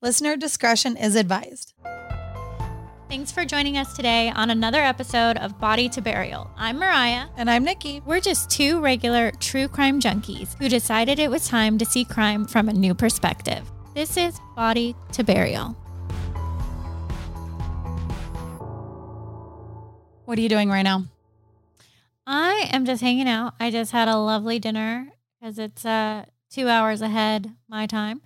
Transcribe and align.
Listener 0.00 0.36
discretion 0.36 0.96
is 0.96 1.16
advised. 1.16 1.74
Thanks 3.08 3.32
for 3.32 3.44
joining 3.44 3.76
us 3.78 3.94
today 3.96 4.30
on 4.30 4.50
another 4.50 4.80
episode 4.80 5.38
of 5.38 5.58
Body 5.58 5.88
to 5.88 6.00
Burial. 6.00 6.48
I'm 6.56 6.78
Mariah. 6.78 7.26
And 7.36 7.50
I'm 7.50 7.64
Niki. 7.66 8.04
We're 8.04 8.20
just 8.20 8.48
two 8.50 8.80
regular 8.80 9.32
true 9.40 9.66
crime 9.66 9.98
junkies 10.00 10.56
who 10.58 10.68
decided 10.68 11.18
it 11.18 11.30
was 11.30 11.48
time 11.48 11.78
to 11.78 11.84
see 11.84 12.04
crime 12.04 12.44
from 12.46 12.68
a 12.68 12.72
new 12.72 12.94
perspective. 12.94 13.68
This 13.94 14.16
is 14.16 14.38
Body 14.54 14.94
to 15.12 15.24
Burial. 15.24 15.70
What 20.26 20.38
are 20.38 20.42
you 20.42 20.48
doing 20.50 20.68
right 20.68 20.82
now? 20.82 21.04
I 22.26 22.68
am 22.72 22.84
just 22.84 23.00
hanging 23.00 23.26
out. 23.28 23.54
I 23.58 23.70
just 23.70 23.90
had 23.92 24.06
a 24.06 24.18
lovely 24.18 24.58
dinner 24.58 25.08
because 25.40 25.58
it's 25.58 25.86
uh, 25.86 26.26
two 26.50 26.68
hours 26.68 27.00
ahead 27.00 27.52
my 27.68 27.86
time. 27.86 28.20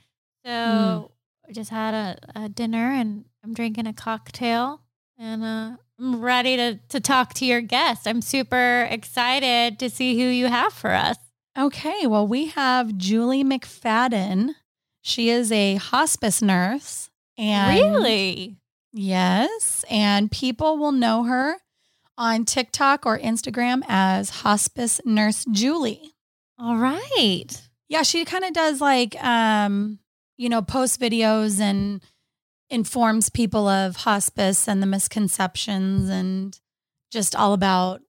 So 0.45 0.51
Mm. 0.51 1.12
Just 1.53 1.71
had 1.71 1.95
a, 1.95 2.45
a 2.45 2.49
dinner 2.49 2.93
and 2.93 3.25
I'm 3.45 3.55
drinking 3.55 3.87
a 3.87 3.93
cocktail 3.93 4.83
and 5.19 5.45
uh, 5.45 5.77
I'm 5.99 6.21
ready 6.21 6.57
to, 6.57 6.81
to 6.89 7.01
talk 7.01 7.35
to 7.35 7.47
your 7.47 7.61
guest. 7.61 8.07
I'm 8.07 8.23
super 8.23 8.89
excited 8.91 9.79
to 9.79 9.89
see 9.91 10.19
who 10.19 10.25
you 10.25 10.47
have 10.47 10.73
for 10.73 10.91
us. 10.91 11.17
Okay, 11.57 12.07
well, 12.07 12.27
we 12.27 12.47
have 12.47 12.97
Julie 12.97 13.45
McFadden. 13.45 14.55
She 15.03 15.29
is 15.29 15.53
a 15.53 15.77
hospice 15.77 16.41
nurse. 16.41 17.11
And 17.37 17.79
really? 17.79 18.57
Yes. 18.93 19.85
And 19.91 20.31
people 20.31 20.79
will 20.79 20.93
know 20.93 21.25
her 21.25 21.57
on 22.17 22.45
TikTok 22.45 23.07
or 23.07 23.19
Instagram 23.19 23.83
as 23.89 24.31
Hospice 24.31 25.01
Nurse 25.05 25.45
Julie. 25.51 26.15
All 26.59 26.77
right. 26.77 27.49
Yeah, 27.89 28.03
she 28.03 28.25
kind 28.25 28.45
of 28.45 28.53
does 28.53 28.81
like 28.81 29.23
um, 29.23 29.99
you 30.37 30.49
know, 30.49 30.63
posts 30.63 30.97
videos 30.99 31.61
and 31.61 32.03
informs 32.71 33.29
people 33.29 33.69
of 33.69 33.97
hospice 33.97 34.67
and 34.67 34.83
the 34.83 34.87
misconceptions 34.87 36.09
and 36.09 36.59
just 37.11 37.37
all 37.37 37.53
about 37.53 38.01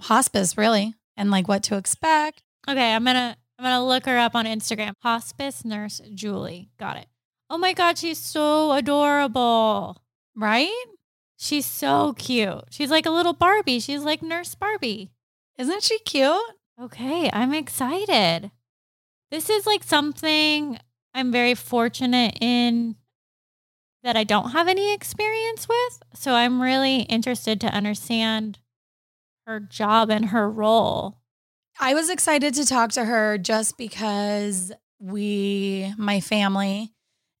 hospice 0.00 0.56
really 0.56 0.94
and 1.16 1.30
like 1.30 1.46
what 1.48 1.62
to 1.64 1.76
expect. 1.76 2.42
Okay, 2.68 2.94
I'm 2.94 3.04
gonna 3.04 3.36
I'm 3.58 3.64
gonna 3.64 3.86
look 3.86 4.06
her 4.06 4.18
up 4.18 4.34
on 4.34 4.46
Instagram. 4.46 4.94
Hospice 5.00 5.64
nurse 5.64 6.00
Julie. 6.14 6.70
Got 6.78 6.96
it. 6.96 7.06
Oh 7.50 7.58
my 7.58 7.72
god, 7.72 7.98
she's 7.98 8.18
so 8.18 8.72
adorable. 8.72 10.02
Right? 10.34 10.84
She's 11.36 11.66
so 11.66 12.14
cute. 12.14 12.64
She's 12.70 12.90
like 12.90 13.06
a 13.06 13.10
little 13.10 13.34
Barbie. 13.34 13.80
She's 13.80 14.02
like 14.02 14.22
Nurse 14.22 14.54
Barbie. 14.54 15.12
Isn't 15.58 15.82
she 15.82 15.98
cute? 16.00 16.40
Okay, 16.80 17.30
I'm 17.32 17.52
excited. 17.52 18.50
This 19.30 19.50
is 19.50 19.66
like 19.66 19.84
something 19.84 20.78
I'm 21.14 21.30
very 21.30 21.54
fortunate 21.54 22.36
in 22.40 22.96
that 24.02 24.16
I 24.16 24.24
don't 24.24 24.50
have 24.50 24.68
any 24.68 24.92
experience 24.92 25.68
with. 25.68 26.02
So 26.14 26.34
I'm 26.34 26.60
really 26.60 27.02
interested 27.02 27.60
to 27.62 27.68
understand 27.68 28.58
her 29.46 29.60
job 29.60 30.10
and 30.10 30.26
her 30.26 30.50
role. 30.50 31.18
I 31.80 31.94
was 31.94 32.10
excited 32.10 32.54
to 32.54 32.66
talk 32.66 32.92
to 32.92 33.04
her 33.04 33.38
just 33.38 33.78
because 33.78 34.72
we, 35.00 35.92
my 35.96 36.20
family, 36.20 36.92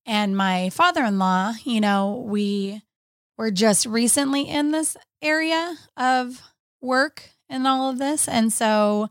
and 0.06 0.36
my 0.36 0.70
father 0.70 1.04
in 1.04 1.18
law, 1.18 1.54
you 1.64 1.80
know, 1.80 2.24
we 2.26 2.82
were 3.38 3.50
just 3.50 3.86
recently 3.86 4.42
in 4.42 4.70
this 4.70 4.96
area 5.22 5.76
of 5.96 6.42
work 6.80 7.30
and 7.48 7.66
all 7.66 7.90
of 7.90 7.98
this. 7.98 8.28
And 8.28 8.52
so, 8.52 9.08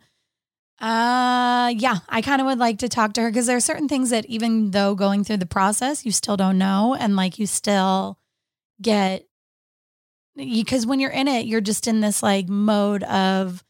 uh, 0.84 1.74
yeah, 1.78 2.00
I 2.10 2.22
kind 2.22 2.42
of 2.42 2.48
would 2.48 2.60
like 2.60 2.80
to 2.80 2.90
talk 2.90 3.14
to 3.14 3.22
her 3.22 3.30
because 3.30 3.48
there 3.48 3.58
are 3.58 3.62
certain 3.62 3.88
things 3.88 4.10
that 4.10 4.26
even 4.26 4.72
though 4.72 4.96
going 4.96 5.24
through 5.24 5.38
the 5.38 5.46
process, 5.46 6.06
you 6.06 6.12
still 6.12 6.36
don't 6.38 6.58
know. 6.58 6.96
And 7.00 7.16
like 7.16 7.40
you 7.40 7.48
still 7.48 8.20
get, 8.82 9.26
because 10.36 10.86
when 10.86 11.00
you're 11.00 11.12
in 11.12 11.28
it, 11.28 11.46
you're 11.46 11.62
just 11.62 11.88
in 11.88 12.02
this 12.02 12.22
like 12.22 12.50
mode 12.50 13.04
of, 13.04 13.64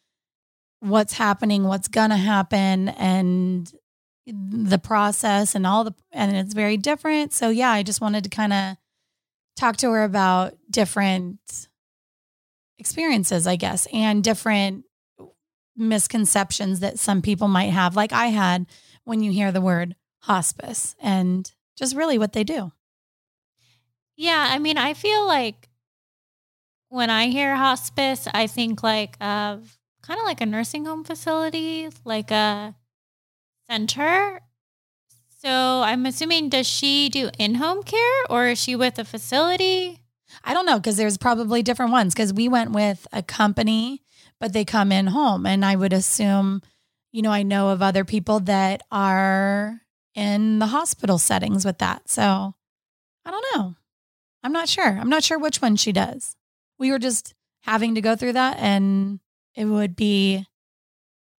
what's 0.83 1.13
happening, 1.13 1.63
what's 1.63 1.87
gonna 1.87 2.17
happen, 2.17 2.89
and 2.89 3.71
the 4.27 4.77
process 4.77 5.55
and 5.55 5.65
all 5.65 5.85
the 5.85 5.93
and 6.11 6.35
it's 6.35 6.53
very 6.53 6.75
different. 6.77 7.31
So 7.31 7.49
yeah, 7.49 7.71
I 7.71 7.83
just 7.83 8.01
wanted 8.01 8.25
to 8.25 8.29
kind 8.29 8.51
of 8.51 8.75
talk 9.55 9.77
to 9.77 9.91
her 9.91 10.03
about 10.03 10.55
different 10.69 11.39
experiences, 12.79 13.47
I 13.47 13.55
guess, 13.55 13.87
and 13.93 14.21
different 14.23 14.83
misconceptions 15.75 16.79
that 16.81 16.99
some 16.99 17.21
people 17.21 17.47
might 17.47 17.71
have, 17.71 17.95
like 17.95 18.13
I 18.13 18.27
had 18.27 18.65
when 19.03 19.21
you 19.21 19.31
hear 19.31 19.51
the 19.51 19.61
word 19.61 19.95
hospice 20.21 20.95
and 21.01 21.51
just 21.75 21.95
really 21.95 22.17
what 22.17 22.33
they 22.33 22.43
do. 22.43 22.71
Yeah, 24.15 24.47
I 24.51 24.59
mean, 24.59 24.77
I 24.77 24.93
feel 24.93 25.25
like 25.25 25.69
when 26.89 27.09
I 27.09 27.27
hear 27.27 27.55
hospice, 27.55 28.27
I 28.33 28.47
think 28.47 28.83
like 28.83 29.15
of 29.19 29.77
kind 30.03 30.19
of 30.19 30.25
like 30.25 30.41
a 30.41 30.45
nursing 30.45 30.85
home 30.85 31.03
facility, 31.03 31.89
like 32.05 32.29
a 32.29 32.75
center. 33.69 34.41
So 35.41 35.49
I'm 35.49 36.05
assuming, 36.05 36.49
does 36.49 36.67
she 36.67 37.09
do 37.09 37.29
in 37.37 37.55
home 37.55 37.83
care 37.83 38.23
or 38.29 38.47
is 38.47 38.61
she 38.61 38.75
with 38.75 38.99
a 38.99 39.03
facility? 39.03 39.99
I 40.43 40.53
don't 40.53 40.65
know 40.65 40.77
because 40.77 40.97
there's 40.97 41.17
probably 41.17 41.63
different 41.63 41.91
ones 41.91 42.13
because 42.13 42.33
we 42.33 42.47
went 42.47 42.71
with 42.71 43.07
a 43.11 43.23
company, 43.23 44.03
but 44.43 44.51
they 44.51 44.65
come 44.65 44.91
in 44.91 45.07
home. 45.07 45.45
And 45.45 45.63
I 45.63 45.77
would 45.77 45.93
assume, 45.93 46.61
you 47.13 47.21
know, 47.21 47.31
I 47.31 47.43
know 47.43 47.69
of 47.69 47.81
other 47.81 48.03
people 48.03 48.41
that 48.41 48.81
are 48.91 49.79
in 50.15 50.59
the 50.59 50.65
hospital 50.65 51.17
settings 51.17 51.63
with 51.63 51.77
that. 51.77 52.09
So 52.09 52.53
I 53.25 53.31
don't 53.31 53.45
know. 53.55 53.75
I'm 54.43 54.51
not 54.51 54.67
sure. 54.67 54.99
I'm 54.99 55.07
not 55.07 55.23
sure 55.23 55.39
which 55.39 55.61
one 55.61 55.77
she 55.77 55.93
does. 55.93 56.35
We 56.77 56.91
were 56.91 56.99
just 56.99 57.33
having 57.61 57.95
to 57.95 58.01
go 58.01 58.17
through 58.17 58.33
that 58.33 58.57
and 58.59 59.21
it 59.55 59.63
would 59.63 59.95
be, 59.95 60.45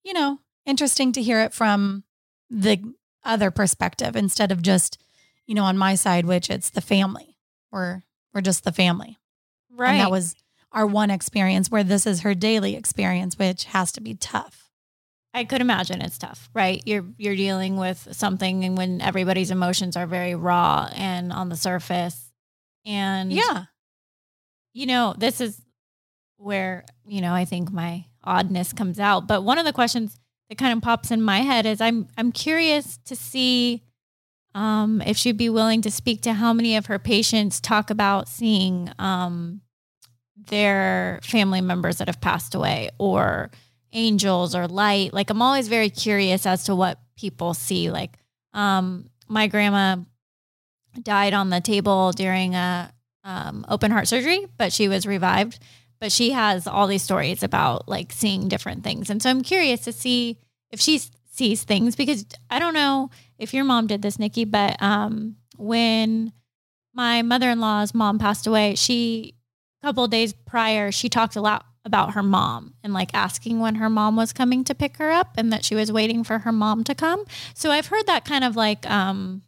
you 0.02 0.14
know, 0.14 0.38
interesting 0.64 1.12
to 1.12 1.22
hear 1.22 1.40
it 1.40 1.52
from 1.52 2.04
the 2.48 2.94
other 3.22 3.50
perspective 3.50 4.16
instead 4.16 4.50
of 4.50 4.62
just, 4.62 4.96
you 5.46 5.54
know, 5.54 5.64
on 5.64 5.76
my 5.76 5.94
side, 5.94 6.24
which 6.24 6.48
it's 6.48 6.70
the 6.70 6.80
family. 6.80 7.36
We're 7.70 8.02
we're 8.32 8.40
just 8.40 8.64
the 8.64 8.72
family. 8.72 9.18
Right. 9.70 9.90
And 9.90 10.00
that 10.00 10.10
was 10.10 10.34
our 10.74 10.86
one 10.86 11.10
experience 11.10 11.70
where 11.70 11.84
this 11.84 12.06
is 12.06 12.20
her 12.20 12.34
daily 12.34 12.74
experience, 12.76 13.38
which 13.38 13.64
has 13.64 13.92
to 13.92 14.00
be 14.02 14.14
tough. 14.14 14.68
I 15.32 15.44
could 15.44 15.60
imagine 15.60 16.00
it's 16.02 16.18
tough, 16.18 16.48
right? 16.54 16.82
You're 16.84 17.04
you're 17.16 17.34
dealing 17.36 17.76
with 17.76 18.08
something 18.12 18.64
and 18.64 18.76
when 18.76 19.00
everybody's 19.00 19.50
emotions 19.50 19.96
are 19.96 20.06
very 20.06 20.34
raw 20.34 20.88
and 20.94 21.32
on 21.32 21.48
the 21.48 21.56
surface. 21.56 22.30
And 22.84 23.32
Yeah. 23.32 23.64
you 24.72 24.86
know, 24.86 25.14
this 25.16 25.40
is 25.40 25.60
where, 26.36 26.84
you 27.06 27.20
know, 27.20 27.32
I 27.32 27.44
think 27.46 27.72
my 27.72 28.04
oddness 28.22 28.72
comes 28.72 29.00
out. 29.00 29.26
But 29.26 29.42
one 29.42 29.58
of 29.58 29.64
the 29.64 29.72
questions 29.72 30.18
that 30.48 30.58
kind 30.58 30.76
of 30.76 30.82
pops 30.82 31.10
in 31.10 31.22
my 31.22 31.38
head 31.40 31.66
is 31.66 31.80
I'm 31.80 32.06
I'm 32.16 32.30
curious 32.32 32.98
to 33.06 33.16
see 33.16 33.82
um, 34.54 35.02
if 35.02 35.16
she'd 35.16 35.36
be 35.36 35.48
willing 35.48 35.82
to 35.82 35.90
speak 35.90 36.20
to 36.22 36.32
how 36.34 36.52
many 36.52 36.76
of 36.76 36.86
her 36.86 36.98
patients 37.00 37.60
talk 37.60 37.90
about 37.90 38.28
seeing 38.28 38.88
um, 39.00 39.62
their 40.46 41.20
family 41.22 41.60
members 41.60 41.98
that 41.98 42.08
have 42.08 42.20
passed 42.20 42.54
away 42.54 42.90
or 42.98 43.50
angels 43.92 44.54
or 44.54 44.66
light. 44.66 45.12
Like 45.12 45.30
I'm 45.30 45.42
always 45.42 45.68
very 45.68 45.90
curious 45.90 46.46
as 46.46 46.64
to 46.64 46.74
what 46.74 46.98
people 47.16 47.54
see. 47.54 47.90
Like 47.90 48.18
um, 48.52 49.08
my 49.28 49.46
grandma 49.46 49.96
died 51.02 51.34
on 51.34 51.50
the 51.50 51.60
table 51.60 52.12
during 52.12 52.54
a 52.54 52.92
um, 53.24 53.64
open 53.68 53.90
heart 53.90 54.08
surgery, 54.08 54.46
but 54.58 54.72
she 54.72 54.88
was 54.88 55.06
revived. 55.06 55.58
But 56.00 56.12
she 56.12 56.32
has 56.32 56.66
all 56.66 56.86
these 56.86 57.02
stories 57.02 57.42
about 57.42 57.88
like 57.88 58.12
seeing 58.12 58.48
different 58.48 58.84
things, 58.84 59.08
and 59.08 59.22
so 59.22 59.30
I'm 59.30 59.42
curious 59.42 59.80
to 59.82 59.92
see 59.92 60.38
if 60.70 60.80
she 60.80 61.00
sees 61.30 61.62
things 61.62 61.96
because 61.96 62.26
I 62.50 62.58
don't 62.58 62.74
know 62.74 63.10
if 63.38 63.54
your 63.54 63.64
mom 63.64 63.86
did 63.86 64.02
this, 64.02 64.18
Niki, 64.18 64.48
but 64.48 64.80
um, 64.82 65.36
when 65.56 66.32
my 66.92 67.22
mother-in-law's 67.22 67.94
mom 67.94 68.18
passed 68.18 68.46
away, 68.46 68.74
she 68.74 69.34
couple 69.84 70.08
days 70.08 70.32
prior 70.32 70.90
she 70.90 71.08
talked 71.08 71.36
a 71.36 71.40
lot 71.40 71.66
about 71.84 72.14
her 72.14 72.22
mom 72.22 72.72
and 72.82 72.94
like 72.94 73.12
asking 73.12 73.60
when 73.60 73.74
her 73.74 73.90
mom 73.90 74.16
was 74.16 74.32
coming 74.32 74.64
to 74.64 74.74
pick 74.74 74.96
her 74.96 75.10
up 75.10 75.34
and 75.36 75.52
that 75.52 75.64
she 75.64 75.74
was 75.74 75.92
waiting 75.92 76.24
for 76.24 76.38
her 76.38 76.52
mom 76.52 76.82
to 76.82 76.94
come. 76.94 77.24
So 77.52 77.70
I've 77.70 77.88
heard 77.88 78.06
that 78.06 78.24
kind 78.24 78.42
of 78.42 78.56
like 78.56 78.88
um, 78.88 79.42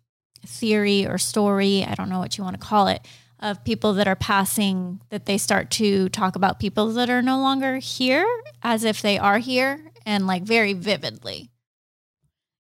theory 0.44 1.06
or 1.06 1.16
story, 1.16 1.84
I 1.84 1.94
don't 1.94 2.10
know 2.10 2.18
what 2.18 2.36
you 2.36 2.44
want 2.44 2.60
to 2.60 2.66
call 2.66 2.88
it, 2.88 3.00
of 3.40 3.64
people 3.64 3.94
that 3.94 4.06
are 4.06 4.16
passing 4.16 5.00
that 5.08 5.24
they 5.24 5.38
start 5.38 5.70
to 5.70 6.10
talk 6.10 6.36
about 6.36 6.60
people 6.60 6.92
that 6.92 7.08
are 7.08 7.22
no 7.22 7.38
longer 7.38 7.76
here 7.76 8.26
as 8.62 8.84
if 8.84 9.00
they 9.00 9.18
are 9.18 9.38
here 9.38 9.92
and 10.04 10.26
like 10.26 10.42
very 10.42 10.74
vividly. 10.74 11.50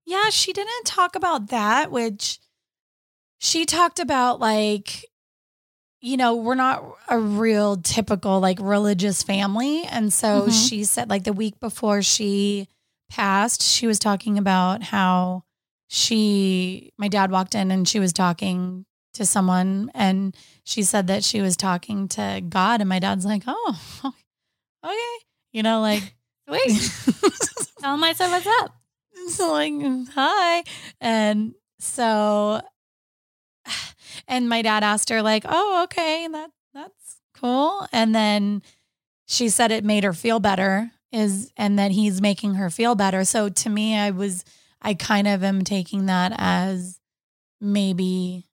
Yeah, 0.07 0.31
she 0.31 0.53
didn't 0.53 0.85
talk 0.85 1.17
about 1.17 1.49
that, 1.49 1.91
which 1.91 2.39
she 3.39 3.67
talked 3.67 3.99
about 3.99 4.39
like 4.39 5.05
you 6.05 6.19
know, 6.19 6.35
we're 6.37 6.55
not 6.55 6.85
a 7.09 7.19
real 7.19 7.77
typical 7.79 8.39
like 8.39 8.59
religious 8.61 9.23
family. 9.23 9.85
And 9.85 10.13
so 10.13 10.47
Mhm. 10.49 10.69
she 10.69 10.85
said 10.85 11.09
like 11.09 11.25
the 11.25 11.33
week 11.33 11.59
before 11.61 12.03
she 12.03 12.69
passed, 13.09 13.63
she 13.63 13.87
was 13.87 13.99
talking 13.99 14.37
about 14.37 14.83
how 14.83 15.45
she 15.89 16.93
my 16.99 17.09
dad 17.09 17.31
walked 17.31 17.55
in 17.55 17.71
and 17.71 17.89
she 17.89 18.01
was 18.01 18.13
talking 18.13 18.85
to 19.15 19.25
someone 19.25 19.91
and 19.95 20.37
she 20.65 20.83
said 20.83 21.07
that 21.07 21.25
she 21.25 21.41
was 21.41 21.57
talking 21.57 22.09
to 22.09 22.43
God 22.49 22.81
and 22.81 22.89
my 22.89 22.99
dad's 22.99 23.25
like, 23.25 23.45
"Oh, 23.47 23.77
okay." 24.85 25.25
You 25.53 25.63
know, 25.63 25.81
like 25.81 26.03
wait, 26.49 26.69
Tell 27.81 28.03
I 28.05 28.13
said 28.13 28.29
what's 28.31 28.47
up. 28.61 28.75
so 29.29 29.53
like 29.53 29.73
hi 30.11 30.65
and 31.01 31.55
so 31.79 32.61
and 34.29 34.49
my 34.49 34.63
dad 34.63 34.83
asked 34.85 35.09
her 35.11 35.23
like 35.23 35.45
oh 35.49 35.83
okay 35.85 36.27
that 36.31 36.51
that's 36.73 37.17
cool 37.35 37.87
and 37.93 38.15
then 38.15 38.63
she 39.27 39.49
said 39.49 39.71
it 39.73 39.85
made 39.85 40.05
her 40.05 40.13
feel 40.13 40.41
better 40.41 40.91
is 41.13 41.53
and 41.57 41.79
that 41.79 41.91
he's 41.93 42.21
making 42.21 42.55
her 42.55 42.71
feel 42.71 42.95
better 42.95 43.25
so 43.25 43.49
to 43.49 43.69
me 43.71 43.97
i 43.97 44.11
was 44.11 44.45
i 44.83 44.95
kind 44.95 45.27
of 45.29 45.43
am 45.45 45.63
taking 45.63 46.07
that 46.07 46.33
as 46.37 46.99
maybe 47.61 48.45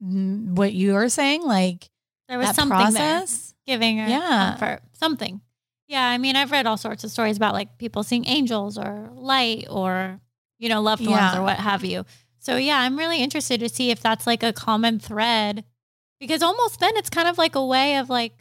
what 0.00 0.72
you 0.72 0.94
are 0.94 1.08
saying 1.08 1.42
like 1.42 1.90
There 2.28 2.38
was 2.38 2.54
something 2.54 2.92
there 2.94 3.24
giving 3.66 3.98
her 3.98 4.08
Yeah. 4.08 4.56
comfort. 4.58 4.80
Something. 4.94 5.40
Yeah, 5.88 6.06
I 6.08 6.18
mean, 6.18 6.36
I've 6.36 6.52
read 6.52 6.66
all 6.66 6.76
sorts 6.76 7.02
of 7.04 7.10
stories 7.10 7.36
about 7.36 7.52
like 7.52 7.76
people 7.76 8.02
seeing 8.04 8.24
angels 8.26 8.78
or 8.78 9.10
light 9.12 9.66
or, 9.68 10.20
you 10.58 10.68
know, 10.68 10.80
loved 10.80 11.02
ones 11.06 11.32
Yeah. 11.34 11.38
or 11.38 11.42
what 11.42 11.58
have 11.58 11.84
you. 11.84 12.04
So 12.40 12.56
yeah, 12.56 12.78
I'm 12.80 12.98
really 12.98 13.22
interested 13.22 13.60
to 13.60 13.68
see 13.68 13.90
if 13.90 14.00
that's 14.00 14.26
like 14.26 14.42
a 14.42 14.52
common 14.52 14.98
thread 14.98 15.64
because 16.18 16.42
almost 16.42 16.80
then 16.80 16.96
it's 16.96 17.10
kind 17.10 17.28
of 17.28 17.38
like 17.38 17.54
a 17.54 17.64
way 17.64 17.96
of 17.96 18.10
like 18.10 18.32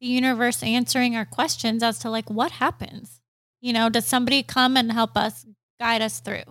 the 0.00 0.06
universe 0.06 0.62
answering 0.62 1.16
our 1.16 1.24
questions 1.24 1.82
as 1.82 1.98
to 2.00 2.10
like 2.10 2.30
what 2.30 2.52
happens. 2.52 3.20
You 3.60 3.72
know, 3.72 3.88
does 3.88 4.06
somebody 4.06 4.42
come 4.42 4.76
and 4.76 4.92
help 4.92 5.16
us 5.16 5.44
guide 5.80 6.02
us 6.02 6.20
through? 6.20 6.44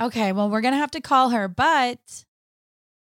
okay 0.00 0.32
well 0.32 0.50
we're 0.50 0.60
gonna 0.60 0.76
have 0.76 0.90
to 0.90 1.00
call 1.00 1.30
her 1.30 1.46
but 1.46 2.24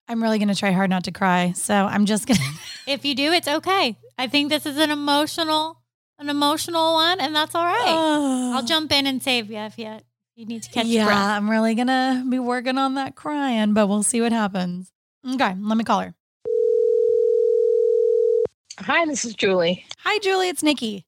i'm 0.09 0.21
really 0.21 0.41
gonna 0.41 0.57
try 0.57 0.73
hard 0.73 0.91
not 0.91 1.05
to 1.05 1.13
cry 1.13 1.53
so 1.53 1.73
i'm 1.73 2.05
just 2.05 2.27
gonna 2.27 2.41
If 2.89 3.05
you 3.05 3.15
do, 3.15 3.31
it's 3.33 3.47
okay. 3.47 3.97
I 4.19 4.27
think 4.27 4.49
this 4.49 4.67
is 4.67 4.77
an 4.77 4.91
emotional 4.91 5.77
an 6.19 6.29
emotional 6.29 6.95
one 6.95 7.21
and 7.21 7.35
that's 7.35 7.55
all 7.55 7.65
right. 7.65 7.85
Oh. 7.87 8.53
I'll 8.57 8.65
jump 8.75 8.91
in 8.91 9.07
and 9.07 9.23
save 9.23 9.51
you 9.51 9.59
if 9.59 9.79
you, 9.79 9.87
if 9.87 10.03
you 10.41 10.47
need 10.47 10.63
to 10.63 10.71
catch 10.71 10.87
yeah, 10.87 11.01
your 11.01 11.07
breath. 11.07 11.19
I'm 11.19 11.51
really 11.51 11.75
gonna 11.75 12.25
be 12.27 12.39
working 12.39 12.79
on 12.79 12.95
that 12.95 13.15
crying, 13.15 13.75
but 13.75 13.89
we'll 13.89 14.03
see 14.03 14.23
what 14.23 14.33
happens. 14.33 14.91
Okay, 15.35 15.55
let 15.61 15.77
me 15.77 15.85
call 15.85 16.01
her. 16.01 16.15
Hi, 18.79 19.05
this 19.05 19.27
is 19.27 19.35
Julie. 19.35 19.85
Hi, 19.99 20.19
Julie. 20.21 20.49
It's 20.49 20.63
Niki. 20.63 21.05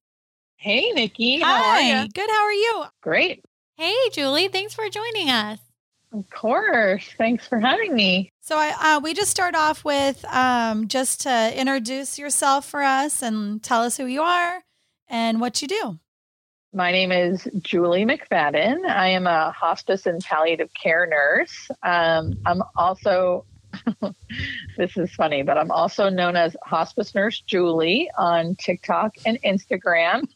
Hey, 0.56 0.92
Niki. 0.94 1.40
How 1.40 1.62
Hi. 1.62 1.68
are 1.68 2.02
you? 2.02 2.08
Good. 2.10 2.28
How 2.28 2.44
are 2.44 2.52
you? 2.52 2.84
Great. 3.00 3.42
Hey, 3.78 3.94
Julie, 4.12 4.48
thanks 4.48 4.74
for 4.74 4.86
joining 4.90 5.30
us. 5.30 5.58
Of 6.12 6.28
course. 6.28 7.08
Thanks 7.16 7.48
for 7.48 7.58
having 7.58 7.94
me. 7.94 8.30
So 8.42 8.58
I 8.58 8.96
uh, 8.96 9.00
we 9.00 9.14
just 9.14 9.30
start 9.30 9.54
off 9.54 9.82
with 9.82 10.22
um, 10.26 10.88
just 10.88 11.22
to 11.22 11.58
introduce 11.58 12.18
yourself 12.18 12.68
for 12.68 12.82
us 12.82 13.22
and 13.22 13.62
tell 13.62 13.82
us 13.82 13.96
who 13.96 14.04
you 14.04 14.20
are 14.20 14.62
and 15.08 15.40
what 15.40 15.62
you 15.62 15.68
do. 15.68 15.98
My 16.74 16.90
name 16.90 17.12
is 17.12 17.46
Julie 17.60 18.06
McFadden. 18.06 18.86
I 18.88 19.08
am 19.08 19.26
a 19.26 19.50
hospice 19.50 20.06
and 20.06 20.24
palliative 20.24 20.72
care 20.72 21.06
nurse. 21.06 21.70
Um, 21.82 22.38
I'm 22.46 22.62
also, 22.76 23.44
this 24.78 24.96
is 24.96 25.12
funny, 25.14 25.42
but 25.42 25.58
I'm 25.58 25.70
also 25.70 26.08
known 26.08 26.34
as 26.34 26.56
Hospice 26.64 27.14
Nurse 27.14 27.42
Julie 27.42 28.10
on 28.16 28.54
TikTok 28.54 29.16
and 29.26 29.38
Instagram. 29.42 30.26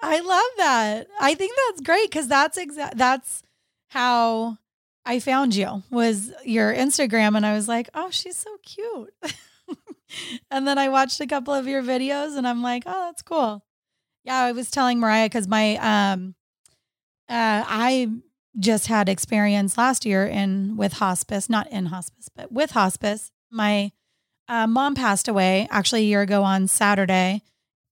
I 0.00 0.20
love 0.20 0.50
that. 0.56 1.06
I 1.20 1.34
think 1.34 1.52
that's 1.66 1.82
great 1.82 2.10
because 2.10 2.28
that's 2.28 2.56
exact. 2.56 2.96
That's 2.96 3.42
how 3.88 4.56
I 5.04 5.20
found 5.20 5.54
you 5.54 5.82
was 5.90 6.32
your 6.46 6.72
Instagram, 6.72 7.36
and 7.36 7.44
I 7.44 7.52
was 7.52 7.68
like, 7.68 7.90
oh, 7.92 8.08
she's 8.10 8.36
so 8.36 8.56
cute. 8.64 9.12
and 10.50 10.66
then 10.66 10.78
I 10.78 10.88
watched 10.88 11.20
a 11.20 11.26
couple 11.26 11.52
of 11.52 11.68
your 11.68 11.82
videos, 11.82 12.38
and 12.38 12.48
I'm 12.48 12.62
like, 12.62 12.84
oh, 12.86 13.06
that's 13.06 13.20
cool. 13.20 13.62
Yeah, 14.28 14.40
I 14.40 14.52
was 14.52 14.70
telling 14.70 15.00
Mariah 15.00 15.24
because 15.24 15.48
my 15.48 15.76
um, 15.76 16.34
uh, 17.30 17.64
I 17.66 18.10
just 18.58 18.86
had 18.86 19.08
experience 19.08 19.78
last 19.78 20.04
year 20.04 20.26
in 20.26 20.76
with 20.76 20.92
hospice, 20.92 21.48
not 21.48 21.66
in 21.72 21.86
hospice, 21.86 22.28
but 22.36 22.52
with 22.52 22.72
hospice. 22.72 23.30
My 23.50 23.90
uh, 24.46 24.66
mom 24.66 24.94
passed 24.94 25.28
away 25.28 25.66
actually 25.70 26.02
a 26.02 26.08
year 26.08 26.20
ago 26.20 26.42
on 26.42 26.68
Saturday 26.68 27.40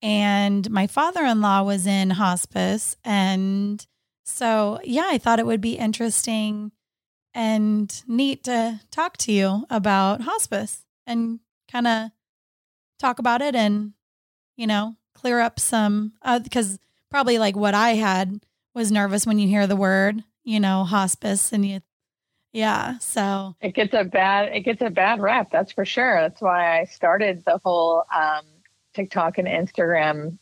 and 0.02 0.70
my 0.70 0.86
father-in-law 0.86 1.62
was 1.62 1.86
in 1.86 2.10
hospice 2.10 2.96
and 3.02 3.86
so 4.26 4.78
yeah 4.84 5.06
i 5.08 5.16
thought 5.16 5.38
it 5.38 5.46
would 5.46 5.62
be 5.62 5.78
interesting 5.78 6.70
and 7.32 8.02
neat 8.06 8.44
to 8.44 8.78
talk 8.90 9.16
to 9.16 9.32
you 9.32 9.64
about 9.70 10.20
hospice 10.20 10.84
and 11.06 11.40
kind 11.72 11.86
of 11.86 12.10
talk 12.98 13.18
about 13.18 13.40
it 13.40 13.54
and 13.54 13.94
you 14.58 14.66
know 14.66 14.96
clear 15.26 15.40
up 15.40 15.58
some 15.58 16.12
because 16.44 16.78
probably 17.10 17.38
like 17.38 17.56
what 17.56 17.74
i 17.74 17.90
had 17.94 18.40
was 18.74 18.92
nervous 18.92 19.26
when 19.26 19.40
you 19.40 19.48
hear 19.48 19.66
the 19.66 19.74
word 19.74 20.22
you 20.44 20.60
know 20.60 20.84
hospice 20.84 21.52
and 21.52 21.66
you 21.66 21.80
yeah 22.52 22.96
so 22.98 23.56
It 23.60 23.74
gets 23.74 23.92
a 23.92 24.04
bad, 24.04 24.54
it 24.54 24.60
gets 24.60 24.80
a 24.82 24.88
bad 24.88 25.20
rap. 25.20 25.50
That's 25.50 25.72
for 25.72 25.84
sure. 25.84 26.20
That's 26.20 26.40
why 26.40 26.80
I 26.80 26.84
started 26.84 27.42
the 27.44 27.58
whole 27.64 28.04
um, 28.14 28.44
TikTok 28.94 29.38
and 29.38 29.48
Instagram 29.48 30.38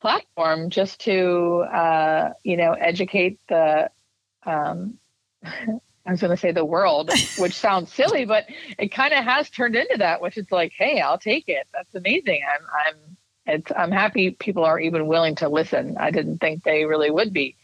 platform 0.00 0.68
just 0.68 1.00
to, 1.02 1.64
uh, 1.72 2.32
you 2.42 2.56
know, 2.56 2.72
educate 2.72 3.38
the, 3.48 3.90
um, 4.44 4.98
I 5.44 6.10
was 6.10 6.20
going 6.20 6.30
to 6.30 6.36
say 6.36 6.52
the 6.52 6.64
world, 6.64 7.10
which 7.38 7.54
sounds 7.54 7.92
silly, 7.92 8.24
but 8.26 8.44
it 8.78 8.88
kind 8.92 9.14
of 9.14 9.24
has 9.24 9.48
turned 9.50 9.76
into 9.76 9.96
that, 9.98 10.20
which 10.20 10.36
is 10.36 10.50
like, 10.50 10.72
Hey, 10.76 11.00
I'll 11.00 11.18
take 11.18 11.44
it. 11.48 11.66
That's 11.72 11.94
amazing. 11.94 12.42
I'm, 12.52 12.66
I'm, 12.86 13.15
it's, 13.46 13.70
I'm 13.76 13.92
happy 13.92 14.30
people 14.32 14.64
are 14.64 14.78
even 14.78 15.06
willing 15.06 15.36
to 15.36 15.48
listen. 15.48 15.96
I 15.98 16.10
didn't 16.10 16.38
think 16.38 16.64
they 16.64 16.84
really 16.84 17.10
would 17.10 17.32
be, 17.32 17.56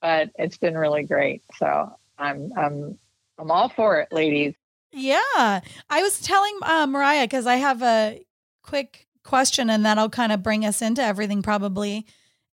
but 0.00 0.30
it's 0.36 0.56
been 0.56 0.76
really 0.76 1.04
great. 1.04 1.42
So 1.58 1.96
I'm, 2.18 2.52
I'm, 2.56 2.98
I'm 3.38 3.50
all 3.50 3.68
for 3.68 4.00
it, 4.00 4.12
ladies. 4.12 4.54
Yeah. 4.92 5.60
I 5.90 6.02
was 6.02 6.20
telling 6.20 6.56
uh, 6.62 6.86
Mariah 6.86 7.24
because 7.24 7.46
I 7.46 7.56
have 7.56 7.82
a 7.82 8.24
quick 8.62 9.08
question 9.24 9.70
and 9.70 9.84
that'll 9.84 10.10
kind 10.10 10.30
of 10.32 10.42
bring 10.42 10.64
us 10.64 10.80
into 10.82 11.02
everything 11.02 11.42
probably. 11.42 12.06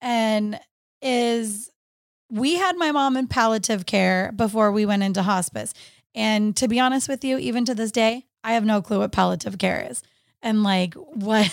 And 0.02 0.60
is 1.00 1.70
we 2.30 2.56
had 2.56 2.76
my 2.76 2.90
mom 2.90 3.16
in 3.16 3.28
palliative 3.28 3.86
care 3.86 4.32
before 4.32 4.72
we 4.72 4.84
went 4.84 5.02
into 5.02 5.22
hospice. 5.22 5.72
And 6.14 6.56
to 6.56 6.68
be 6.68 6.80
honest 6.80 7.08
with 7.08 7.24
you, 7.24 7.38
even 7.38 7.64
to 7.66 7.74
this 7.74 7.92
day, 7.92 8.26
I 8.42 8.52
have 8.52 8.64
no 8.64 8.82
clue 8.82 8.98
what 8.98 9.12
palliative 9.12 9.58
care 9.58 9.86
is 9.88 10.02
and 10.42 10.62
like 10.62 10.94
what 10.94 11.50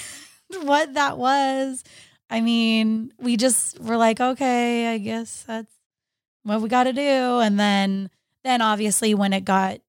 what 0.64 0.94
that 0.94 1.18
was. 1.18 1.84
I 2.30 2.42
mean, 2.42 3.12
we 3.20 3.38
just 3.38 3.80
were 3.80 3.98
like, 3.98 4.20
okay, 4.20 4.94
I 4.94 4.98
guess 4.98 5.44
that's 5.46 5.72
what 6.44 6.62
we 6.62 6.70
got 6.70 6.86
to 6.86 6.94
do. 6.94 7.02
And 7.40 7.60
then 7.60 8.10
then 8.44 8.62
obviously 8.62 9.14
when 9.14 9.34
it 9.34 9.46
got 9.46 9.80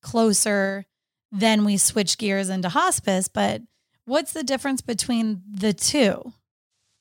closer, 0.00 0.86
then 1.32 1.64
we 1.64 1.76
switched 1.76 2.18
gears 2.18 2.48
into 2.48 2.68
hospice, 2.68 3.28
but 3.28 3.62
what's 4.04 4.32
the 4.32 4.44
difference 4.44 4.80
between 4.80 5.42
the 5.52 5.72
two? 5.72 6.32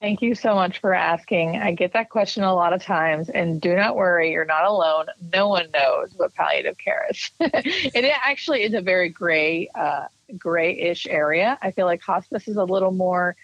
Thank 0.02 0.22
you 0.22 0.36
so 0.36 0.54
much 0.54 0.80
for 0.80 0.94
asking. 0.94 1.56
I 1.56 1.72
get 1.72 1.94
that 1.94 2.10
question 2.10 2.44
a 2.44 2.54
lot 2.54 2.74
of 2.74 2.84
times, 2.84 3.30
and 3.30 3.62
do 3.62 3.74
not 3.74 3.96
worry, 3.96 4.32
you're 4.32 4.44
not 4.44 4.66
alone. 4.66 5.06
No 5.34 5.48
one 5.48 5.68
knows 5.74 6.12
what 6.18 6.34
palliative 6.34 6.78
care 6.78 7.08
is. 7.10 7.32
And 7.40 7.52
it 7.64 8.14
actually 8.22 8.64
is 8.64 8.74
a 8.74 8.82
very 8.82 9.08
gray, 9.08 9.70
uh, 9.76 10.08
grayish 10.38 11.08
area. 11.08 11.58
I 11.62 11.72
feel 11.72 11.86
like 11.86 12.02
hospice 12.02 12.48
is 12.48 12.58
a 12.58 12.64
little 12.64 12.92
more, 12.92 13.36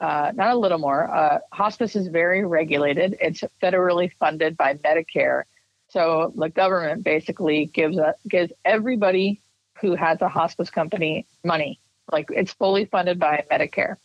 uh, 0.00 0.32
not 0.34 0.54
a 0.54 0.58
little 0.58 0.78
more. 0.78 1.10
Uh, 1.12 1.38
hospice 1.52 1.96
is 1.96 2.08
very 2.08 2.44
regulated. 2.44 3.16
It's 3.20 3.42
federally 3.62 4.12
funded 4.18 4.56
by 4.56 4.74
Medicare, 4.74 5.44
so 5.88 6.32
the 6.36 6.48
government 6.48 7.04
basically 7.04 7.66
gives 7.66 7.96
a, 7.96 8.14
gives 8.28 8.52
everybody 8.64 9.40
who 9.80 9.94
has 9.94 10.20
a 10.20 10.28
hospice 10.28 10.70
company 10.70 11.26
money. 11.44 11.80
Like 12.10 12.26
it's 12.30 12.52
fully 12.52 12.86
funded 12.86 13.18
by 13.18 13.44
Medicare. 13.50 13.96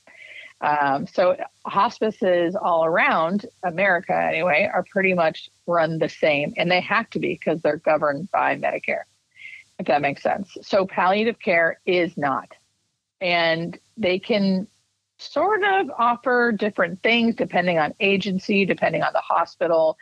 Um, 0.61 1.07
so 1.07 1.37
hospices 1.65 2.55
all 2.55 2.85
around 2.85 3.47
America, 3.63 4.13
anyway, 4.13 4.69
are 4.71 4.85
pretty 4.91 5.13
much 5.13 5.49
run 5.65 5.97
the 5.97 6.09
same, 6.09 6.53
and 6.55 6.69
they 6.69 6.81
have 6.81 7.09
to 7.11 7.19
be 7.19 7.33
because 7.33 7.61
they're 7.61 7.77
governed 7.77 8.29
by 8.31 8.57
Medicare. 8.57 9.03
If 9.81 9.87
that 9.87 10.01
makes 10.03 10.21
sense. 10.21 10.57
So 10.61 10.85
palliative 10.85 11.39
care 11.39 11.79
is 11.87 12.15
not, 12.15 12.53
and 13.19 13.77
they 13.97 14.19
can 14.19 14.67
sort 15.17 15.63
of 15.63 15.89
offer 15.97 16.51
different 16.51 17.01
things 17.01 17.33
depending 17.33 17.79
on 17.79 17.95
agency, 17.99 18.63
depending 18.63 19.01
on 19.01 19.11
the 19.13 19.21
hospital. 19.21 19.97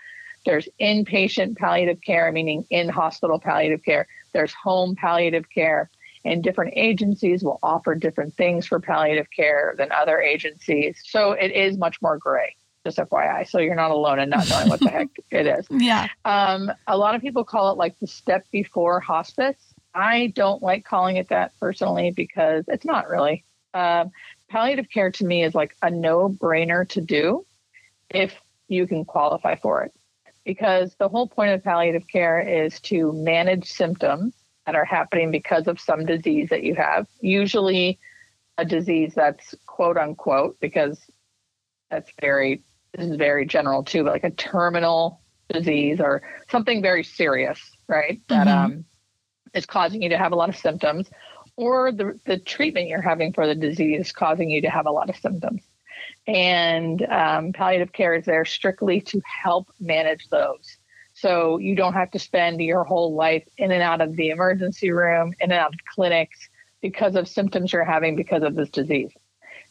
There's 0.46 0.68
inpatient 0.82 1.58
palliative 1.58 2.02
care, 2.06 2.30
meaning 2.34 2.66
in 2.70 2.90
hospital 2.90 3.40
palliative 3.40 3.84
care. 3.86 4.06
There's 4.34 4.54
home 4.54 4.98
palliative 4.98 5.46
care 5.50 5.90
and 6.26 6.44
different 6.44 6.74
agencies 6.76 7.42
will 7.42 7.60
offer 7.64 7.96
different 7.96 8.36
things 8.36 8.66
for 8.66 8.80
palliative 8.80 9.28
care 9.32 9.76
than 9.78 9.92
other 9.94 10.20
agencies. 10.20 11.02
So 11.06 11.32
it 11.32 11.52
is 11.52 11.78
much 11.78 12.02
more 12.02 12.18
gray, 12.18 12.56
just 12.86 12.98
FYI. 12.98 13.48
So 13.48 13.60
you're 13.60 13.76
not 13.76 13.92
alone 13.92 14.20
in 14.20 14.30
not 14.30 14.50
knowing 14.50 14.70
what 14.70 14.80
the 14.82 14.90
heck 14.90 15.08
it 15.32 15.48
is. 15.48 15.66
Yeah. 15.70 16.08
Um, 16.26 16.72
a 16.88 16.98
lot 16.98 17.16
of 17.16 17.22
people 17.22 17.44
call 17.44 17.72
it 17.72 17.78
like 17.78 17.98
the 18.00 18.08
step 18.08 18.46
before 18.52 19.00
hospice. 19.00 19.69
I 19.94 20.28
don't 20.36 20.62
like 20.62 20.86
calling 20.86 21.18
it 21.18 21.30
that 21.30 21.52
personally 21.60 22.12
because 22.12 22.66
it's 22.68 22.86
not 22.86 23.10
really. 23.10 23.44
Um, 23.74 24.12
palliative 24.50 24.90
care 24.90 25.12
to 25.12 25.26
me 25.26 25.44
is 25.44 25.56
like 25.56 25.76
a 25.82 25.90
no 25.90 26.30
brainer 26.30 26.88
to 26.90 27.02
do 27.02 27.46
if 28.10 28.34
you 28.68 28.88
can 28.88 29.06
qualify 29.06 29.56
for 29.56 29.84
it. 29.84 29.94
Because 30.46 30.96
the 30.96 31.10
whole 31.10 31.28
point 31.28 31.52
of 31.52 31.64
palliative 31.64 32.08
care 32.08 32.40
is 32.40 32.80
to 32.82 33.14
manage 33.14 33.72
symptoms 33.72 34.34
that 34.66 34.76
are 34.76 34.86
happening 34.86 35.32
because 35.32 35.68
of 35.68 35.80
some 35.80 36.06
disease 36.06 36.50
that 36.50 36.64
you 36.64 36.76
have, 36.76 37.08
usually 37.22 38.00
a 38.58 38.66
disease 38.66 39.14
that's 39.16 39.54
quote 39.66 39.98
unquote, 39.98 40.60
because 40.60 41.00
that's 41.90 42.12
very, 42.22 42.64
this 42.94 43.08
is 43.08 43.16
very 43.16 43.46
general 43.46 43.84
too, 43.84 44.04
but 44.04 44.14
like 44.14 44.24
a 44.24 44.32
terminal 44.32 45.22
disease 45.52 46.00
or 46.00 46.22
something 46.50 46.82
very 46.82 47.04
serious, 47.04 47.60
right? 47.88 48.22
That 48.28 48.48
mm-hmm. 48.48 48.66
um, 48.66 48.86
is 49.54 49.66
causing 49.66 50.02
you 50.02 50.10
to 50.10 50.18
have 50.18 50.32
a 50.32 50.36
lot 50.36 50.50
of 50.50 50.58
symptoms, 50.58 51.10
or 51.56 51.92
the, 51.92 52.20
the 52.26 52.38
treatment 52.38 52.88
you're 52.88 53.02
having 53.02 53.34
for 53.34 53.46
the 53.46 53.56
disease 53.56 54.08
is 54.08 54.12
causing 54.12 54.50
you 54.50 54.62
to 54.62 54.70
have 54.70 54.86
a 54.86 54.92
lot 54.92 55.10
of 55.10 55.16
symptoms. 55.18 55.62
And 56.28 57.06
um, 57.06 57.54
palliative 57.54 57.92
care 57.92 58.16
is 58.16 58.26
there 58.26 58.46
strictly 58.46 59.02
to 59.02 59.22
help 59.26 59.68
manage 59.80 60.30
those. 60.30 60.78
So 61.14 61.58
you 61.58 61.76
don't 61.76 61.94
have 61.94 62.12
to 62.12 62.20
spend 62.20 62.62
your 62.62 62.84
whole 62.84 63.14
life 63.14 63.44
in 63.58 63.72
and 63.72 63.82
out 63.82 64.00
of 64.00 64.16
the 64.16 64.30
emergency 64.30 64.92
room, 64.92 65.34
in 65.40 65.52
and 65.52 65.54
out 65.54 65.74
of 65.74 65.80
clinics 65.94 66.50
because 66.82 67.16
of 67.16 67.28
symptoms 67.28 67.74
you're 67.74 67.84
having 67.84 68.16
because 68.16 68.44
of 68.44 68.56
this 68.56 68.70
disease. 68.70 69.12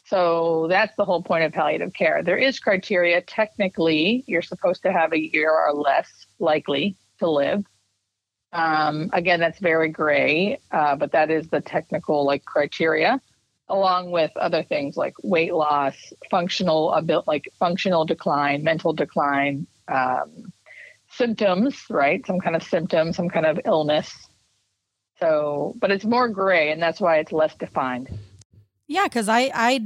So 0.05 0.67
that's 0.69 0.95
the 0.97 1.05
whole 1.05 1.23
point 1.23 1.45
of 1.45 1.53
palliative 1.53 1.93
care. 1.95 2.23
There 2.23 2.37
is 2.37 2.59
criteria. 2.61 3.21
Technically, 3.23 4.25
you're 4.27 4.43
supposed 4.43 4.83
to 4.83 4.93
have 4.93 5.13
a 5.13 5.33
year 5.33 5.51
or 5.51 5.73
less 5.73 6.27
likely 6.39 6.97
to 7.19 7.31
live. 7.31 7.65
Um, 8.53 9.11
again, 9.13 9.41
that's 9.41 9.59
very 9.59 9.91
gray, 9.91 10.59
uh, 10.71 10.97
but 10.97 11.13
that 11.13 11.31
is 11.31 11.49
the 11.49 11.61
technical 11.61 12.25
like 12.25 12.45
criteria, 12.45 13.21
along 13.69 14.11
with 14.11 14.31
other 14.37 14.63
things 14.63 14.97
like 14.97 15.15
weight 15.23 15.53
loss, 15.53 15.95
functional 16.31 16.99
like 17.27 17.49
functional 17.59 18.05
decline, 18.07 18.65
mental 18.65 18.93
decline, 18.93 19.67
um, 19.89 20.53
symptoms, 21.11 21.85
right? 21.91 22.27
Some 22.27 22.41
kind 22.41 22.57
of 22.57 22.63
symptom, 22.63 23.13
some 23.13 23.29
kind 23.29 23.47
of 23.47 23.61
illness. 23.65 24.29
So, 25.21 25.75
but 25.79 25.91
it's 25.91 26.05
more 26.05 26.29
gray, 26.29 26.71
and 26.71 26.81
that's 26.81 27.01
why 27.01 27.19
it's 27.19 27.33
less 27.33 27.55
defined. 27.57 28.09
Yeah, 28.87 29.05
because 29.05 29.29
I, 29.29 29.51
I, 29.53 29.85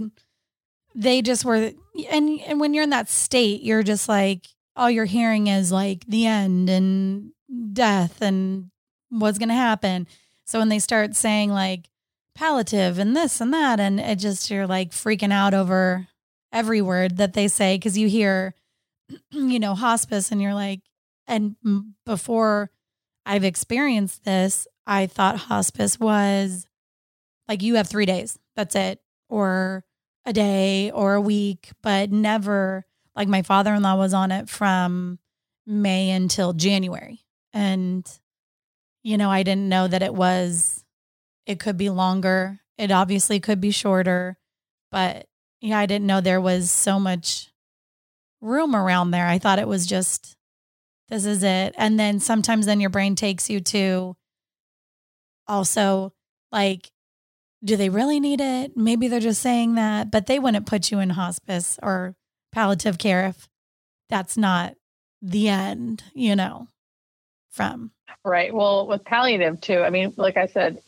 they 0.95 1.23
just 1.23 1.45
were, 1.45 1.73
and 2.11 2.41
and 2.41 2.61
when 2.61 2.75
you're 2.75 2.85
in 2.85 2.91
that 2.91 3.09
state, 3.09 3.63
you're 3.63 3.83
just 3.83 4.09
like 4.09 4.47
all 4.77 4.91
you're 4.91 5.05
hearing 5.05 5.49
is 5.49 5.73
like 5.73 6.05
the 6.07 6.27
end 6.27 6.71
and 6.71 7.33
death 7.73 8.21
and 8.21 8.71
what's 9.11 9.39
gonna 9.39 9.55
happen. 9.55 10.07
So 10.45 10.59
when 10.59 10.69
they 10.69 10.79
start 10.79 11.15
saying 11.17 11.51
like 11.51 11.89
palliative 12.35 12.99
and 12.99 13.17
this 13.17 13.41
and 13.41 13.53
that, 13.53 13.81
and 13.81 14.01
it 14.01 14.19
just 14.19 14.51
you're 14.51 14.67
like 14.67 14.91
freaking 14.91 15.33
out 15.33 15.55
over 15.55 16.09
every 16.53 16.83
word 16.83 17.17
that 17.17 17.33
they 17.33 17.49
say 17.49 17.77
because 17.77 17.97
you 17.97 18.09
hear, 18.09 18.55
you 19.31 19.59
know, 19.59 19.75
hospice, 19.75 20.31
and 20.31 20.41
you're 20.41 20.55
like, 20.55 20.81
and 21.27 21.57
before 22.05 22.71
I've 23.25 23.45
experienced 23.45 24.25
this, 24.25 24.67
I 24.87 25.07
thought 25.07 25.37
hospice 25.37 25.99
was 26.01 26.67
like 27.49 27.63
you 27.63 27.77
have 27.77 27.89
three 27.89 28.07
days, 28.07 28.39
that's 28.57 28.75
it, 28.75 29.01
or 29.29 29.85
a 30.25 30.33
day 30.33 30.91
or 30.91 31.15
a 31.15 31.21
week, 31.21 31.71
but 31.83 32.11
never 32.11 32.85
like 33.15 33.29
my 33.29 33.43
father 33.43 33.75
in 33.75 33.83
law 33.83 33.97
was 33.97 34.15
on 34.15 34.31
it 34.31 34.49
from 34.49 35.19
May 35.67 36.11
until 36.11 36.53
January. 36.53 37.22
And, 37.53 38.09
you 39.03 39.19
know, 39.19 39.31
I 39.31 39.43
didn't 39.43 39.69
know 39.69 39.89
that 39.89 40.03
it 40.03 40.15
was, 40.15 40.85
it 41.47 41.61
could 41.61 41.77
be 41.77 41.91
longer. 41.91 42.61
It 42.79 42.91
obviously 42.91 43.41
could 43.41 43.61
be 43.61 43.71
shorter, 43.71 44.39
but 44.91 45.27
yeah, 45.61 45.79
I 45.79 45.87
didn't 45.87 46.07
know 46.07 46.21
there 46.21 46.41
was 46.41 46.71
so 46.71 46.99
much 46.99 47.53
room 48.41 48.75
around 48.75 49.11
there. 49.11 49.27
I 49.27 49.39
thought 49.39 49.59
it 49.59 49.69
was 49.69 49.87
just 49.87 50.37
this 51.09 51.27
is 51.27 51.43
it. 51.43 51.75
And 51.77 52.01
then 52.01 52.21
sometimes 52.21 52.65
then 52.65 52.81
your 52.81 52.89
brain 52.89 53.15
takes 53.15 53.51
you 53.51 53.61
to 53.61 54.17
also 55.47 56.15
like, 56.51 56.91
do 57.63 57.77
they 57.77 57.91
really 57.91 58.19
need 58.19 58.41
it? 58.41 58.77
Maybe 58.77 59.09
they're 59.09 59.21
just 59.21 59.43
saying 59.43 59.75
that, 59.75 60.11
but 60.11 60.27
they 60.27 60.39
wouldn't 60.39 60.67
put 60.67 60.91
you 60.91 61.01
in 61.01 61.11
hospice 61.11 61.79
or 61.83 62.17
palliative 62.51 62.97
care 62.99 63.27
if 63.27 63.47
that's 64.09 64.37
not 64.37 64.75
the 65.21 65.49
end, 65.49 66.03
you 66.15 66.35
know, 66.35 66.69
from. 67.53 67.93
Right. 68.25 68.53
Well, 68.53 68.87
with 68.89 69.05
palliative 69.05 69.61
too, 69.61 69.79
I 69.79 69.91
mean, 69.91 70.13
like 70.17 70.37
I 70.37 70.47
said, 70.47 70.83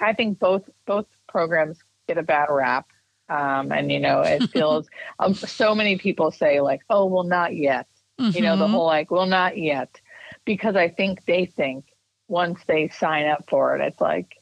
I 0.00 0.12
think 0.12 0.38
both 0.38 0.68
both 0.86 1.06
programs 1.28 1.78
get 2.06 2.18
a 2.18 2.22
bad 2.22 2.46
rap. 2.50 2.88
Um, 3.28 3.70
and 3.70 3.92
you 3.92 4.00
know, 4.00 4.22
it 4.22 4.50
feels 4.52 4.88
um, 5.18 5.34
so 5.34 5.74
many 5.74 5.98
people 5.98 6.30
say 6.30 6.60
like, 6.60 6.80
"Oh, 6.88 7.06
well, 7.06 7.24
not 7.24 7.54
yet," 7.54 7.86
Mm-hmm. 8.20 8.36
You 8.36 8.42
know, 8.42 8.56
the 8.56 8.64
mm-hmm. 8.64 8.74
whole 8.74 8.86
like, 8.86 9.10
well, 9.10 9.26
not 9.26 9.56
yet. 9.56 10.00
Because 10.44 10.76
I 10.76 10.88
think 10.88 11.24
they 11.24 11.46
think 11.46 11.86
once 12.28 12.60
they 12.66 12.88
sign 12.88 13.26
up 13.26 13.44
for 13.48 13.76
it, 13.76 13.82
it's 13.82 14.00
like, 14.00 14.36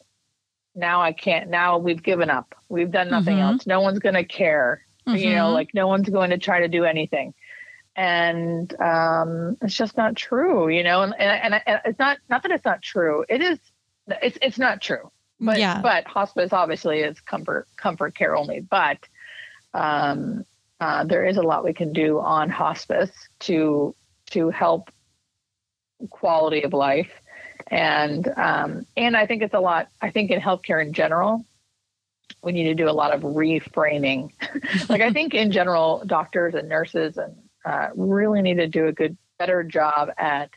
now 0.75 1.01
I 1.01 1.13
can't, 1.13 1.49
now 1.51 1.79
we've 1.79 2.03
given 2.03 2.31
up. 2.31 2.55
We've 2.69 2.91
done 2.91 3.11
nothing 3.11 3.37
mm-hmm. 3.37 3.55
else. 3.55 3.67
No 3.67 3.81
one's 3.81 3.99
going 3.99 4.15
to 4.15 4.25
care. 4.25 4.85
Mm-hmm. 5.07 5.17
You 5.17 5.35
know, 5.35 5.47
mm-hmm. 5.47 5.55
like 5.55 5.75
no 5.75 5.87
one's 5.87 6.09
going 6.09 6.31
to 6.31 6.39
try 6.39 6.61
to 6.61 6.69
do 6.69 6.85
anything. 6.85 7.35
And 7.99 8.73
um, 8.81 9.57
it's 9.61 9.75
just 9.75 9.97
not 9.97 10.15
true, 10.15 10.69
you 10.69 10.85
know, 10.85 11.03
and, 11.03 11.15
and, 11.19 11.61
and 11.67 11.81
it's 11.85 11.99
not, 11.99 12.19
not 12.29 12.43
that 12.43 12.53
it's 12.53 12.65
not 12.65 12.81
true. 12.81 13.25
It 13.29 13.43
is, 13.43 13.59
it's, 14.07 14.39
it's 14.41 14.59
not 14.59 14.81
true. 14.81 15.11
But, 15.41 15.59
yeah. 15.59 15.81
but 15.83 16.07
hospice 16.07 16.53
obviously 16.53 17.01
is 17.01 17.19
comfort, 17.21 17.67
comfort 17.77 18.15
care 18.15 18.37
only. 18.37 18.61
But 18.61 18.99
um, 19.75 20.45
uh, 20.81 21.05
there 21.05 21.27
is 21.27 21.37
a 21.37 21.43
lot 21.43 21.65
we 21.65 21.75
can 21.75 21.93
do 21.93 22.21
on 22.21 22.51
hospice 22.51 23.11
to 23.41 23.95
to 24.31 24.51
help 24.51 24.91
quality 26.11 26.63
of 26.63 26.75
life 26.75 27.11
and 27.71 28.27
um, 28.37 28.87
and 28.97 29.17
I 29.17 29.27
think 29.27 29.43
it's 29.43 29.55
a 29.55 29.61
lot. 29.61 29.89
I 30.01 30.11
think 30.11 30.31
in 30.31 30.41
healthcare 30.41 30.85
in 30.85 30.93
general, 30.93 31.45
we 32.43 32.53
need 32.53 32.65
to 32.65 32.75
do 32.75 32.89
a 32.89 32.93
lot 32.93 33.13
of 33.13 33.23
reframing. 33.23 34.31
like 34.89 35.01
I 35.01 35.13
think 35.13 35.35
in 35.35 35.53
general, 35.53 36.03
doctors 36.07 36.55
and 36.55 36.69
nurses 36.69 37.19
and 37.19 37.37
uh, 37.69 37.91
really 37.95 38.41
need 38.43 38.57
to 38.57 38.67
do 38.67 38.87
a 38.87 38.93
good 38.93 39.17
better 39.39 39.63
job 39.63 40.09
at 40.17 40.51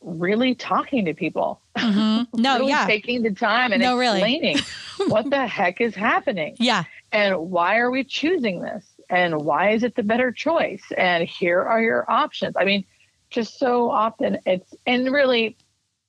really 0.00 0.54
talking 0.54 1.04
to 1.04 1.14
people. 1.14 1.60
Mm-hmm. 1.76 2.24
No, 2.40 2.58
really 2.58 2.70
yeah. 2.70 2.86
Taking 2.86 3.22
the 3.22 3.30
time 3.32 3.72
and 3.72 3.82
No, 3.82 3.96
really. 3.98 4.18
explaining 4.20 4.58
what 5.08 5.28
the 5.30 5.46
heck 5.46 5.80
is 5.80 5.94
happening 5.94 6.56
Yeah. 6.58 6.84
and 7.12 7.36
why 7.50 7.78
are 7.78 7.90
we 7.90 8.04
choosing 8.04 8.60
this 8.60 8.84
and 9.10 9.42
why 9.42 9.70
is 9.70 9.82
it 9.82 9.94
the 9.94 10.02
better 10.02 10.32
choice 10.32 10.82
and 10.96 11.26
here 11.28 11.62
are 11.62 11.80
your 11.80 12.10
options. 12.10 12.56
I 12.58 12.64
mean, 12.64 12.84
just 13.30 13.58
so 13.58 13.90
often 13.90 14.38
it's 14.46 14.74
and 14.86 15.12
really 15.12 15.56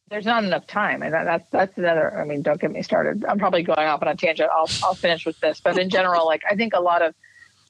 there's 0.10 0.26
not 0.26 0.44
enough 0.44 0.66
time 0.68 1.02
and 1.02 1.14
that, 1.14 1.24
that's 1.26 1.50
that's 1.52 1.78
another 1.78 2.18
i 2.20 2.24
mean 2.24 2.42
don't 2.44 2.62
get 2.62 2.72
me 2.72 2.82
started 2.84 3.26
i'm 3.26 3.40
probably 3.40 3.64
going 3.64 3.80
off 3.88 4.02
on 4.04 4.08
a 4.08 4.16
tangent 4.16 4.50
i'll, 4.54 4.70
I'll 4.84 4.94
finish 4.94 5.26
with 5.26 5.40
this 5.40 5.60
but 5.60 5.78
in 5.80 5.90
general 5.90 6.26
like 6.28 6.44
i 6.50 6.56
think 6.56 6.74
a 6.76 6.80
lot 6.80 7.02
of 7.02 7.16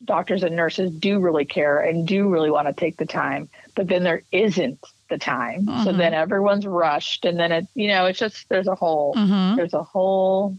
doctors 0.06 0.44
and 0.44 0.56
nurses 0.56 0.92
do 0.92 1.20
really 1.20 1.46
care 1.46 1.80
and 1.80 2.08
do 2.08 2.28
really 2.30 2.52
want 2.52 2.68
to 2.68 2.74
take 2.74 2.98
the 2.98 3.06
time 3.06 3.50
but 3.76 3.88
then 3.88 4.04
there 4.04 4.22
isn't 4.32 4.80
the 5.10 5.18
time 5.18 5.66
so 5.84 5.92
Mhm. 5.92 5.98
then 5.98 6.14
everyone's 6.14 6.66
rushed 6.68 7.26
and 7.26 7.40
then 7.40 7.52
it 7.52 7.68
you 7.76 7.88
know 7.88 8.06
it's 8.06 8.20
just 8.20 8.48
there's 8.50 8.68
a 8.68 8.76
whole 8.76 9.14
Mm-hmm. 9.16 9.56
there's 9.56 9.74
a 9.74 9.84
whole 9.84 10.58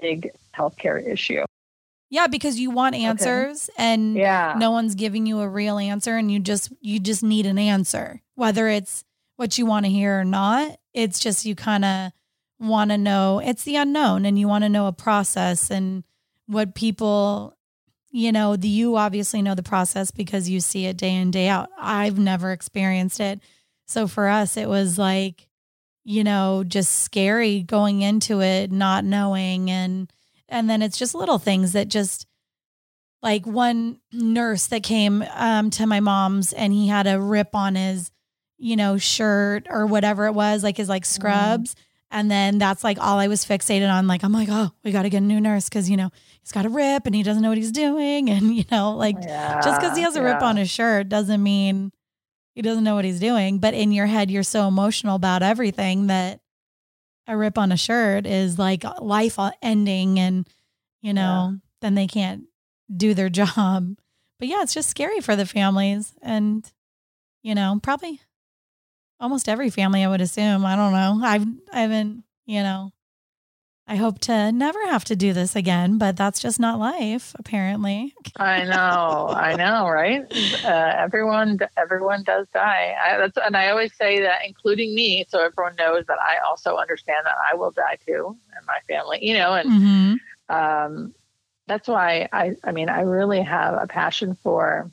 big 0.00 0.30
healthcare 0.54 1.04
issue 1.06 1.44
Yeah, 2.10 2.28
because 2.28 2.58
you 2.60 2.70
want 2.70 2.94
answers 2.94 3.68
and 3.76 4.14
yeah 4.14 4.54
no 4.56 4.70
one's 4.70 4.94
giving 4.94 5.26
you 5.26 5.40
a 5.40 5.48
real 5.48 5.78
answer 5.78 6.16
and 6.16 6.30
you 6.30 6.38
just 6.38 6.72
you 6.80 7.00
just 7.00 7.22
need 7.22 7.46
an 7.46 7.58
answer. 7.58 8.22
Whether 8.36 8.68
it's 8.68 9.02
what 9.36 9.58
you 9.58 9.66
want 9.66 9.86
to 9.86 9.90
hear 9.90 10.20
or 10.20 10.24
not, 10.24 10.78
it's 10.94 11.18
just 11.18 11.44
you 11.44 11.54
kind 11.56 11.84
of 11.84 12.12
want 12.60 12.90
to 12.90 12.96
know 12.98 13.40
it's 13.44 13.64
the 13.64 13.76
unknown 13.76 14.24
and 14.24 14.38
you 14.38 14.46
want 14.48 14.62
to 14.64 14.68
know 14.68 14.86
a 14.86 14.92
process 14.92 15.70
and 15.70 16.04
what 16.46 16.74
people 16.74 17.55
you 18.16 18.32
know, 18.32 18.56
the 18.56 18.66
you 18.66 18.96
obviously 18.96 19.42
know 19.42 19.54
the 19.54 19.62
process 19.62 20.10
because 20.10 20.48
you 20.48 20.58
see 20.58 20.86
it 20.86 20.96
day 20.96 21.14
in 21.14 21.30
day 21.30 21.48
out. 21.48 21.68
I've 21.78 22.18
never 22.18 22.50
experienced 22.50 23.20
it. 23.20 23.40
So 23.86 24.08
for 24.08 24.26
us 24.26 24.56
it 24.56 24.68
was 24.68 24.98
like 24.98 25.46
you 26.08 26.22
know, 26.22 26.62
just 26.62 27.00
scary 27.00 27.62
going 27.62 28.00
into 28.00 28.40
it 28.40 28.70
not 28.72 29.04
knowing 29.04 29.70
and 29.70 30.10
and 30.48 30.70
then 30.70 30.80
it's 30.80 30.96
just 30.96 31.14
little 31.14 31.38
things 31.38 31.72
that 31.72 31.88
just 31.88 32.26
like 33.22 33.44
one 33.46 33.98
nurse 34.12 34.68
that 34.68 34.82
came 34.82 35.22
um, 35.34 35.68
to 35.70 35.86
my 35.86 36.00
mom's 36.00 36.52
and 36.54 36.72
he 36.72 36.86
had 36.86 37.06
a 37.06 37.20
rip 37.20 37.54
on 37.54 37.74
his 37.74 38.10
you 38.56 38.76
know 38.76 38.96
shirt 38.96 39.66
or 39.68 39.84
whatever 39.84 40.26
it 40.26 40.32
was 40.32 40.62
like 40.62 40.78
his 40.78 40.88
like 40.88 41.04
scrubs 41.04 41.74
and 42.10 42.30
then 42.30 42.58
that's 42.58 42.84
like 42.84 42.98
all 43.00 43.18
i 43.18 43.26
was 43.26 43.44
fixated 43.44 43.90
on 43.92 44.06
like 44.06 44.22
i'm 44.22 44.32
like 44.32 44.48
oh 44.50 44.70
we 44.84 44.92
got 44.92 45.02
to 45.02 45.10
get 45.10 45.22
a 45.22 45.26
new 45.26 45.40
nurse 45.40 45.68
because 45.68 45.90
you 45.90 45.96
know 45.96 46.10
he's 46.40 46.52
got 46.52 46.64
a 46.66 46.68
rip 46.68 47.06
and 47.06 47.14
he 47.14 47.22
doesn't 47.22 47.42
know 47.42 47.48
what 47.48 47.58
he's 47.58 47.72
doing 47.72 48.30
and 48.30 48.54
you 48.54 48.64
know 48.70 48.92
like 48.92 49.20
just 49.20 49.80
because 49.80 49.96
he 49.96 50.02
has 50.02 50.16
a 50.16 50.22
rip 50.22 50.42
on 50.42 50.56
his 50.56 50.70
shirt 50.70 51.08
doesn't 51.08 51.42
mean 51.42 51.92
he 52.56 52.62
doesn't 52.62 52.84
know 52.84 52.94
what 52.94 53.04
he's 53.04 53.20
doing. 53.20 53.58
But 53.58 53.74
in 53.74 53.92
your 53.92 54.06
head 54.06 54.30
you're 54.30 54.42
so 54.42 54.66
emotional 54.66 55.14
about 55.14 55.42
everything 55.42 56.06
that 56.06 56.40
a 57.26 57.36
rip 57.36 57.58
on 57.58 57.70
a 57.70 57.76
shirt 57.76 58.26
is 58.26 58.58
like 58.58 58.82
life 59.00 59.38
ending 59.60 60.18
and 60.18 60.48
you 61.02 61.12
know 61.12 61.58
then 61.82 61.94
they 61.94 62.06
can't 62.06 62.44
do 62.94 63.12
their 63.12 63.28
job. 63.40 63.96
But 64.38 64.48
yeah 64.48 64.62
it's 64.62 64.74
just 64.74 64.88
scary 64.88 65.20
for 65.20 65.36
the 65.36 65.44
families 65.44 66.14
and 66.22 66.70
you 67.42 67.54
know 67.54 67.78
probably 67.82 68.20
almost 69.20 69.48
every 69.48 69.70
family 69.70 70.04
i 70.04 70.08
would 70.08 70.20
assume 70.20 70.64
i 70.64 70.76
don't 70.76 70.92
know 70.92 71.20
i've 71.22 71.46
i 71.72 71.80
haven't 71.80 72.24
you 72.44 72.62
know 72.62 72.90
i 73.86 73.96
hope 73.96 74.18
to 74.18 74.52
never 74.52 74.84
have 74.86 75.04
to 75.04 75.16
do 75.16 75.32
this 75.32 75.56
again 75.56 75.98
but 75.98 76.16
that's 76.16 76.40
just 76.40 76.60
not 76.60 76.78
life 76.78 77.34
apparently 77.38 78.14
I 78.38 78.64
know, 78.64 79.28
I 79.30 79.54
know, 79.54 79.88
right? 79.88 80.24
Uh, 80.64 80.92
everyone, 80.98 81.58
everyone 81.76 82.22
does 82.22 82.46
die. 82.52 82.94
I, 83.02 83.16
that's, 83.16 83.38
and 83.38 83.56
I 83.56 83.70
always 83.70 83.94
say 83.96 84.20
that, 84.20 84.40
including 84.46 84.94
me, 84.94 85.24
so 85.28 85.40
everyone 85.40 85.76
knows 85.76 86.04
that 86.06 86.18
I 86.20 86.38
also 86.46 86.76
understand 86.76 87.24
that 87.24 87.36
I 87.50 87.54
will 87.54 87.70
die 87.70 87.98
too, 88.06 88.36
and 88.54 88.66
my 88.66 88.78
family, 88.88 89.20
you 89.22 89.34
know, 89.34 89.54
and 89.54 89.70
mm-hmm. 89.70 90.54
um, 90.54 91.14
that's 91.66 91.88
why 91.88 92.28
I, 92.32 92.56
I 92.62 92.72
mean, 92.72 92.88
I 92.88 93.02
really 93.02 93.42
have 93.42 93.74
a 93.74 93.86
passion 93.86 94.36
for. 94.42 94.90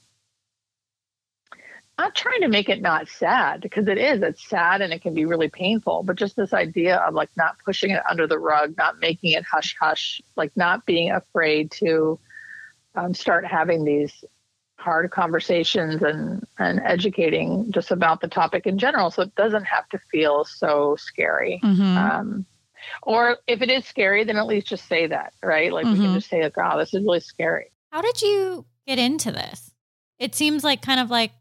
Not 2.03 2.15
trying 2.15 2.41
to 2.41 2.49
make 2.49 2.67
it 2.67 2.81
not 2.81 3.07
sad 3.07 3.61
because 3.61 3.87
it 3.87 3.97
is. 3.97 4.21
It's 4.21 4.45
sad 4.49 4.81
and 4.81 4.91
it 4.91 5.01
can 5.01 5.13
be 5.13 5.23
really 5.23 5.47
painful. 5.47 6.03
But 6.03 6.17
just 6.17 6.35
this 6.35 6.51
idea 6.51 6.97
of 6.97 7.13
like 7.13 7.29
not 7.37 7.55
pushing 7.63 7.91
it 7.91 8.01
under 8.09 8.27
the 8.27 8.37
rug, 8.37 8.75
not 8.77 8.99
making 8.99 9.31
it 9.31 9.45
hush 9.45 9.73
hush, 9.79 10.21
like 10.35 10.51
not 10.57 10.85
being 10.85 11.11
afraid 11.11 11.71
to 11.79 12.19
um, 12.95 13.13
start 13.13 13.45
having 13.45 13.85
these 13.85 14.25
hard 14.75 15.11
conversations 15.11 16.03
and 16.03 16.45
and 16.59 16.81
educating 16.83 17.71
just 17.71 17.89
about 17.89 18.19
the 18.19 18.27
topic 18.27 18.67
in 18.67 18.77
general, 18.77 19.09
so 19.09 19.21
it 19.21 19.33
doesn't 19.35 19.63
have 19.63 19.87
to 19.87 19.97
feel 20.11 20.43
so 20.43 20.97
scary. 20.99 21.61
Mm-hmm. 21.63 21.97
Um, 21.97 22.45
or 23.03 23.37
if 23.47 23.61
it 23.61 23.69
is 23.69 23.85
scary, 23.85 24.25
then 24.25 24.35
at 24.35 24.45
least 24.45 24.67
just 24.67 24.89
say 24.89 25.07
that, 25.07 25.31
right? 25.41 25.71
Like 25.71 25.85
we 25.85 25.91
Mhm. 25.93 26.01
can 26.01 26.13
just 26.15 26.29
say, 26.29 26.43
like, 26.43 26.57
"Oh, 26.57 26.77
this 26.77 26.93
is 26.93 27.01
really 27.01 27.21
scary." 27.21 27.71
How 27.93 28.01
did 28.01 28.21
you 28.21 28.65
get 28.85 28.99
into 28.99 29.31
this? 29.31 29.71
It 30.19 30.35
seems 30.35 30.65
like 30.65 30.81
kind 30.81 30.99
of 30.99 31.09
like 31.09 31.31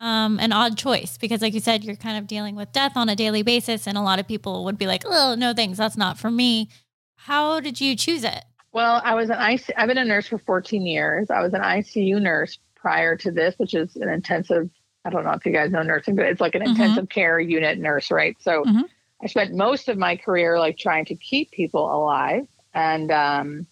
um, 0.00 0.38
an 0.40 0.52
odd 0.52 0.76
choice 0.78 1.18
because, 1.18 1.42
like 1.42 1.54
you 1.54 1.60
said, 1.60 1.84
you're 1.84 1.96
kind 1.96 2.16
of 2.18 2.26
dealing 2.26 2.56
with 2.56 2.72
death 2.72 2.96
on 2.96 3.08
a 3.08 3.16
daily 3.16 3.42
basis, 3.42 3.86
and 3.86 3.96
a 3.98 4.02
lot 4.02 4.18
of 4.18 4.26
people 4.26 4.64
would 4.64 4.78
be 4.78 4.86
like, 4.86 5.02
"Oh, 5.06 5.34
no, 5.36 5.52
thanks, 5.52 5.78
that's 5.78 5.96
not 5.96 6.18
for 6.18 6.30
me." 6.30 6.68
How 7.16 7.60
did 7.60 7.80
you 7.80 7.94
choose 7.96 8.24
it? 8.24 8.44
Well, 8.72 9.00
I 9.04 9.14
was 9.14 9.30
an 9.30 9.36
IC. 9.38 9.70
I've 9.76 9.88
been 9.88 9.98
a 9.98 10.04
nurse 10.04 10.26
for 10.26 10.38
14 10.38 10.86
years. 10.86 11.30
I 11.30 11.42
was 11.42 11.52
an 11.54 11.60
ICU 11.60 12.20
nurse 12.20 12.58
prior 12.76 13.16
to 13.16 13.30
this, 13.30 13.54
which 13.58 13.74
is 13.74 13.96
an 13.96 14.08
intensive. 14.08 14.70
I 15.04 15.10
don't 15.10 15.24
know 15.24 15.32
if 15.32 15.44
you 15.44 15.52
guys 15.52 15.70
know 15.70 15.82
nursing, 15.82 16.14
but 16.14 16.26
it's 16.26 16.40
like 16.40 16.54
an 16.54 16.62
Mhm. 16.62 16.66
intensive 16.68 17.08
care 17.08 17.40
unit 17.40 17.78
nurse, 17.78 18.10
right? 18.10 18.36
So 18.40 18.64
Mhm. 18.64 18.84
I 19.22 19.26
spent 19.26 19.54
most 19.54 19.88
of 19.88 19.98
my 19.98 20.16
career 20.16 20.58
like 20.58 20.78
trying 20.78 21.04
to 21.06 21.14
keep 21.14 21.50
people 21.50 21.92
alive, 21.94 22.46
and 22.72 23.10
um, 23.10 23.66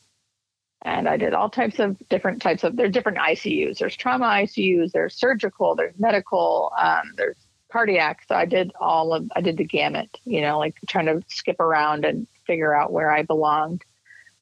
and 0.82 1.08
I 1.08 1.16
did 1.16 1.34
all 1.34 1.50
types 1.50 1.78
of 1.78 1.96
different 2.08 2.42
types 2.42 2.64
of. 2.64 2.76
There's 2.76 2.92
different 2.92 3.18
ICUs. 3.18 3.78
There's 3.78 3.96
trauma 3.96 4.26
ICUs. 4.26 4.92
There's 4.92 5.14
surgical. 5.14 5.74
There's 5.74 5.98
medical. 5.98 6.72
Um, 6.78 7.12
there's 7.16 7.36
cardiac. 7.70 8.24
So 8.28 8.34
I 8.34 8.44
did 8.44 8.72
all 8.80 9.12
of. 9.12 9.30
I 9.34 9.40
did 9.40 9.56
the 9.56 9.64
gamut. 9.64 10.18
You 10.24 10.42
know, 10.42 10.58
like 10.58 10.76
trying 10.86 11.06
to 11.06 11.22
skip 11.28 11.60
around 11.60 12.04
and 12.04 12.26
figure 12.46 12.74
out 12.74 12.92
where 12.92 13.10
I 13.10 13.22
belonged 13.22 13.84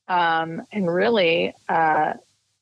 um, 0.08 0.62
and 0.72 0.92
really 0.92 1.54
uh, 1.68 2.14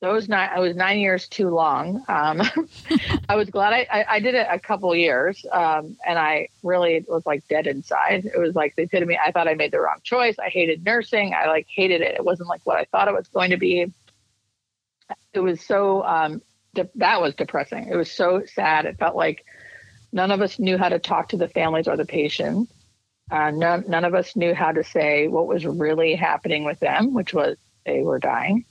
those 0.05 0.29
nine 0.29 0.51
i 0.55 0.61
was 0.61 0.77
nine 0.77 0.99
years 0.99 1.27
too 1.29 1.49
long. 1.49 2.05
Um, 2.09 2.43
i 3.29 3.37
was 3.37 3.49
glad 3.49 3.73
I, 3.73 3.87
I, 3.90 4.05
I 4.17 4.21
did 4.21 4.35
it 4.35 4.47
a 4.51 4.59
couple 4.59 4.95
years 4.95 5.45
um, 5.51 5.97
and 6.07 6.19
i 6.19 6.49
really 6.62 7.05
was 7.09 7.25
like 7.27 7.47
dead 7.49 7.67
inside. 7.67 8.27
It 8.27 8.38
was 8.38 8.55
like 8.55 8.77
they 8.77 8.85
the 8.85 8.99
epitome 8.99 9.19
i 9.19 9.33
thought 9.33 9.49
i 9.49 9.55
made 9.55 9.73
the 9.73 9.81
wrong 9.81 10.01
choice. 10.03 10.38
I 10.38 10.49
hated 10.49 10.85
nursing. 10.85 11.35
I 11.35 11.47
like 11.47 11.67
hated 11.69 12.03
it. 12.03 12.14
It 12.17 12.25
wasn't 12.25 12.49
like 12.49 12.61
what 12.64 12.77
i 12.77 12.85
thought 12.85 13.09
it 13.09 13.14
was 13.14 13.29
going 13.29 13.51
to 13.51 13.57
be. 13.57 13.93
It 15.33 15.40
was 15.40 15.61
so 15.61 16.05
um, 16.05 16.43
de- 16.75 16.90
that 16.97 17.21
was 17.21 17.35
depressing. 17.35 17.88
It 17.88 17.97
was 17.97 18.11
so 18.11 18.43
sad. 18.47 18.85
It 18.87 18.99
felt 18.99 19.17
like 19.17 19.45
none 20.12 20.31
of 20.31 20.40
us 20.43 20.59
knew 20.59 20.77
how 20.79 20.90
to 20.90 20.99
talk 20.99 21.31
to 21.31 21.37
the 21.37 21.49
families 21.49 21.88
or 21.88 21.97
the 21.97 22.05
patients. 22.07 22.71
Uh, 23.31 23.51
none, 23.51 23.85
none 23.88 24.05
of 24.05 24.14
us 24.14 24.37
knew 24.37 24.55
how 24.55 24.71
to 24.71 24.85
say 24.85 25.29
what 25.29 25.47
was 25.47 25.64
really 25.67 26.14
happening 26.14 26.64
with 26.64 26.79
them, 26.81 27.14
which 27.14 27.33
was 27.33 27.57
they 27.87 28.03
were 28.03 28.19
dying. 28.19 28.64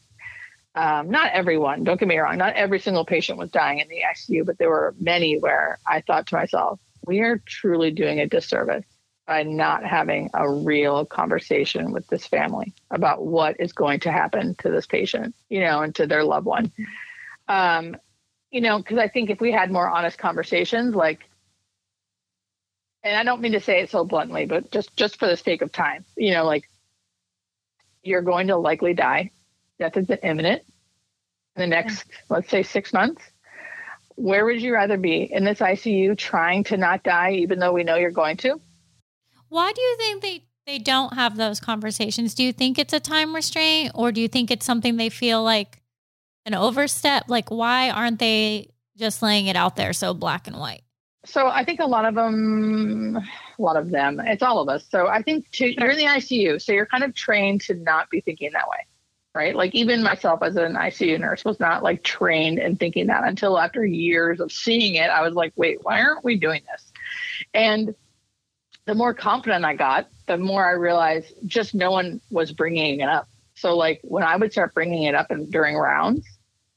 Um, 0.76 1.12
not 1.12 1.34
everyone, 1.34 1.84
don't 1.84 2.00
get 2.00 2.08
me 2.08 2.18
wrong, 2.18 2.38
not 2.38 2.56
every 2.56 2.80
single 2.80 3.06
patient 3.06 3.38
was 3.38 3.52
dying 3.52 3.80
in 3.80 3.88
the 3.88 4.02
ICU, 4.12 4.46
but 4.46 4.58
there 4.58 4.70
were 4.70 4.96
many 5.00 5.38
where 5.38 5.78
I 5.86 6.02
thought 6.02 6.28
to 6.28 6.36
myself, 6.36 6.80
we 7.06 7.20
are 7.20 7.38
truly 7.46 7.92
doing 7.92 8.20
a 8.20 8.28
disservice 8.28 8.86
by 9.28 9.44
not 9.44 9.86
having 9.86 10.30
a 10.34 10.52
real 10.52 11.06
conversation 11.06 11.92
with 11.92 12.08
this 12.08 12.26
family 12.26 12.74
about 12.90 13.24
what 13.26 13.60
is 13.60 13.72
going 13.72 14.00
to 14.02 14.12
happen 14.12 14.56
to 14.60 14.70
this 14.70 14.88
patient, 14.88 15.36
you 15.50 15.60
know, 15.60 15.82
and 15.82 15.96
to 15.96 16.08
their 16.08 16.24
loved 16.24 16.46
one. 16.46 16.72
Um, 17.48 17.96
you 18.52 18.62
know, 18.62 18.78
because 18.78 18.98
I 18.98 19.08
think 19.08 19.30
if 19.30 19.40
we 19.40 19.52
had 19.52 19.72
more 19.72 19.90
honest 19.90 20.18
conversations, 20.18 20.96
like 20.96 21.22
and 23.04 23.18
I 23.18 23.24
don't 23.24 23.42
mean 23.42 23.52
to 23.52 23.60
say 23.60 23.82
it 23.82 23.90
so 23.90 24.06
bluntly, 24.06 24.46
but 24.46 24.72
just 24.72 24.96
just 24.96 25.20
for 25.20 25.28
the 25.28 25.38
sake 25.38 25.62
of 25.62 25.72
time, 25.72 26.06
you 26.16 26.32
know, 26.32 26.46
like 26.46 26.70
you're 28.02 28.22
going 28.22 28.48
to 28.48 28.58
likely 28.58 28.94
die. 28.94 29.32
Death 29.80 29.98
is 29.98 30.08
imminent 30.22 30.64
in 31.56 31.62
the 31.62 31.68
next, 31.68 32.06
let's 32.30 32.50
say, 32.50 32.64
six 32.64 32.94
months. 32.94 33.22
Where 34.16 34.46
would 34.46 34.62
you 34.62 34.74
rather 34.74 34.98
be 34.98 35.24
in 35.24 35.44
this 35.44 35.60
ICU, 35.60 36.18
trying 36.18 36.64
to 36.66 36.78
not 36.78 37.04
die, 37.04 37.32
even 37.34 37.60
though 37.60 37.74
we 37.74 37.84
know 37.84 37.96
you're 37.96 38.12
going 38.12 38.38
to? 38.38 38.60
Why 39.50 39.72
do 39.72 39.82
you 39.82 39.98
think 39.98 40.22
they 40.22 40.44
they 40.66 40.80
don't 40.80 41.14
have 41.14 41.36
those 41.36 41.60
conversations? 41.60 42.34
Do 42.34 42.44
you 42.44 42.54
think 42.54 42.80
it's 42.80 42.94
a 42.94 43.00
time 43.00 43.36
restraint, 43.36 43.92
or 43.96 44.12
do 44.12 44.22
you 44.22 44.28
think 44.28 44.50
it's 44.50 44.66
something 44.66 44.98
they 44.98 45.10
feel 45.10 45.44
like 45.44 45.82
an 46.46 46.54
overstep? 46.54 47.26
Like, 47.28 47.50
why 47.50 47.90
aren't 47.90 48.20
they 48.20 48.70
just 48.98 49.22
laying 49.22 49.48
it 49.48 49.56
out 49.56 49.76
there 49.76 49.94
so 49.94 50.14
black 50.14 50.48
and 50.48 50.58
white? 50.58 50.84
So 51.26 51.48
I 51.48 51.64
think 51.64 51.80
a 51.80 51.86
lot 51.86 52.06
of 52.06 52.16
them, 52.16 53.18
a 53.18 53.62
lot 53.62 53.78
of 53.78 53.92
them, 53.92 54.20
it's 54.20 54.44
all 54.44 54.60
of 54.60 54.70
us. 54.70 54.86
So 54.90 55.08
I 55.08 55.22
think 55.22 55.50
to, 55.52 55.74
you're 55.74 55.92
in 55.92 55.98
the 55.98 56.06
ICU, 56.06 56.62
so 56.62 56.72
you're 56.72 56.86
kind 56.86 57.04
of 57.04 57.14
trained 57.14 57.62
to 57.62 57.76
not 57.76 58.10
be 58.10 58.22
thinking 58.22 58.52
that 58.54 58.68
way. 58.70 58.86
Right? 59.34 59.56
Like 59.56 59.74
even 59.74 60.04
myself 60.04 60.44
as 60.44 60.56
an 60.56 60.74
ICU 60.74 61.20
nurse 61.20 61.44
was 61.44 61.60
not 61.60 61.84
like 61.84 62.04
trained 62.04 62.60
in 62.60 62.76
thinking 62.76 63.08
that 63.08 63.24
until 63.24 63.58
after 63.58 63.86
years 63.86 64.40
of 64.40 64.52
seeing 64.52 64.96
it, 64.96 65.10
I 65.10 65.22
was 65.22 65.34
like, 65.34 65.54
wait, 65.56 65.80
why 65.84 66.02
aren't 66.02 66.24
we 66.24 66.38
doing 66.38 66.62
this? 66.72 66.92
And 67.54 67.96
the 68.86 68.94
more 68.96 69.14
confident 69.14 69.66
I 69.66 69.76
got, 69.76 70.08
the 70.28 70.38
more 70.38 70.66
I 70.66 70.72
realized 70.72 71.34
just 71.46 71.74
no 71.74 71.92
one 71.92 72.22
was 72.30 72.52
bringing 72.52 73.00
it 73.00 73.10
up. 73.10 73.28
So 73.56 73.76
like 73.76 74.02
when 74.04 74.24
I 74.24 74.36
would 74.36 74.52
start 74.52 74.74
bringing 74.74 75.04
it 75.04 75.16
up 75.16 75.32
and 75.32 75.52
during 75.52 75.78
rounds, 75.78 76.26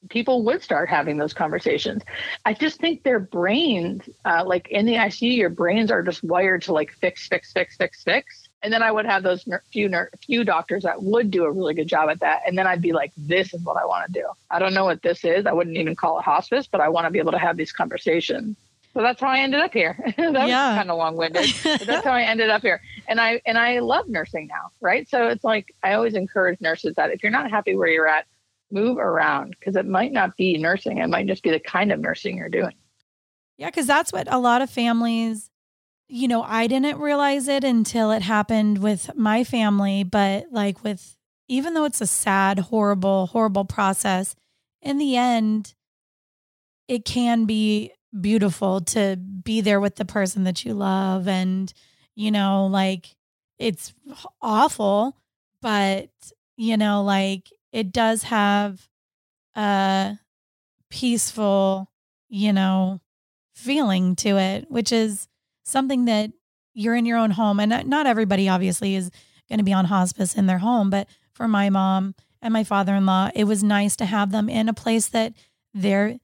people 0.08 0.44
would 0.44 0.62
start 0.62 0.88
having 0.88 1.16
those 1.16 1.32
conversations. 1.32 2.02
I 2.44 2.54
just 2.54 2.80
think 2.80 3.02
their 3.02 3.18
brains, 3.18 4.08
uh, 4.24 4.44
like 4.46 4.68
in 4.68 4.86
the 4.86 4.94
ICU, 4.94 5.36
your 5.36 5.50
brains 5.50 5.90
are 5.90 6.02
just 6.02 6.22
wired 6.22 6.62
to 6.62 6.72
like 6.72 6.92
fix, 6.92 7.26
fix, 7.26 7.52
fix, 7.52 7.76
fix, 7.76 8.02
fix. 8.02 8.45
And 8.66 8.72
then 8.72 8.82
I 8.82 8.90
would 8.90 9.06
have 9.06 9.22
those 9.22 9.46
few 9.72 9.88
ner- 9.88 10.10
few 10.26 10.42
doctors 10.42 10.82
that 10.82 11.00
would 11.00 11.30
do 11.30 11.44
a 11.44 11.52
really 11.52 11.72
good 11.72 11.86
job 11.86 12.10
at 12.10 12.18
that. 12.18 12.40
And 12.48 12.58
then 12.58 12.66
I'd 12.66 12.82
be 12.82 12.90
like, 12.92 13.12
this 13.16 13.54
is 13.54 13.62
what 13.62 13.76
I 13.76 13.84
want 13.86 14.06
to 14.08 14.12
do. 14.20 14.26
I 14.50 14.58
don't 14.58 14.74
know 14.74 14.84
what 14.84 15.02
this 15.02 15.24
is. 15.24 15.46
I 15.46 15.52
wouldn't 15.52 15.76
even 15.76 15.94
call 15.94 16.18
it 16.18 16.22
hospice, 16.24 16.66
but 16.66 16.80
I 16.80 16.88
want 16.88 17.06
to 17.06 17.12
be 17.12 17.20
able 17.20 17.30
to 17.30 17.38
have 17.38 17.56
these 17.56 17.70
conversations. 17.70 18.56
So 18.92 19.02
that's 19.02 19.20
how 19.20 19.28
I 19.28 19.38
ended 19.38 19.60
up 19.60 19.72
here. 19.72 19.96
that 20.16 20.18
Yeah. 20.48 20.70
was 20.70 20.78
kind 20.78 20.90
of 20.90 20.98
long 20.98 21.16
winded. 21.16 21.48
that's 21.62 22.04
how 22.04 22.10
I 22.10 22.22
ended 22.22 22.50
up 22.50 22.62
here. 22.62 22.80
And 23.06 23.20
I 23.20 23.40
and 23.46 23.56
I 23.56 23.78
love 23.78 24.08
nursing 24.08 24.48
now, 24.48 24.72
right? 24.80 25.08
So 25.08 25.28
it's 25.28 25.44
like 25.44 25.72
I 25.84 25.92
always 25.92 26.14
encourage 26.14 26.60
nurses 26.60 26.96
that 26.96 27.12
if 27.12 27.22
you're 27.22 27.30
not 27.30 27.48
happy 27.48 27.76
where 27.76 27.86
you're 27.86 28.08
at, 28.08 28.26
move 28.72 28.98
around 28.98 29.54
because 29.60 29.76
it 29.76 29.86
might 29.86 30.10
not 30.12 30.36
be 30.36 30.58
nursing. 30.58 30.98
It 30.98 31.08
might 31.08 31.28
just 31.28 31.44
be 31.44 31.50
the 31.52 31.60
kind 31.60 31.92
of 31.92 32.00
nursing 32.00 32.36
you're 32.38 32.48
doing. 32.48 32.74
Yeah, 33.58 33.68
because 33.68 33.86
that's 33.86 34.12
what 34.12 34.26
a 34.28 34.38
lot 34.40 34.60
of 34.60 34.68
families, 34.70 35.50
you 36.08 36.28
know, 36.28 36.42
I 36.42 36.66
didn't 36.66 36.98
realize 36.98 37.48
it 37.48 37.64
until 37.64 38.10
it 38.12 38.22
happened 38.22 38.78
with 38.78 39.10
my 39.16 39.44
family, 39.44 40.04
but 40.04 40.46
like 40.50 40.84
with, 40.84 41.16
even 41.48 41.74
though 41.74 41.84
it's 41.84 42.00
a 42.00 42.06
sad, 42.06 42.58
horrible, 42.58 43.26
horrible 43.26 43.64
process, 43.64 44.34
in 44.82 44.98
the 44.98 45.16
end, 45.16 45.74
it 46.88 47.04
can 47.04 47.44
be 47.44 47.92
beautiful 48.20 48.80
to 48.80 49.16
be 49.16 49.60
there 49.60 49.80
with 49.80 49.96
the 49.96 50.04
person 50.04 50.44
that 50.44 50.64
you 50.64 50.74
love. 50.74 51.26
And, 51.26 51.72
you 52.14 52.30
know, 52.30 52.66
like 52.66 53.16
it's 53.58 53.92
awful, 54.40 55.16
but, 55.60 56.10
you 56.56 56.76
know, 56.76 57.02
like 57.02 57.50
it 57.72 57.92
does 57.92 58.24
have 58.24 58.86
a 59.56 60.18
peaceful, 60.88 61.90
you 62.28 62.52
know, 62.52 63.00
feeling 63.54 64.14
to 64.16 64.38
it, 64.38 64.70
which 64.70 64.92
is 64.92 65.26
something 65.66 66.04
that 66.06 66.30
you're 66.72 66.94
in 66.94 67.06
your 67.06 67.18
own 67.18 67.32
home. 67.32 67.60
And 67.60 67.70
not- 67.70 67.86
not 67.86 68.06
everybody 68.06 68.48
obviously 68.48 68.94
is 68.94 69.10
going 69.48 69.58
to 69.58 69.64
be 69.64 69.72
on 69.72 69.86
hospice 69.86 70.34
in 70.34 70.46
their 70.46 70.58
home, 70.58 70.90
but 70.90 71.08
for 71.32 71.48
my 71.48 71.70
mom 71.70 72.14
and 72.40 72.52
my 72.52 72.64
father 72.64 72.94
in 72.94 73.06
law, 73.06 73.30
it 73.34 73.44
was 73.44 73.62
nice 73.62 73.96
to 73.96 74.04
have 74.06 74.30
them 74.30 74.48
in 74.48 74.68
a 74.68 74.74
place 74.74 75.08
that 75.08 75.32
they're 75.74 76.18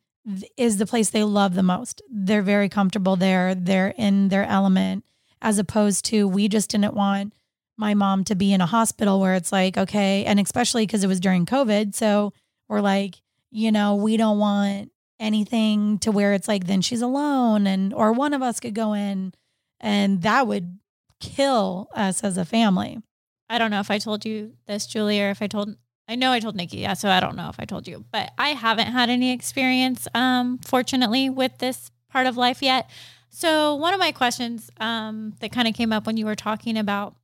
is 0.56 0.76
the 0.76 0.86
place 0.86 1.10
they 1.10 1.24
love 1.24 1.54
the 1.54 1.64
most. 1.64 2.00
They're 2.08 2.42
very 2.42 2.68
comfortable 2.68 3.16
there. 3.16 3.56
They're 3.56 3.92
in 3.98 4.28
their 4.28 4.44
element, 4.44 5.04
as 5.40 5.58
opposed 5.58 6.04
to 6.06 6.28
we 6.28 6.46
just 6.46 6.70
didn't 6.70 6.94
want 6.94 7.32
my 7.76 7.94
mom 7.94 8.22
to 8.24 8.36
be 8.36 8.52
in 8.52 8.60
a 8.60 8.66
hospital 8.66 9.18
where 9.18 9.34
it's 9.34 9.50
like, 9.50 9.76
okay, 9.76 10.24
and 10.24 10.38
especially 10.38 10.86
because 10.86 11.02
it 11.02 11.08
was 11.08 11.18
during 11.18 11.44
COVID. 11.44 11.96
So 11.96 12.32
we're 12.68 12.80
like, 12.80 13.20
you 13.50 13.72
know, 13.72 13.96
we 13.96 14.16
don't 14.16 14.38
want 14.38 14.91
anything 15.22 15.98
to 15.98 16.10
where 16.10 16.34
it's 16.34 16.48
like 16.48 16.66
then 16.66 16.82
she's 16.82 17.00
alone 17.00 17.66
and 17.66 17.94
or 17.94 18.12
one 18.12 18.34
of 18.34 18.42
us 18.42 18.58
could 18.58 18.74
go 18.74 18.92
in 18.92 19.32
and 19.80 20.22
that 20.22 20.46
would 20.46 20.78
kill 21.20 21.88
us 21.94 22.24
as 22.24 22.36
a 22.36 22.44
family. 22.44 23.00
I 23.48 23.58
don't 23.58 23.70
know 23.70 23.80
if 23.80 23.90
I 23.90 23.98
told 23.98 24.24
you 24.24 24.54
this, 24.66 24.86
Julie, 24.86 25.22
or 25.22 25.30
if 25.30 25.40
I 25.40 25.46
told 25.46 25.76
I 26.08 26.16
know 26.16 26.32
I 26.32 26.40
told 26.40 26.56
Niki, 26.56 26.80
yeah, 26.80 26.94
so 26.94 27.08
I 27.08 27.20
don't 27.20 27.36
know 27.36 27.48
if 27.48 27.56
I 27.60 27.64
told 27.64 27.86
you, 27.86 28.04
but 28.10 28.32
I 28.36 28.50
haven't 28.50 28.88
had 28.88 29.08
any 29.08 29.30
experience, 29.32 30.08
um, 30.14 30.58
fortunately, 30.58 31.30
with 31.30 31.58
this 31.58 31.90
part 32.10 32.26
of 32.26 32.36
life 32.36 32.60
yet. 32.60 32.90
So 33.30 33.76
one 33.76 33.94
of 33.94 34.00
my 34.00 34.10
questions 34.10 34.70
um, 34.80 35.34
that 35.40 35.52
kind 35.52 35.68
of 35.68 35.74
came 35.74 35.92
up 35.92 36.04
when 36.04 36.16
you 36.16 36.26
were 36.26 36.34
talking 36.34 36.76
about 36.76 37.14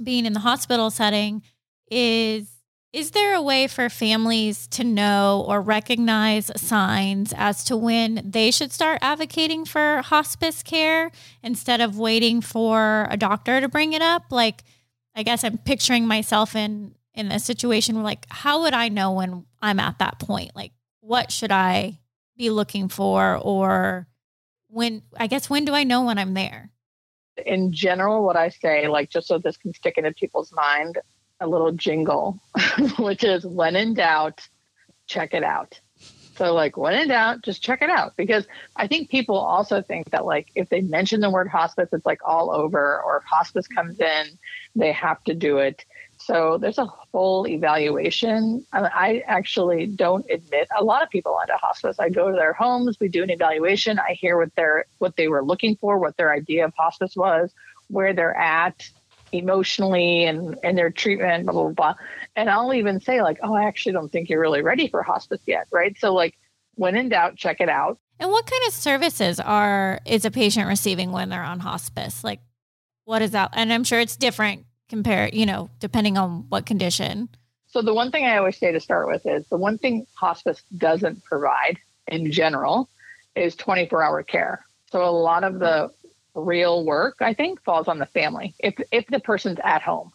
being 0.00 0.26
in 0.26 0.34
the 0.34 0.40
hospital 0.40 0.90
setting 0.90 1.42
is 1.90 2.57
is 2.92 3.10
there 3.10 3.34
a 3.34 3.42
way 3.42 3.66
for 3.66 3.88
families 3.88 4.66
to 4.68 4.82
know 4.82 5.44
or 5.46 5.60
recognize 5.60 6.50
signs 6.56 7.34
as 7.36 7.62
to 7.64 7.76
when 7.76 8.22
they 8.24 8.50
should 8.50 8.72
start 8.72 8.98
advocating 9.02 9.64
for 9.64 10.00
hospice 10.02 10.62
care 10.62 11.10
instead 11.42 11.80
of 11.80 11.98
waiting 11.98 12.40
for 12.40 13.06
a 13.10 13.16
doctor 13.16 13.60
to 13.60 13.68
bring 13.68 13.92
it 13.92 14.02
up 14.02 14.24
like 14.30 14.64
I 15.14 15.22
guess 15.22 15.42
I'm 15.42 15.58
picturing 15.58 16.06
myself 16.06 16.54
in 16.54 16.94
in 17.14 17.32
a 17.32 17.40
situation 17.40 17.96
where 17.96 18.04
like 18.04 18.24
how 18.30 18.62
would 18.62 18.74
I 18.74 18.88
know 18.88 19.12
when 19.12 19.44
I'm 19.60 19.80
at 19.80 19.98
that 19.98 20.20
point? 20.20 20.54
Like 20.54 20.72
what 21.00 21.32
should 21.32 21.52
I 21.52 21.98
be 22.36 22.50
looking 22.50 22.88
for 22.88 23.36
or 23.42 24.06
when 24.68 25.02
I 25.16 25.26
guess 25.26 25.50
when 25.50 25.64
do 25.64 25.74
I 25.74 25.84
know 25.84 26.04
when 26.04 26.18
I'm 26.18 26.34
there? 26.34 26.70
In 27.44 27.72
general, 27.72 28.24
what 28.24 28.36
I 28.36 28.48
say, 28.48 28.88
like 28.88 29.10
just 29.10 29.28
so 29.28 29.38
this 29.38 29.56
can 29.56 29.72
stick 29.72 29.98
into 29.98 30.12
people's 30.12 30.52
mind, 30.52 30.98
a 31.40 31.46
little 31.46 31.72
jingle, 31.72 32.40
which 32.98 33.24
is 33.24 33.44
when 33.44 33.76
in 33.76 33.94
doubt, 33.94 34.46
check 35.06 35.34
it 35.34 35.44
out. 35.44 35.80
So 36.36 36.54
like 36.54 36.76
when 36.76 36.94
in 36.94 37.08
doubt, 37.08 37.42
just 37.42 37.62
check 37.62 37.82
it 37.82 37.90
out. 37.90 38.16
Because 38.16 38.46
I 38.76 38.86
think 38.86 39.10
people 39.10 39.36
also 39.36 39.82
think 39.82 40.10
that 40.10 40.24
like 40.24 40.48
if 40.54 40.68
they 40.68 40.80
mention 40.80 41.20
the 41.20 41.30
word 41.30 41.48
hospice, 41.48 41.88
it's 41.92 42.06
like 42.06 42.20
all 42.24 42.52
over, 42.52 43.02
or 43.02 43.18
if 43.18 43.24
hospice 43.24 43.66
comes 43.66 43.98
in, 43.98 44.26
they 44.76 44.92
have 44.92 45.22
to 45.24 45.34
do 45.34 45.58
it. 45.58 45.84
So 46.18 46.58
there's 46.58 46.78
a 46.78 46.88
full 47.12 47.46
evaluation. 47.46 48.64
I, 48.72 48.80
I 48.80 49.22
actually 49.26 49.86
don't 49.86 50.26
admit 50.30 50.68
a 50.76 50.84
lot 50.84 51.02
of 51.02 51.10
people 51.10 51.34
onto 51.34 51.54
hospice. 51.54 51.98
I 51.98 52.08
go 52.08 52.30
to 52.30 52.36
their 52.36 52.52
homes, 52.52 52.98
we 53.00 53.08
do 53.08 53.22
an 53.22 53.30
evaluation. 53.30 53.98
I 53.98 54.12
hear 54.12 54.36
what 54.36 54.54
they're 54.54 54.84
what 54.98 55.16
they 55.16 55.28
were 55.28 55.44
looking 55.44 55.76
for, 55.76 55.98
what 55.98 56.16
their 56.16 56.32
idea 56.32 56.64
of 56.64 56.74
hospice 56.76 57.16
was, 57.16 57.52
where 57.88 58.12
they're 58.12 58.36
at 58.36 58.88
emotionally 59.32 60.24
and 60.24 60.58
and 60.62 60.76
their 60.76 60.90
treatment, 60.90 61.46
blah 61.46 61.52
blah 61.52 61.70
blah. 61.70 61.94
And 62.36 62.48
I'll 62.50 62.74
even 62.74 63.00
say 63.00 63.22
like, 63.22 63.38
oh, 63.42 63.54
I 63.54 63.64
actually 63.64 63.92
don't 63.92 64.10
think 64.10 64.28
you're 64.28 64.40
really 64.40 64.62
ready 64.62 64.88
for 64.88 65.02
hospice 65.02 65.40
yet, 65.46 65.68
right? 65.72 65.96
So 65.98 66.14
like, 66.14 66.38
when 66.74 66.96
in 66.96 67.08
doubt, 67.08 67.36
check 67.36 67.60
it 67.60 67.68
out. 67.68 67.98
And 68.20 68.30
what 68.30 68.46
kind 68.46 68.62
of 68.66 68.72
services 68.72 69.38
are 69.38 70.00
is 70.04 70.24
a 70.24 70.30
patient 70.30 70.68
receiving 70.68 71.12
when 71.12 71.28
they're 71.28 71.42
on 71.42 71.60
hospice? 71.60 72.24
Like 72.24 72.40
what 73.04 73.22
is 73.22 73.30
that? 73.30 73.50
And 73.54 73.72
I'm 73.72 73.84
sure 73.84 74.00
it's 74.00 74.16
different 74.16 74.66
compare, 74.88 75.28
you 75.32 75.46
know, 75.46 75.70
depending 75.80 76.18
on 76.18 76.46
what 76.48 76.66
condition. 76.66 77.28
So 77.66 77.82
the 77.82 77.94
one 77.94 78.10
thing 78.10 78.24
I 78.24 78.38
always 78.38 78.56
say 78.56 78.72
to 78.72 78.80
start 78.80 79.06
with 79.08 79.26
is 79.26 79.46
the 79.48 79.56
one 79.56 79.78
thing 79.78 80.06
hospice 80.14 80.62
doesn't 80.76 81.22
provide 81.24 81.78
in 82.06 82.32
general 82.32 82.88
is 83.36 83.54
24 83.56 84.02
hour 84.02 84.22
care. 84.22 84.64
So 84.90 85.04
a 85.04 85.10
lot 85.10 85.44
of 85.44 85.58
the 85.58 85.90
real 86.38 86.84
work 86.84 87.16
I 87.20 87.34
think 87.34 87.62
falls 87.62 87.88
on 87.88 87.98
the 87.98 88.06
family 88.06 88.54
if 88.58 88.74
if 88.92 89.06
the 89.08 89.20
person's 89.20 89.58
at 89.62 89.82
home. 89.82 90.12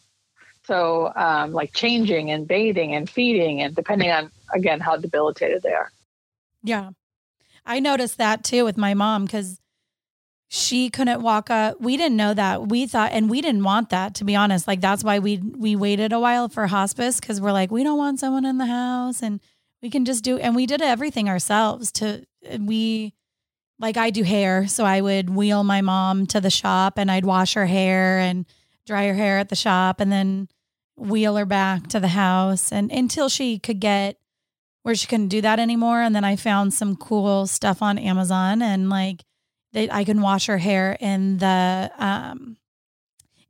So 0.66 1.12
um, 1.16 1.52
like 1.52 1.74
changing 1.74 2.32
and 2.32 2.48
bathing 2.48 2.96
and 2.96 3.10
feeding 3.10 3.62
and 3.62 3.76
depending 3.76 4.12
on 4.12 4.32
again 4.54 4.80
how 4.80 4.98
debilitated 4.98 5.62
they 5.62 5.74
are. 5.74 5.92
Yeah. 6.64 6.92
I 7.66 7.80
noticed 7.80 8.18
that 8.18 8.44
too 8.44 8.66
with 8.66 8.78
my 8.78 8.94
mom 8.94 9.26
because 9.26 9.60
she 10.56 10.92
couldn't 10.92 11.22
walk 11.22 11.50
up. 11.50 11.82
We 11.82 11.98
didn't 11.98 12.16
know 12.16 12.34
that. 12.36 12.68
We 12.68 12.86
thought, 12.86 13.12
and 13.12 13.28
we 13.28 13.42
didn't 13.42 13.64
want 13.64 13.90
that 13.90 14.14
to 14.16 14.24
be 14.24 14.36
honest. 14.36 14.68
Like 14.68 14.82
that's 14.82 15.04
why 15.04 15.18
we 15.18 15.38
we 15.38 15.76
waited 15.76 16.14
a 16.14 16.20
while 16.20 16.48
for 16.48 16.68
hospice 16.68 17.20
because 17.20 17.42
we're 17.42 17.52
like 17.52 17.72
we 17.72 17.84
don't 17.84 17.98
want 17.98 18.20
someone 18.20 18.46
in 18.46 18.60
the 18.60 18.68
house 18.68 19.24
and 19.24 19.40
we 19.82 19.90
can 19.90 20.06
just 20.06 20.24
do. 20.24 20.38
And 20.38 20.56
we 20.56 20.68
did 20.68 20.82
everything 20.82 21.28
ourselves. 21.28 21.92
To 21.94 22.24
we 22.60 23.14
like 23.80 23.98
I 23.98 24.10
do 24.10 24.24
hair, 24.24 24.68
so 24.68 24.86
I 24.86 25.02
would 25.02 25.30
wheel 25.30 25.64
my 25.64 25.82
mom 25.82 26.26
to 26.28 26.40
the 26.40 26.50
shop 26.50 26.98
and 26.98 27.12
I'd 27.12 27.26
wash 27.26 27.54
her 27.56 27.66
hair 27.66 28.20
and 28.20 28.46
dry 28.86 29.08
her 29.08 29.14
hair 29.14 29.40
at 29.40 29.50
the 29.50 29.56
shop 29.56 30.00
and 30.00 30.12
then 30.12 30.48
wheel 30.96 31.36
her 31.36 31.46
back 31.46 31.88
to 31.88 32.00
the 32.00 32.10
house 32.10 32.72
and 32.72 32.92
until 32.92 33.30
she 33.30 33.58
could 33.58 33.80
get 33.80 34.18
where 34.84 34.96
she 34.96 35.08
couldn't 35.08 35.30
do 35.30 35.42
that 35.42 35.60
anymore. 35.60 36.02
And 36.02 36.16
then 36.16 36.24
I 36.24 36.36
found 36.36 36.74
some 36.74 36.96
cool 36.96 37.48
stuff 37.48 37.82
on 37.82 37.98
Amazon 37.98 38.62
and 38.62 38.90
like 38.90 39.24
that 39.72 39.94
I 39.94 40.04
can 40.04 40.22
wash 40.22 40.46
her 40.48 40.60
hair 40.60 40.98
in 41.00 41.38
the 41.40 41.92
um 41.98 42.58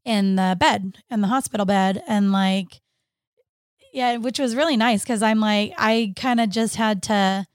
in 0.05 0.35
the 0.35 0.55
bed, 0.59 0.97
in 1.09 1.21
the 1.21 1.27
hospital 1.27 1.65
bed. 1.65 2.03
And 2.07 2.31
like 2.31 2.81
yeah, 3.93 4.17
which 4.17 4.39
was 4.39 4.55
really 4.55 4.75
nice 4.75 5.03
because 5.03 5.21
I'm 5.21 5.39
like, 5.39 5.73
I 5.77 6.13
kind 6.15 6.41
of 6.41 6.49
just 6.49 6.75
had 6.75 7.03
to, 7.03 7.45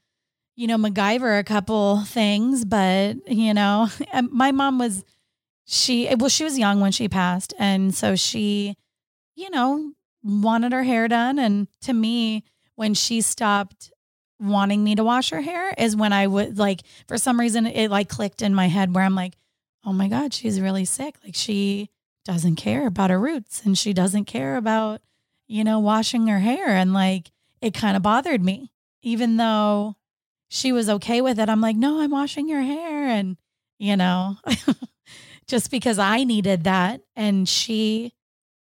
you 0.59 0.67
know, 0.67 0.77
MacGyver 0.77 1.39
a 1.39 1.43
couple 1.45 2.01
things, 2.01 2.65
but 2.65 3.15
you 3.31 3.53
know, 3.53 3.87
my 4.29 4.51
mom 4.51 4.77
was 4.77 5.05
she 5.63 6.13
well, 6.19 6.27
she 6.27 6.43
was 6.43 6.59
young 6.59 6.81
when 6.81 6.91
she 6.91 7.07
passed. 7.07 7.53
And 7.57 7.95
so 7.95 8.17
she, 8.17 8.75
you 9.35 9.49
know, 9.51 9.93
wanted 10.21 10.73
her 10.73 10.83
hair 10.83 11.07
done. 11.07 11.39
And 11.39 11.69
to 11.83 11.93
me, 11.93 12.43
when 12.75 12.93
she 12.93 13.21
stopped 13.21 13.93
wanting 14.37 14.83
me 14.83 14.95
to 14.95 15.03
wash 15.03 15.29
her 15.29 15.39
hair 15.39 15.73
is 15.77 15.95
when 15.95 16.11
I 16.11 16.27
would 16.27 16.57
like 16.57 16.81
for 17.07 17.17
some 17.17 17.39
reason 17.39 17.65
it 17.65 17.89
like 17.89 18.09
clicked 18.09 18.41
in 18.41 18.53
my 18.53 18.67
head 18.67 18.93
where 18.93 19.05
I'm 19.05 19.15
like, 19.15 19.37
oh 19.85 19.93
my 19.93 20.09
God, 20.09 20.33
she's 20.33 20.59
really 20.59 20.83
sick. 20.83 21.15
Like 21.23 21.35
she 21.35 21.89
doesn't 22.25 22.57
care 22.57 22.85
about 22.85 23.11
her 23.11 23.19
roots 23.19 23.61
and 23.63 23.77
she 23.77 23.93
doesn't 23.93 24.25
care 24.25 24.57
about, 24.57 24.99
you 25.47 25.63
know, 25.63 25.79
washing 25.79 26.27
her 26.27 26.39
hair. 26.39 26.67
And 26.67 26.93
like, 26.93 27.31
it 27.61 27.73
kind 27.73 27.95
of 27.95 28.03
bothered 28.03 28.43
me, 28.43 28.73
even 29.01 29.37
though 29.37 29.95
she 30.49 30.71
was 30.71 30.89
okay 30.89 31.21
with 31.21 31.39
it. 31.39 31.47
I'm 31.47 31.61
like, 31.61 31.75
no, 31.75 32.01
I'm 32.01 32.11
washing 32.11 32.49
your 32.49 32.61
hair. 32.61 33.07
And, 33.07 33.37
you 33.77 33.95
know, 33.95 34.37
just 35.47 35.71
because 35.71 35.99
I 35.99 36.23
needed 36.23 36.63
that. 36.65 37.01
And 37.15 37.47
she, 37.47 38.13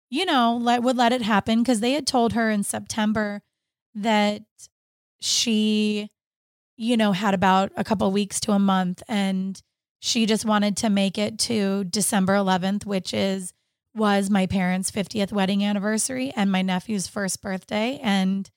you 0.09 0.25
know, 0.25 0.59
let, 0.61 0.83
would 0.83 0.97
let 0.97 1.13
it 1.13 1.23
happen 1.23 1.61
because 1.61 1.81
they 1.81 1.93
had 1.93 2.07
told 2.07 2.33
her 2.33 2.51
in 2.51 2.63
September 2.63 3.43
that 3.97 4.43
she, 5.21 6.09
you 6.77 6.97
know, 6.97 7.13
had 7.13 7.35
about 7.35 7.73
a 7.77 7.85
couple 7.85 8.11
weeks 8.13 8.39
to 8.41 8.53
a 8.53 8.59
month. 8.61 9.03
And 9.09 9.61
she 9.99 10.25
just 10.25 10.45
wanted 10.45 10.77
to 10.79 10.91
make 10.91 11.19
it 11.19 11.39
to 11.41 11.85
December 11.85 12.35
11th, 12.35 12.87
which 12.87 13.13
is 13.13 13.53
was 13.95 14.31
my 14.31 14.47
parents' 14.47 14.91
50th 14.91 15.33
wedding 15.33 15.65
anniversary 15.65 16.33
and 16.35 16.51
my 16.51 16.63
nephew's 16.63 17.07
first 17.07 17.43
birthday. 17.43 17.99
And 18.03 18.51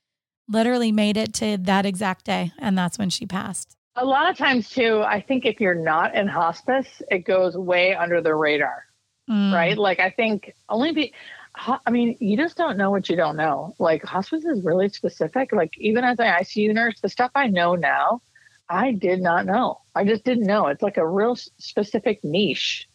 literally 0.48 0.92
made 0.92 1.18
it 1.18 1.34
to 1.36 1.58
that 1.58 1.86
exact 1.86 2.26
day. 2.26 2.52
And 2.60 2.78
that's 2.78 2.98
when 2.98 3.10
she 3.10 3.26
passed. 3.26 3.76
A 3.96 4.06
lot 4.06 4.30
of 4.30 4.38
times, 4.38 4.70
too, 4.70 5.02
I 5.06 5.22
think 5.22 5.46
if 5.46 5.62
you're 5.62 5.74
not 5.74 6.16
in 6.16 6.28
hospice, 6.28 7.02
it 7.10 7.20
goes 7.20 7.56
way 7.56 7.96
under 7.96 8.22
the 8.22 8.36
radar, 8.36 8.86
mm. 9.30 9.54
right? 9.54 9.78
Like, 9.78 10.00
I 10.00 10.10
think 10.10 10.54
only 10.68 10.92
be, 10.92 11.14
I 11.56 11.90
mean, 11.90 12.18
you 12.20 12.36
just 12.36 12.58
don't 12.58 12.78
know 12.78 12.92
what 12.92 13.08
you 13.08 13.16
don't 13.16 13.38
know. 13.38 13.74
Like, 13.80 14.04
hospice 14.04 14.44
is 14.44 14.66
really 14.66 14.90
specific. 14.90 15.54
Like, 15.54 15.72
even 15.78 16.04
as 16.04 16.20
an 16.20 16.26
ICU 16.26 16.74
nurse, 16.74 17.00
the 17.00 17.08
stuff 17.08 17.32
I 17.36 17.48
know 17.48 17.76
now, 17.76 18.22
I 18.68 18.92
did 18.92 19.22
not 19.22 19.46
know. 19.46 19.80
I 19.94 20.04
just 20.04 20.26
didn't 20.26 20.48
know. 20.48 20.68
It's 20.68 20.82
like 20.82 20.98
a 20.98 21.08
real 21.08 21.36
specific 21.36 22.24
niche 22.24 22.90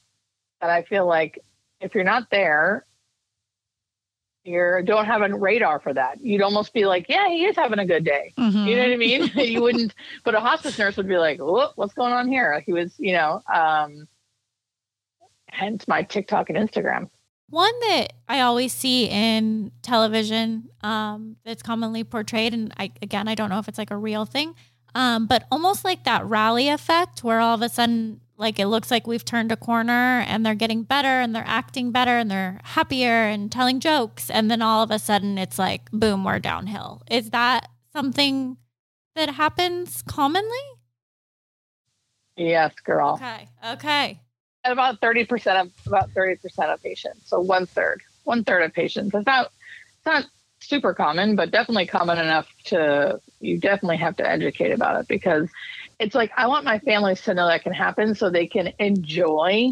that 0.60 0.68
I 0.68 0.82
feel 0.82 1.06
like 1.06 1.38
if 1.80 1.94
you're 1.94 2.04
not 2.04 2.28
there, 2.30 2.84
you 4.44 4.82
don't 4.84 5.06
have 5.06 5.22
a 5.22 5.34
radar 5.34 5.80
for 5.80 5.92
that. 5.92 6.20
You'd 6.22 6.42
almost 6.42 6.72
be 6.72 6.86
like, 6.86 7.06
yeah, 7.08 7.28
he 7.28 7.44
is 7.44 7.56
having 7.56 7.78
a 7.78 7.86
good 7.86 8.04
day. 8.04 8.32
Mm-hmm. 8.38 8.66
You 8.66 8.76
know 8.76 8.82
what 8.82 8.92
I 8.92 8.96
mean? 8.96 9.30
you 9.34 9.62
wouldn't, 9.62 9.94
but 10.24 10.34
a 10.34 10.40
hospice 10.40 10.78
nurse 10.78 10.96
would 10.96 11.08
be 11.08 11.18
like, 11.18 11.38
what's 11.40 11.94
going 11.94 12.12
on 12.12 12.28
here? 12.28 12.60
He 12.60 12.72
was, 12.72 12.94
you 12.98 13.12
know, 13.12 13.42
um, 13.52 14.08
hence 15.48 15.86
my 15.86 16.02
TikTok 16.02 16.48
and 16.48 16.58
Instagram. 16.58 17.10
One 17.50 17.72
that 17.80 18.12
I 18.28 18.40
always 18.42 18.72
see 18.72 19.06
in 19.06 19.72
television 19.82 20.68
um, 20.82 21.36
that's 21.44 21.62
commonly 21.62 22.04
portrayed, 22.04 22.54
and 22.54 22.72
I, 22.78 22.92
again, 23.02 23.26
I 23.26 23.34
don't 23.34 23.50
know 23.50 23.58
if 23.58 23.66
it's 23.66 23.78
like 23.78 23.90
a 23.90 23.96
real 23.96 24.24
thing, 24.24 24.54
um, 24.94 25.26
but 25.26 25.44
almost 25.50 25.84
like 25.84 26.04
that 26.04 26.24
rally 26.24 26.68
effect 26.68 27.24
where 27.24 27.40
all 27.40 27.56
of 27.56 27.62
a 27.62 27.68
sudden 27.68 28.20
like 28.40 28.58
it 28.58 28.66
looks 28.66 28.90
like 28.90 29.06
we've 29.06 29.24
turned 29.24 29.52
a 29.52 29.56
corner 29.56 30.24
and 30.26 30.44
they're 30.44 30.54
getting 30.54 30.82
better 30.82 31.20
and 31.20 31.34
they're 31.34 31.44
acting 31.46 31.92
better 31.92 32.16
and 32.16 32.30
they're 32.30 32.58
happier 32.64 33.24
and 33.26 33.52
telling 33.52 33.78
jokes. 33.80 34.30
And 34.30 34.50
then 34.50 34.62
all 34.62 34.82
of 34.82 34.90
a 34.90 34.98
sudden 34.98 35.36
it's 35.36 35.58
like 35.58 35.90
boom 35.92 36.24
we're 36.24 36.38
downhill. 36.38 37.02
Is 37.10 37.30
that 37.30 37.68
something 37.92 38.56
that 39.14 39.28
happens 39.28 40.02
commonly? 40.02 40.48
Yes 42.36 42.72
girl. 42.82 43.20
Okay 43.22 43.48
okay. 43.72 44.20
And 44.64 44.72
about 44.72 45.00
30% 45.00 45.60
of 45.60 45.70
about 45.86 46.10
30% 46.10 46.72
of 46.72 46.82
patients. 46.82 47.28
So 47.28 47.40
one 47.40 47.66
third 47.66 48.00
one 48.24 48.42
third 48.42 48.62
of 48.62 48.72
patients. 48.72 49.14
It's 49.14 49.26
not 49.26 49.52
it's 49.98 50.06
not 50.06 50.24
super 50.62 50.94
common 50.94 51.36
but 51.36 51.50
definitely 51.50 51.86
common 51.86 52.18
enough 52.18 52.48
to 52.64 53.20
you 53.40 53.58
definitely 53.58 53.96
have 53.96 54.16
to 54.16 54.28
educate 54.28 54.72
about 54.72 55.00
it 55.00 55.08
because 55.08 55.48
it's 56.00 56.14
like 56.14 56.32
I 56.36 56.46
want 56.48 56.64
my 56.64 56.78
families 56.80 57.20
to 57.22 57.34
know 57.34 57.46
that 57.46 57.62
can 57.62 57.72
happen 57.72 58.14
so 58.14 58.30
they 58.30 58.46
can 58.46 58.72
enjoy 58.78 59.68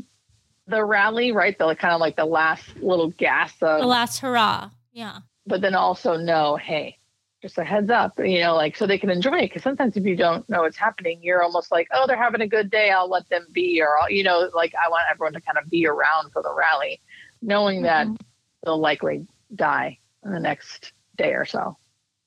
the 0.66 0.84
rally, 0.84 1.32
right? 1.32 1.58
The 1.58 1.74
kind 1.74 1.94
of 1.94 2.00
like 2.00 2.16
the 2.16 2.26
last 2.26 2.76
little 2.76 3.08
gas 3.08 3.54
of 3.62 3.80
the 3.80 3.86
last 3.86 4.20
hurrah. 4.20 4.70
Yeah. 4.92 5.20
But 5.46 5.62
then 5.62 5.74
also 5.74 6.18
know, 6.18 6.56
hey, 6.56 6.98
just 7.40 7.56
a 7.56 7.64
heads 7.64 7.90
up, 7.90 8.18
you 8.18 8.40
know, 8.40 8.54
like 8.54 8.76
so 8.76 8.86
they 8.86 8.98
can 8.98 9.08
enjoy 9.08 9.38
it. 9.38 9.48
Because 9.48 9.62
sometimes 9.62 9.96
if 9.96 10.04
you 10.04 10.14
don't 10.14 10.46
know 10.50 10.60
what's 10.60 10.76
happening, 10.76 11.20
you're 11.22 11.42
almost 11.42 11.72
like, 11.72 11.88
oh, 11.92 12.06
they're 12.06 12.22
having 12.22 12.42
a 12.42 12.46
good 12.46 12.70
day. 12.70 12.90
I'll 12.90 13.08
let 13.08 13.26
them 13.30 13.46
be, 13.52 13.80
or 13.80 13.98
I'll, 13.98 14.10
you 14.10 14.22
know, 14.22 14.50
like 14.54 14.74
I 14.74 14.90
want 14.90 15.04
everyone 15.10 15.32
to 15.32 15.40
kind 15.40 15.56
of 15.56 15.70
be 15.70 15.86
around 15.86 16.32
for 16.32 16.42
the 16.42 16.54
rally, 16.54 17.00
knowing 17.40 17.82
mm-hmm. 17.82 18.12
that 18.12 18.24
they'll 18.62 18.78
likely 18.78 19.26
die 19.54 19.98
in 20.24 20.32
the 20.32 20.40
next 20.40 20.92
day 21.16 21.32
or 21.32 21.46
so. 21.46 21.78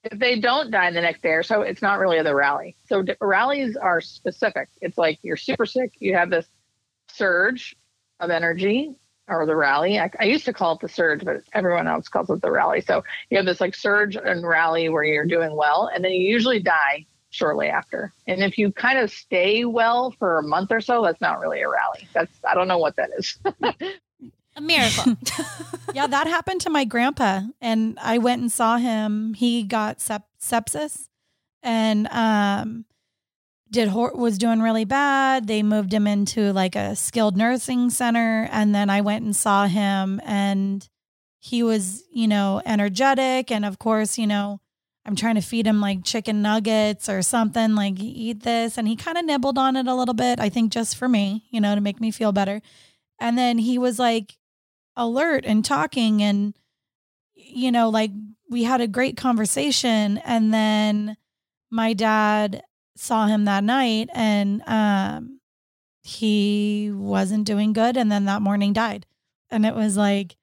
If 0.03 0.17
they 0.17 0.39
don't 0.39 0.71
die 0.71 0.91
the 0.91 1.01
next 1.01 1.21
day 1.21 1.29
or 1.29 1.43
so, 1.43 1.61
it's 1.61 1.81
not 1.81 1.99
really 1.99 2.21
the 2.23 2.35
rally. 2.35 2.75
So 2.87 3.03
rallies 3.19 3.75
are 3.75 4.01
specific. 4.01 4.69
It's 4.81 4.97
like 4.97 5.19
you're 5.21 5.37
super 5.37 5.65
sick, 5.65 5.93
you 5.99 6.15
have 6.15 6.29
this 6.29 6.47
surge 7.07 7.75
of 8.19 8.29
energy 8.29 8.95
or 9.27 9.45
the 9.45 9.55
rally. 9.55 9.99
I, 9.99 10.09
I, 10.19 10.25
used 10.25 10.45
to 10.45 10.53
call 10.53 10.73
it 10.73 10.81
the 10.81 10.89
surge, 10.89 11.23
but 11.23 11.43
everyone 11.53 11.87
else 11.87 12.07
calls 12.07 12.29
it 12.29 12.41
the 12.41 12.51
rally. 12.51 12.81
So 12.81 13.03
you 13.29 13.37
have 13.37 13.45
this 13.45 13.61
like 13.61 13.75
surge 13.75 14.15
and 14.15 14.45
rally 14.45 14.89
where 14.89 15.03
you're 15.03 15.25
doing 15.25 15.55
well, 15.55 15.89
and 15.93 16.03
then 16.03 16.11
you 16.11 16.29
usually 16.29 16.59
die 16.59 17.05
shortly 17.29 17.67
after. 17.67 18.13
And 18.27 18.43
if 18.43 18.57
you 18.57 18.71
kind 18.71 18.99
of 18.99 19.11
stay 19.11 19.65
well 19.65 20.11
for 20.11 20.39
a 20.39 20.43
month 20.43 20.71
or 20.71 20.81
so, 20.81 21.03
that's 21.03 21.21
not 21.21 21.39
really 21.39 21.61
a 21.61 21.69
rally. 21.69 22.07
That's 22.13 22.31
I 22.43 22.55
don't 22.55 22.67
know 22.67 22.77
what 22.77 22.97
that 22.97 23.09
is. 23.17 23.37
A 24.55 24.61
miracle. 24.61 25.15
yeah, 25.93 26.07
that 26.07 26.27
happened 26.27 26.61
to 26.61 26.69
my 26.69 26.83
grandpa, 26.85 27.41
and 27.61 27.97
I 28.01 28.17
went 28.17 28.41
and 28.41 28.51
saw 28.51 28.77
him. 28.77 29.33
He 29.33 29.63
got 29.63 30.01
sep- 30.01 30.27
sepsis, 30.41 31.07
and 31.63 32.07
um, 32.07 32.85
did 33.69 33.87
hor- 33.87 34.15
was 34.15 34.37
doing 34.37 34.61
really 34.61 34.85
bad. 34.85 35.47
They 35.47 35.63
moved 35.63 35.93
him 35.93 36.07
into 36.07 36.51
like 36.53 36.75
a 36.75 36.95
skilled 36.95 37.37
nursing 37.37 37.89
center, 37.89 38.47
and 38.51 38.75
then 38.75 38.89
I 38.89 39.01
went 39.01 39.23
and 39.23 39.35
saw 39.35 39.67
him, 39.67 40.19
and 40.25 40.87
he 41.39 41.63
was, 41.63 42.03
you 42.11 42.27
know, 42.27 42.61
energetic, 42.65 43.51
and 43.51 43.65
of 43.65 43.79
course, 43.79 44.17
you 44.17 44.27
know. 44.27 44.59
I'm 45.03 45.15
trying 45.15 45.33
to 45.33 45.41
feed 45.41 45.65
him 45.65 45.81
like 45.81 46.03
chicken 46.03 46.43
nuggets 46.43 47.09
or 47.09 47.23
something, 47.23 47.73
like 47.73 47.99
eat 47.99 48.43
this. 48.43 48.77
And 48.77 48.87
he 48.87 48.95
kind 48.95 49.17
of 49.17 49.25
nibbled 49.25 49.57
on 49.57 49.75
it 49.75 49.87
a 49.87 49.95
little 49.95 50.13
bit, 50.13 50.39
I 50.39 50.49
think 50.49 50.71
just 50.71 50.95
for 50.95 51.09
me, 51.09 51.43
you 51.49 51.59
know, 51.59 51.73
to 51.73 51.81
make 51.81 51.99
me 51.99 52.11
feel 52.11 52.31
better. 52.31 52.61
And 53.19 53.35
then 53.35 53.57
he 53.57 53.79
was 53.79 53.97
like, 53.97 54.37
alert 55.01 55.43
and 55.45 55.63
talking 55.63 56.21
and 56.21 56.53
you 57.35 57.71
know 57.71 57.89
like 57.89 58.11
we 58.49 58.63
had 58.63 58.81
a 58.81 58.87
great 58.87 59.17
conversation 59.17 60.17
and 60.19 60.53
then 60.53 61.17
my 61.69 61.93
dad 61.93 62.63
saw 62.95 63.27
him 63.27 63.45
that 63.45 63.63
night 63.63 64.09
and 64.13 64.61
um 64.67 65.39
he 66.03 66.91
wasn't 66.93 67.45
doing 67.45 67.73
good 67.73 67.95
and 67.95 68.11
then 68.11 68.25
that 68.25 68.41
morning 68.41 68.73
died. 68.73 69.05
And 69.51 69.67
it 69.67 69.75
was 69.75 69.95
like 69.97 70.37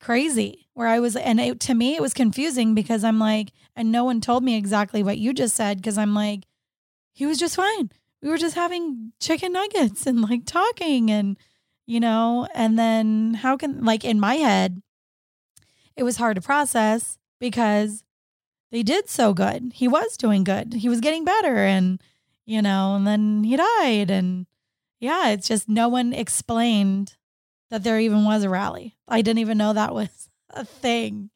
crazy 0.00 0.66
where 0.72 0.88
i 0.88 0.98
was 0.98 1.14
and 1.14 1.38
it, 1.38 1.60
to 1.60 1.74
me 1.74 1.94
it 1.94 2.00
was 2.00 2.14
confusing 2.14 2.74
because 2.74 3.04
i'm 3.04 3.18
like 3.18 3.52
and 3.76 3.92
no 3.92 4.02
one 4.02 4.18
told 4.18 4.42
me 4.42 4.56
exactly 4.56 5.02
what 5.02 5.18
you 5.18 5.34
just 5.34 5.54
said 5.54 5.76
because 5.76 5.98
i'm 5.98 6.14
like 6.14 6.46
he 7.12 7.26
was 7.26 7.38
just 7.38 7.56
fine. 7.56 7.90
We 8.22 8.28
were 8.28 8.38
just 8.38 8.54
having 8.54 9.12
chicken 9.20 9.52
nuggets 9.52 10.06
and 10.06 10.22
like 10.22 10.44
talking 10.46 11.10
and 11.10 11.38
you 11.90 11.98
know? 11.98 12.46
And 12.54 12.78
then 12.78 13.34
how 13.34 13.56
can, 13.56 13.84
like, 13.84 14.04
in 14.04 14.20
my 14.20 14.36
head, 14.36 14.80
it 15.96 16.04
was 16.04 16.18
hard 16.18 16.36
to 16.36 16.40
process 16.40 17.18
because 17.40 18.04
they 18.70 18.84
did 18.84 19.10
so 19.10 19.34
good. 19.34 19.72
He 19.74 19.88
was 19.88 20.16
doing 20.16 20.44
good. 20.44 20.72
He 20.72 20.88
was 20.88 21.00
getting 21.00 21.24
better. 21.24 21.56
And, 21.56 22.00
you 22.46 22.62
know, 22.62 22.94
and 22.94 23.08
then 23.08 23.42
he 23.42 23.56
died. 23.56 24.08
And 24.08 24.46
yeah, 25.00 25.30
it's 25.30 25.48
just 25.48 25.68
no 25.68 25.88
one 25.88 26.12
explained 26.12 27.16
that 27.70 27.82
there 27.82 27.98
even 27.98 28.24
was 28.24 28.44
a 28.44 28.48
rally. 28.48 28.96
I 29.08 29.20
didn't 29.20 29.40
even 29.40 29.58
know 29.58 29.72
that 29.72 29.92
was 29.92 30.28
a 30.50 30.64
thing 30.64 31.30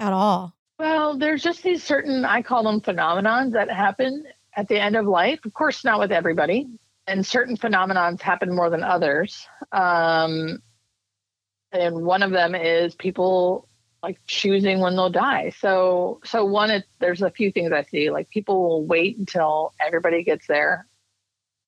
at 0.00 0.12
all. 0.12 0.56
Well, 0.80 1.16
there's 1.16 1.42
just 1.42 1.62
these 1.62 1.84
certain, 1.84 2.24
I 2.24 2.42
call 2.42 2.64
them 2.64 2.80
phenomenons 2.80 3.52
that 3.52 3.70
happen 3.70 4.26
at 4.56 4.66
the 4.66 4.80
end 4.80 4.96
of 4.96 5.06
life. 5.06 5.44
Of 5.44 5.54
course, 5.54 5.84
not 5.84 6.00
with 6.00 6.10
everybody 6.10 6.66
and 7.06 7.26
certain 7.26 7.56
phenomenons 7.56 8.20
happen 8.20 8.54
more 8.54 8.70
than 8.70 8.82
others. 8.82 9.46
Um, 9.72 10.62
and 11.72 12.04
one 12.04 12.22
of 12.22 12.30
them 12.30 12.54
is 12.54 12.94
people 12.94 13.68
like 14.02 14.18
choosing 14.26 14.80
when 14.80 14.96
they'll 14.96 15.10
die. 15.10 15.50
So, 15.58 16.20
so 16.24 16.44
one, 16.44 16.70
it, 16.70 16.84
there's 17.00 17.22
a 17.22 17.30
few 17.30 17.50
things 17.50 17.72
I 17.72 17.82
see. 17.82 18.10
Like 18.10 18.30
people 18.30 18.62
will 18.62 18.84
wait 18.84 19.18
until 19.18 19.72
everybody 19.80 20.22
gets 20.22 20.46
there. 20.46 20.86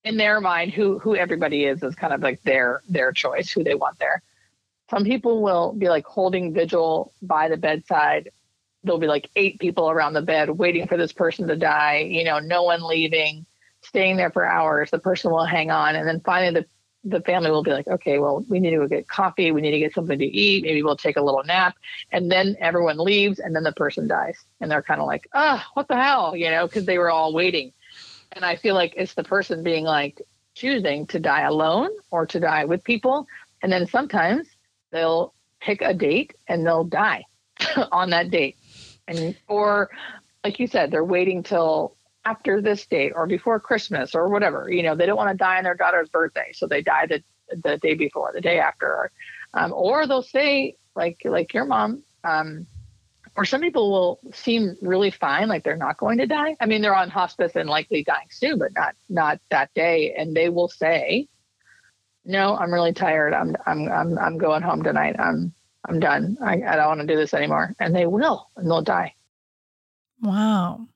In 0.04 0.18
their 0.18 0.40
mind, 0.40 0.72
who 0.72 1.00
who 1.00 1.16
everybody 1.16 1.64
is 1.64 1.82
is 1.82 1.96
kind 1.96 2.12
of 2.12 2.20
like 2.20 2.40
their 2.44 2.80
their 2.88 3.10
choice, 3.10 3.50
who 3.50 3.64
they 3.64 3.74
want 3.74 3.98
there. 3.98 4.22
Some 4.88 5.02
people 5.02 5.42
will 5.42 5.72
be 5.72 5.88
like 5.88 6.06
holding 6.06 6.54
vigil 6.54 7.12
by 7.20 7.48
the 7.48 7.56
bedside. 7.56 8.30
There'll 8.84 9.00
be 9.00 9.08
like 9.08 9.28
eight 9.34 9.58
people 9.58 9.90
around 9.90 10.12
the 10.12 10.22
bed 10.22 10.50
waiting 10.50 10.86
for 10.86 10.96
this 10.96 11.12
person 11.12 11.48
to 11.48 11.56
die. 11.56 12.06
You 12.08 12.22
know, 12.22 12.38
no 12.38 12.62
one 12.62 12.86
leaving 12.86 13.46
staying 13.86 14.16
there 14.16 14.30
for 14.30 14.44
hours. 14.44 14.90
The 14.90 14.98
person 14.98 15.30
will 15.30 15.44
hang 15.44 15.70
on, 15.70 15.96
and 15.96 16.06
then 16.06 16.20
finally 16.20 16.60
the 16.60 16.66
the 17.08 17.20
family 17.20 17.52
will 17.52 17.62
be 17.62 17.70
like, 17.70 17.86
okay, 17.86 18.18
well, 18.18 18.44
we 18.48 18.58
need 18.58 18.70
to 18.70 18.78
go 18.78 18.88
get 18.88 19.08
coffee. 19.08 19.52
We 19.52 19.60
need 19.60 19.70
to 19.70 19.78
get 19.78 19.94
something 19.94 20.18
to 20.18 20.24
eat. 20.24 20.64
Maybe 20.64 20.82
we'll 20.82 20.96
take 20.96 21.16
a 21.16 21.22
little 21.22 21.44
nap. 21.44 21.76
And 22.10 22.32
then 22.32 22.56
everyone 22.58 22.98
leaves, 22.98 23.38
and 23.38 23.54
then 23.54 23.62
the 23.62 23.70
person 23.70 24.08
dies. 24.08 24.36
And 24.60 24.68
they're 24.68 24.82
kind 24.82 25.00
of 25.00 25.06
like, 25.06 25.28
oh, 25.32 25.62
what 25.74 25.86
the 25.86 25.94
hell? 25.94 26.34
You 26.34 26.50
know, 26.50 26.66
because 26.66 26.84
they 26.84 26.98
were 26.98 27.10
all 27.10 27.32
waiting. 27.32 27.72
And 28.32 28.44
I 28.44 28.56
feel 28.56 28.74
like 28.74 28.94
it's 28.96 29.14
the 29.14 29.22
person 29.22 29.62
being 29.62 29.84
like 29.84 30.20
choosing 30.54 31.06
to 31.08 31.20
die 31.20 31.42
alone 31.42 31.90
or 32.10 32.26
to 32.26 32.40
die 32.40 32.64
with 32.64 32.82
people. 32.82 33.28
And 33.62 33.70
then 33.70 33.86
sometimes 33.86 34.48
they'll 34.90 35.32
pick 35.60 35.82
a 35.82 35.94
date 35.94 36.34
and 36.48 36.66
they'll 36.66 36.82
die. 36.82 37.24
on 37.92 38.10
that 38.10 38.30
date. 38.30 38.56
And 39.08 39.36
or 39.48 39.90
like 40.44 40.58
you 40.58 40.66
said, 40.66 40.90
they're 40.90 41.04
waiting 41.04 41.42
till 41.42 41.95
after 42.26 42.60
this 42.60 42.84
date 42.86 43.12
or 43.14 43.26
before 43.26 43.60
Christmas 43.60 44.14
or 44.14 44.28
whatever. 44.28 44.68
You 44.68 44.82
know, 44.82 44.96
they 44.96 45.06
don't 45.06 45.16
want 45.16 45.30
to 45.30 45.36
die 45.36 45.58
on 45.58 45.64
their 45.64 45.76
daughter's 45.76 46.08
birthday, 46.08 46.50
so 46.52 46.66
they 46.66 46.82
die 46.82 47.06
the 47.06 47.22
the 47.62 47.78
day 47.78 47.94
before, 47.94 48.32
the 48.34 48.40
day 48.40 48.58
after, 48.58 49.12
um, 49.54 49.72
or 49.72 50.06
they'll 50.06 50.22
say 50.22 50.76
like 50.96 51.22
like 51.24 51.54
your 51.54 51.64
mom. 51.64 52.02
Um, 52.24 52.66
or 53.36 53.44
some 53.44 53.60
people 53.60 53.90
will 53.90 54.18
seem 54.32 54.76
really 54.80 55.10
fine, 55.10 55.46
like 55.46 55.62
they're 55.62 55.76
not 55.76 55.98
going 55.98 56.18
to 56.18 56.26
die. 56.26 56.56
I 56.58 56.66
mean, 56.66 56.80
they're 56.80 56.96
on 56.96 57.10
hospice 57.10 57.52
and 57.54 57.68
likely 57.68 58.02
dying 58.02 58.28
soon, 58.30 58.58
but 58.58 58.72
not 58.74 58.96
not 59.08 59.40
that 59.50 59.72
day. 59.74 60.14
And 60.18 60.34
they 60.34 60.48
will 60.48 60.68
say, 60.68 61.28
"No, 62.24 62.56
I'm 62.56 62.72
really 62.72 62.94
tired. 62.94 63.34
I'm 63.34 63.54
I'm 63.66 63.88
I'm 63.88 64.18
I'm 64.18 64.38
going 64.38 64.62
home 64.62 64.82
tonight. 64.82 65.16
I'm 65.18 65.54
I'm 65.88 66.00
done. 66.00 66.38
I, 66.42 66.54
I 66.62 66.76
don't 66.76 66.88
want 66.88 67.00
to 67.02 67.06
do 67.06 67.16
this 67.16 67.34
anymore." 67.34 67.74
And 67.78 67.94
they 67.94 68.06
will, 68.06 68.50
and 68.56 68.68
they'll 68.68 68.82
die. 68.82 69.14
Wow. 70.20 70.88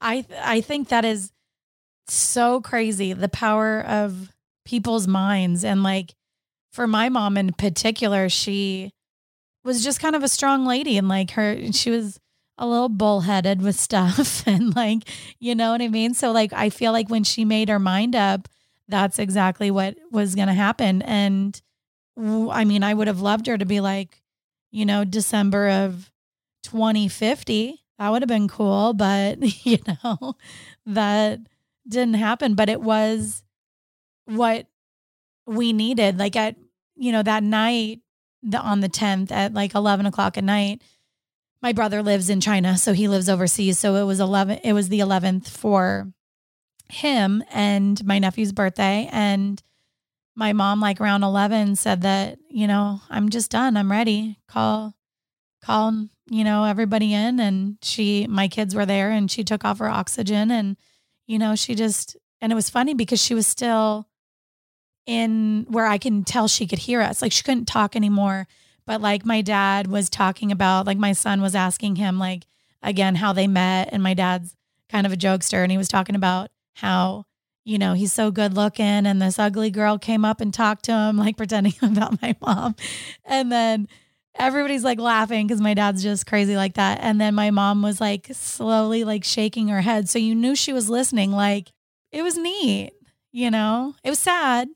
I 0.00 0.24
I 0.40 0.60
think 0.60 0.88
that 0.88 1.04
is 1.04 1.32
so 2.08 2.60
crazy 2.60 3.12
the 3.12 3.28
power 3.28 3.80
of 3.80 4.30
people's 4.64 5.06
minds. 5.06 5.64
And 5.64 5.82
like 5.82 6.14
for 6.72 6.86
my 6.86 7.08
mom 7.08 7.36
in 7.36 7.52
particular 7.52 8.28
she 8.28 8.92
was 9.64 9.84
just 9.84 10.00
kind 10.00 10.16
of 10.16 10.22
a 10.22 10.28
strong 10.28 10.64
lady 10.64 10.96
and 10.96 11.08
like 11.08 11.32
her 11.32 11.72
she 11.72 11.90
was 11.90 12.18
a 12.56 12.66
little 12.66 12.88
bullheaded 12.88 13.62
with 13.62 13.78
stuff 13.78 14.46
and 14.46 14.74
like 14.76 15.08
you 15.38 15.54
know 15.54 15.72
what 15.72 15.82
I 15.82 15.88
mean? 15.88 16.14
So 16.14 16.32
like 16.32 16.52
I 16.52 16.70
feel 16.70 16.92
like 16.92 17.08
when 17.08 17.24
she 17.24 17.44
made 17.44 17.68
her 17.68 17.78
mind 17.78 18.14
up 18.14 18.48
that's 18.88 19.18
exactly 19.20 19.70
what 19.70 19.96
was 20.10 20.34
going 20.34 20.48
to 20.48 20.54
happen. 20.54 21.00
And 21.02 21.60
I 22.18 22.64
mean 22.64 22.82
I 22.82 22.92
would 22.92 23.06
have 23.06 23.20
loved 23.20 23.46
her 23.46 23.56
to 23.56 23.64
be 23.64 23.80
like 23.80 24.20
you 24.70 24.84
know 24.84 25.04
December 25.04 25.68
of 25.68 26.10
2050 26.64 27.79
that 28.00 28.10
would 28.10 28.22
have 28.22 28.28
been 28.28 28.48
cool, 28.48 28.94
but 28.94 29.38
you 29.66 29.78
know, 29.86 30.34
that 30.86 31.38
didn't 31.86 32.14
happen. 32.14 32.54
But 32.54 32.70
it 32.70 32.80
was 32.80 33.42
what 34.24 34.66
we 35.46 35.72
needed. 35.72 36.18
Like 36.18 36.34
at, 36.34 36.56
you 36.96 37.12
know, 37.12 37.22
that 37.22 37.42
night 37.42 38.00
the, 38.42 38.58
on 38.58 38.80
the 38.80 38.88
10th 38.88 39.30
at 39.30 39.52
like 39.52 39.74
11 39.74 40.06
o'clock 40.06 40.38
at 40.38 40.44
night, 40.44 40.82
my 41.62 41.72
brother 41.72 42.02
lives 42.02 42.30
in 42.30 42.40
China, 42.40 42.78
so 42.78 42.94
he 42.94 43.06
lives 43.06 43.28
overseas. 43.28 43.78
So 43.78 43.96
it 43.96 44.04
was 44.04 44.18
11, 44.18 44.60
it 44.64 44.72
was 44.72 44.88
the 44.88 45.00
11th 45.00 45.48
for 45.48 46.10
him 46.88 47.44
and 47.52 48.02
my 48.06 48.18
nephew's 48.18 48.52
birthday. 48.52 49.10
And 49.12 49.62
my 50.34 50.54
mom, 50.54 50.80
like 50.80 51.02
around 51.02 51.22
11, 51.22 51.76
said 51.76 52.00
that, 52.00 52.38
you 52.48 52.66
know, 52.66 53.02
I'm 53.10 53.28
just 53.28 53.50
done. 53.50 53.76
I'm 53.76 53.90
ready. 53.90 54.38
Call, 54.48 54.94
call 55.62 56.08
you 56.30 56.44
know, 56.44 56.62
everybody 56.64 57.12
in 57.12 57.40
and 57.40 57.76
she, 57.82 58.26
my 58.28 58.46
kids 58.46 58.72
were 58.72 58.86
there 58.86 59.10
and 59.10 59.28
she 59.28 59.42
took 59.42 59.64
off 59.64 59.80
her 59.80 59.88
oxygen 59.88 60.52
and, 60.52 60.76
you 61.26 61.40
know, 61.40 61.56
she 61.56 61.74
just, 61.74 62.16
and 62.40 62.52
it 62.52 62.54
was 62.54 62.70
funny 62.70 62.94
because 62.94 63.20
she 63.20 63.34
was 63.34 63.48
still 63.48 64.06
in 65.06 65.66
where 65.68 65.86
I 65.86 65.98
can 65.98 66.22
tell 66.22 66.46
she 66.46 66.68
could 66.68 66.78
hear 66.78 67.00
us. 67.00 67.20
Like 67.20 67.32
she 67.32 67.42
couldn't 67.42 67.66
talk 67.66 67.96
anymore. 67.96 68.46
But 68.86 69.00
like 69.00 69.26
my 69.26 69.42
dad 69.42 69.88
was 69.88 70.08
talking 70.08 70.52
about, 70.52 70.86
like 70.86 70.98
my 70.98 71.14
son 71.14 71.42
was 71.42 71.56
asking 71.56 71.96
him, 71.96 72.20
like, 72.20 72.46
again, 72.80 73.16
how 73.16 73.32
they 73.32 73.48
met. 73.48 73.88
And 73.90 74.00
my 74.00 74.14
dad's 74.14 74.54
kind 74.88 75.06
of 75.06 75.12
a 75.12 75.16
jokester 75.16 75.64
and 75.64 75.72
he 75.72 75.78
was 75.78 75.88
talking 75.88 76.14
about 76.14 76.50
how, 76.74 77.24
you 77.64 77.76
know, 77.76 77.94
he's 77.94 78.12
so 78.12 78.30
good 78.30 78.54
looking 78.54 78.86
and 78.86 79.20
this 79.20 79.38
ugly 79.38 79.70
girl 79.70 79.98
came 79.98 80.24
up 80.24 80.40
and 80.40 80.54
talked 80.54 80.84
to 80.84 80.92
him, 80.92 81.16
like 81.16 81.36
pretending 81.36 81.74
about 81.82 82.22
my 82.22 82.36
mom. 82.40 82.76
And 83.24 83.50
then, 83.50 83.88
everybody's 84.40 84.84
like 84.84 84.98
laughing 84.98 85.46
because 85.46 85.60
my 85.60 85.74
dad's 85.74 86.02
just 86.02 86.26
crazy 86.26 86.56
like 86.56 86.74
that. 86.74 86.98
And 87.02 87.20
then 87.20 87.34
my 87.34 87.50
mom 87.50 87.82
was 87.82 88.00
like 88.00 88.28
slowly 88.32 89.04
like 89.04 89.22
shaking 89.22 89.68
her 89.68 89.82
head. 89.82 90.08
So 90.08 90.18
you 90.18 90.34
knew 90.34 90.56
she 90.56 90.72
was 90.72 90.88
listening. 90.88 91.32
Like 91.32 91.72
it 92.10 92.22
was 92.22 92.36
neat, 92.36 92.92
you 93.32 93.50
know? 93.50 93.94
It 94.02 94.10
was 94.10 94.18
sad 94.18 94.68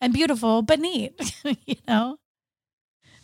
and 0.00 0.12
beautiful, 0.12 0.62
but 0.62 0.78
neat, 0.78 1.20
you 1.66 1.76
know? 1.86 2.16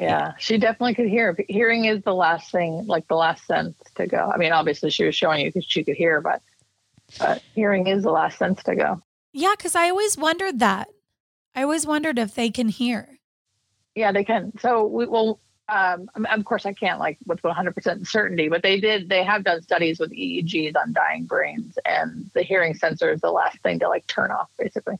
Yeah, 0.00 0.32
she 0.38 0.58
definitely 0.58 0.94
could 0.94 1.08
hear. 1.08 1.36
Hearing 1.48 1.84
is 1.84 2.02
the 2.02 2.14
last 2.14 2.50
thing, 2.50 2.84
like 2.86 3.06
the 3.06 3.14
last 3.14 3.46
sense 3.46 3.76
to 3.94 4.08
go. 4.08 4.30
I 4.34 4.36
mean, 4.36 4.50
obviously 4.50 4.90
she 4.90 5.04
was 5.04 5.14
showing 5.14 5.40
you 5.40 5.52
because 5.52 5.64
she 5.64 5.84
could 5.84 5.94
hear, 5.94 6.20
but 6.20 6.42
but 7.18 7.42
hearing 7.54 7.86
is 7.86 8.02
the 8.02 8.10
last 8.10 8.38
sense 8.38 8.62
to 8.64 8.74
go. 8.74 9.00
Yeah, 9.32 9.54
because 9.56 9.76
I 9.76 9.90
always 9.90 10.18
wondered 10.18 10.58
that. 10.58 10.88
I 11.54 11.62
always 11.62 11.86
wondered 11.86 12.18
if 12.18 12.34
they 12.34 12.50
can 12.50 12.68
hear. 12.68 13.20
Yeah, 13.94 14.10
they 14.10 14.24
can. 14.24 14.58
So 14.58 14.84
we 14.84 15.06
well, 15.06 15.38
um, 15.68 16.10
of 16.14 16.44
course, 16.44 16.66
I 16.66 16.72
can't 16.72 16.98
like 16.98 17.18
with 17.26 17.40
100% 17.42 18.06
certainty, 18.06 18.48
but 18.48 18.62
they 18.62 18.80
did, 18.80 19.08
they 19.08 19.24
have 19.24 19.44
done 19.44 19.62
studies 19.62 19.98
with 19.98 20.12
EEGs 20.12 20.76
on 20.76 20.92
dying 20.92 21.24
brains, 21.24 21.78
and 21.84 22.30
the 22.34 22.42
hearing 22.42 22.74
sensor 22.74 23.10
is 23.10 23.20
the 23.20 23.30
last 23.30 23.58
thing 23.62 23.78
to 23.78 23.88
like 23.88 24.06
turn 24.06 24.30
off, 24.30 24.50
basically. 24.58 24.96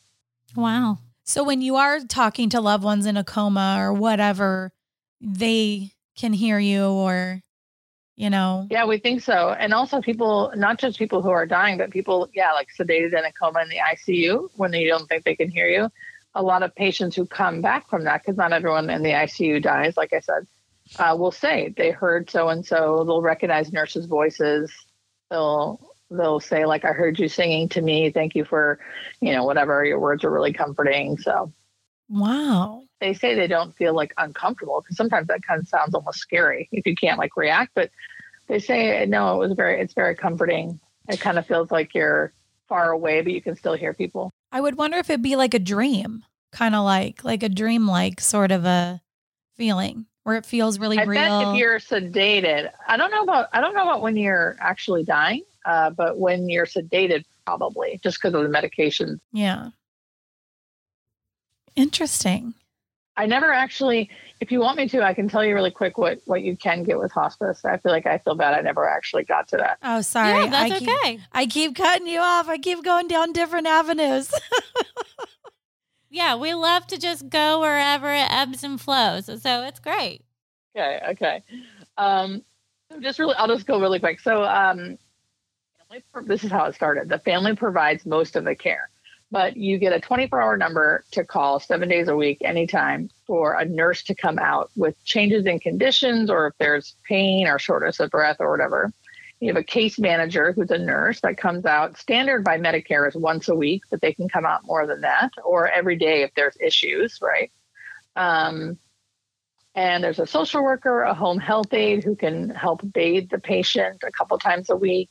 Wow. 0.57 0.99
So 1.25 1.45
when 1.45 1.61
you 1.61 1.77
are 1.77 2.01
talking 2.01 2.49
to 2.51 2.61
loved 2.61 2.85
ones 2.85 3.07
in 3.07 3.17
a 3.17 3.25
coma 3.25 3.77
or 3.79 3.93
whatever, 3.93 4.73
they 5.21 5.93
can 6.17 6.33
hear 6.33 6.59
you 6.59 6.87
or, 6.87 7.43
you 8.17 8.31
know. 8.31 8.67
Yeah, 8.71 8.87
we 8.87 8.99
think 8.99 9.21
so. 9.21 9.51
And 9.59 9.75
also, 9.75 10.01
people, 10.01 10.53
not 10.57 10.79
just 10.79 10.99
people 10.99 11.21
who 11.21 11.31
are 11.31 11.47
dying, 11.47 11.77
but 11.77 11.91
people, 11.91 12.29
yeah, 12.35 12.53
like 12.53 12.69
sedated 12.79 13.19
in 13.19 13.25
a 13.25 13.33
coma 13.33 13.63
in 13.63 13.69
the 13.69 13.77
ICU 13.77 14.51
when 14.57 14.71
they 14.71 14.87
don't 14.87 15.07
think 15.09 15.25
they 15.25 15.37
can 15.37 15.51
hear 15.51 15.67
you 15.67 15.91
a 16.35 16.43
lot 16.43 16.63
of 16.63 16.75
patients 16.75 17.15
who 17.15 17.27
come 17.27 17.61
back 17.61 17.89
from 17.89 18.05
that, 18.05 18.23
because 18.23 18.37
not 18.37 18.53
everyone 18.53 18.91
in 18.91 19.03
the 19.03 19.11
ICU 19.11 19.63
dies, 19.63 19.97
like 19.97 20.13
I 20.13 20.21
said, 20.21 20.47
uh, 20.99 21.17
will 21.19 21.33
say 21.33 21.75
they 21.77 21.91
heard 21.91 22.31
so 22.31 22.49
and 22.49 22.65
so. 22.65 23.05
They'll 23.05 23.23
recognize 23.23 23.73
nurses' 23.73 24.07
voices. 24.07 24.73
They'll 25.31 25.81
they'll 26.11 26.41
say 26.41 26.67
like, 26.67 26.85
"I 26.85 26.93
heard 26.93 27.19
you 27.19 27.29
singing 27.29 27.69
to 27.71 27.83
me. 27.83 28.11
Thank 28.11 28.35
you 28.35 28.45
for, 28.45 28.79
you 29.21 29.33
know, 29.33 29.45
whatever. 29.45 29.85
Your 29.85 29.99
words 29.99 30.25
are 30.25 30.31
really 30.31 30.53
comforting." 30.53 31.19
So, 31.19 31.53
wow. 32.09 32.83
They 33.01 33.15
say 33.15 33.35
they 33.35 33.49
don't 33.49 33.75
feel 33.75 33.95
like 33.95 34.15
uncomfortable 34.17 34.81
because 34.81 34.97
sometimes 34.97 35.29
that 35.29 35.43
kind 35.47 35.61
of 35.61 35.69
sounds 35.69 35.95
almost 35.95 36.19
scary 36.19 36.69
if 36.73 36.87
you 36.87 36.95
can't 36.95 37.19
like 37.19 37.37
react. 37.37 37.73
But 37.75 37.91
they 38.47 38.59
say 38.59 39.05
no, 39.07 39.35
it 39.35 39.49
was 39.49 39.57
very 39.57 39.81
it's 39.81 39.95
very 39.95 40.15
comforting. 40.15 40.81
It 41.09 41.21
kind 41.21 41.39
of 41.39 41.47
feels 41.47 41.71
like 41.71 41.95
you're 41.95 42.33
far 42.69 42.93
away, 42.93 43.21
but 43.21 43.33
you 43.33 43.43
can 43.43 43.57
still 43.57 43.75
hear 43.75 43.93
people. 43.93 44.31
I 44.53 44.61
would 44.61 44.79
wonder 44.79 44.99
if 44.99 45.11
it'd 45.11 45.23
be 45.23 45.37
like 45.37 45.53
a 45.53 45.59
dream, 45.59 46.25
kind 46.53 46.75
of 46.75 46.85
like 46.85 47.25
like 47.25 47.43
a 47.43 47.49
dream 47.49 47.87
like 47.87 48.21
sort 48.21 48.53
of 48.53 48.65
a 48.65 49.03
feeling 49.57 50.07
where 50.25 50.37
it 50.37 50.45
feels 50.45 50.79
really 50.79 50.99
I 50.99 51.05
real. 51.05 51.21
Bet 51.21 51.49
if 51.49 51.57
you're 51.57 51.79
sedated, 51.79 52.71
I 52.89 52.97
don't 52.97 53.11
know 53.11 53.23
about 53.23 53.49
I 53.53 53.61
don't 53.61 53.75
know 53.75 53.83
about 53.83 54.03
when 54.03 54.17
you're 54.17 54.57
actually 54.59 55.05
dying, 55.05 55.43
uh, 55.65 55.91
but 55.91 56.19
when 56.19 56.49
you're 56.49 56.67
sedated, 56.67 57.25
probably 57.47 58.01
just 58.03 58.19
because 58.19 58.35
of 58.35 58.43
the 58.43 58.49
medications. 58.49 59.21
Yeah. 59.33 59.71
Interesting. 61.77 62.55
I 63.17 63.27
never 63.27 63.53
actually. 63.53 64.11
If 64.41 64.51
you 64.51 64.61
want 64.61 64.77
me 64.77 64.89
to, 64.89 65.03
I 65.03 65.15
can 65.15 65.29
tell 65.29 65.45
you 65.45 65.55
really 65.55 65.71
quick 65.71 65.97
what 65.97 66.21
what 66.25 66.43
you 66.43 66.57
can 66.57 66.83
get 66.83 66.99
with 66.99 67.13
hospice. 67.13 67.65
I 67.65 67.77
feel 67.77 67.93
like 67.93 68.07
I 68.07 68.19
feel 68.19 68.35
bad. 68.35 68.55
I 68.55 68.61
never 68.61 68.89
actually 68.89 69.25
got 69.25 69.49
to 69.49 69.57
that. 69.59 69.79
Oh, 69.83 70.01
sorry. 70.01 70.45
Yeah, 70.45 70.51
that's 70.51 70.73
I 70.73 70.79
keep, 70.79 70.89
okay. 70.89 71.21
I 71.33 71.47
keep 71.47 71.77
cutting 71.77 72.09
you 72.09 72.19
off. 72.19 72.49
I 72.49 72.59
keep 72.59 72.83
going 72.83 73.09
down 73.09 73.33
different 73.33 73.67
avenues. 73.67 74.33
Yeah, 76.15 76.37
we 76.37 76.55
love 76.55 76.87
to 76.87 76.97
just 76.97 77.29
go 77.29 77.59
wherever 77.59 78.09
it 78.15 78.29
ebbs 78.31 78.63
and 78.63 78.81
flows. 78.81 79.27
So 79.27 79.65
it's 79.65 79.81
great. 79.81 80.23
Okay, 80.77 81.01
okay. 81.11 81.43
Um, 81.99 82.45
just 83.01 83.19
really, 83.19 83.35
I'll 83.35 83.49
just 83.49 83.67
go 83.67 83.81
really 83.81 83.99
quick. 83.99 84.21
So, 84.21 84.45
um, 84.45 84.97
this 86.23 86.45
is 86.45 86.53
how 86.53 86.67
it 86.67 86.77
started. 86.77 87.09
The 87.09 87.19
family 87.19 87.57
provides 87.57 88.07
most 88.07 88.37
of 88.37 88.45
the 88.45 88.55
care, 88.55 88.91
but 89.33 89.57
you 89.57 89.77
get 89.77 89.93
a 89.93 89.99
24 89.99 90.41
hour 90.41 90.57
number 90.57 91.05
to 91.11 91.25
call 91.25 91.59
seven 91.59 91.89
days 91.89 92.07
a 92.07 92.15
week, 92.15 92.39
anytime, 92.43 93.11
for 93.27 93.55
a 93.55 93.65
nurse 93.65 94.05
to 94.05 94.15
come 94.15 94.39
out 94.39 94.71
with 94.77 94.95
changes 95.05 95.47
in 95.47 95.59
conditions 95.59 96.31
or 96.31 96.47
if 96.47 96.55
there's 96.59 96.95
pain 97.09 97.49
or 97.49 97.59
shortness 97.59 97.99
of 97.99 98.11
breath 98.11 98.37
or 98.39 98.53
whatever. 98.53 98.93
You 99.45 99.53
have 99.53 99.61
a 99.61 99.63
case 99.63 99.99
manager 99.99 100.53
who's 100.53 100.71
a 100.71 100.79
nurse 100.79 101.21
that 101.21 101.37
comes 101.37 101.67
out. 101.67 101.99
Standard 101.99 102.45
by 102.45 102.57
Medicare 102.57 103.07
is 103.07 103.15
once 103.15 103.47
a 103.51 103.55
week, 103.55 103.83
but 103.91 104.01
they 104.01 104.15
can 104.15 104.27
come 104.27 104.47
out 104.47 104.65
more 104.65 104.87
than 104.87 105.03
that 105.03 105.33
or 105.45 105.69
every 105.69 105.97
day 105.97 106.23
if 106.23 106.33
there's 106.35 106.57
issues, 106.59 107.19
right? 107.21 107.53
Um, 108.17 108.79
and 109.75 110.03
there's 110.03 110.19
a 110.19 110.27
social 110.27 110.65
worker, 110.65 111.03
a 111.03 111.13
home 111.13 111.39
health 111.39 111.75
aide 111.75 112.05
who 112.05 112.17
can 112.17 112.49
help 112.49 112.81
bathe 112.91 113.29
the 113.29 113.39
patient 113.39 114.03
a 114.03 114.11
couple 114.11 114.39
times 114.39 114.71
a 114.71 114.77
week. 114.77 115.11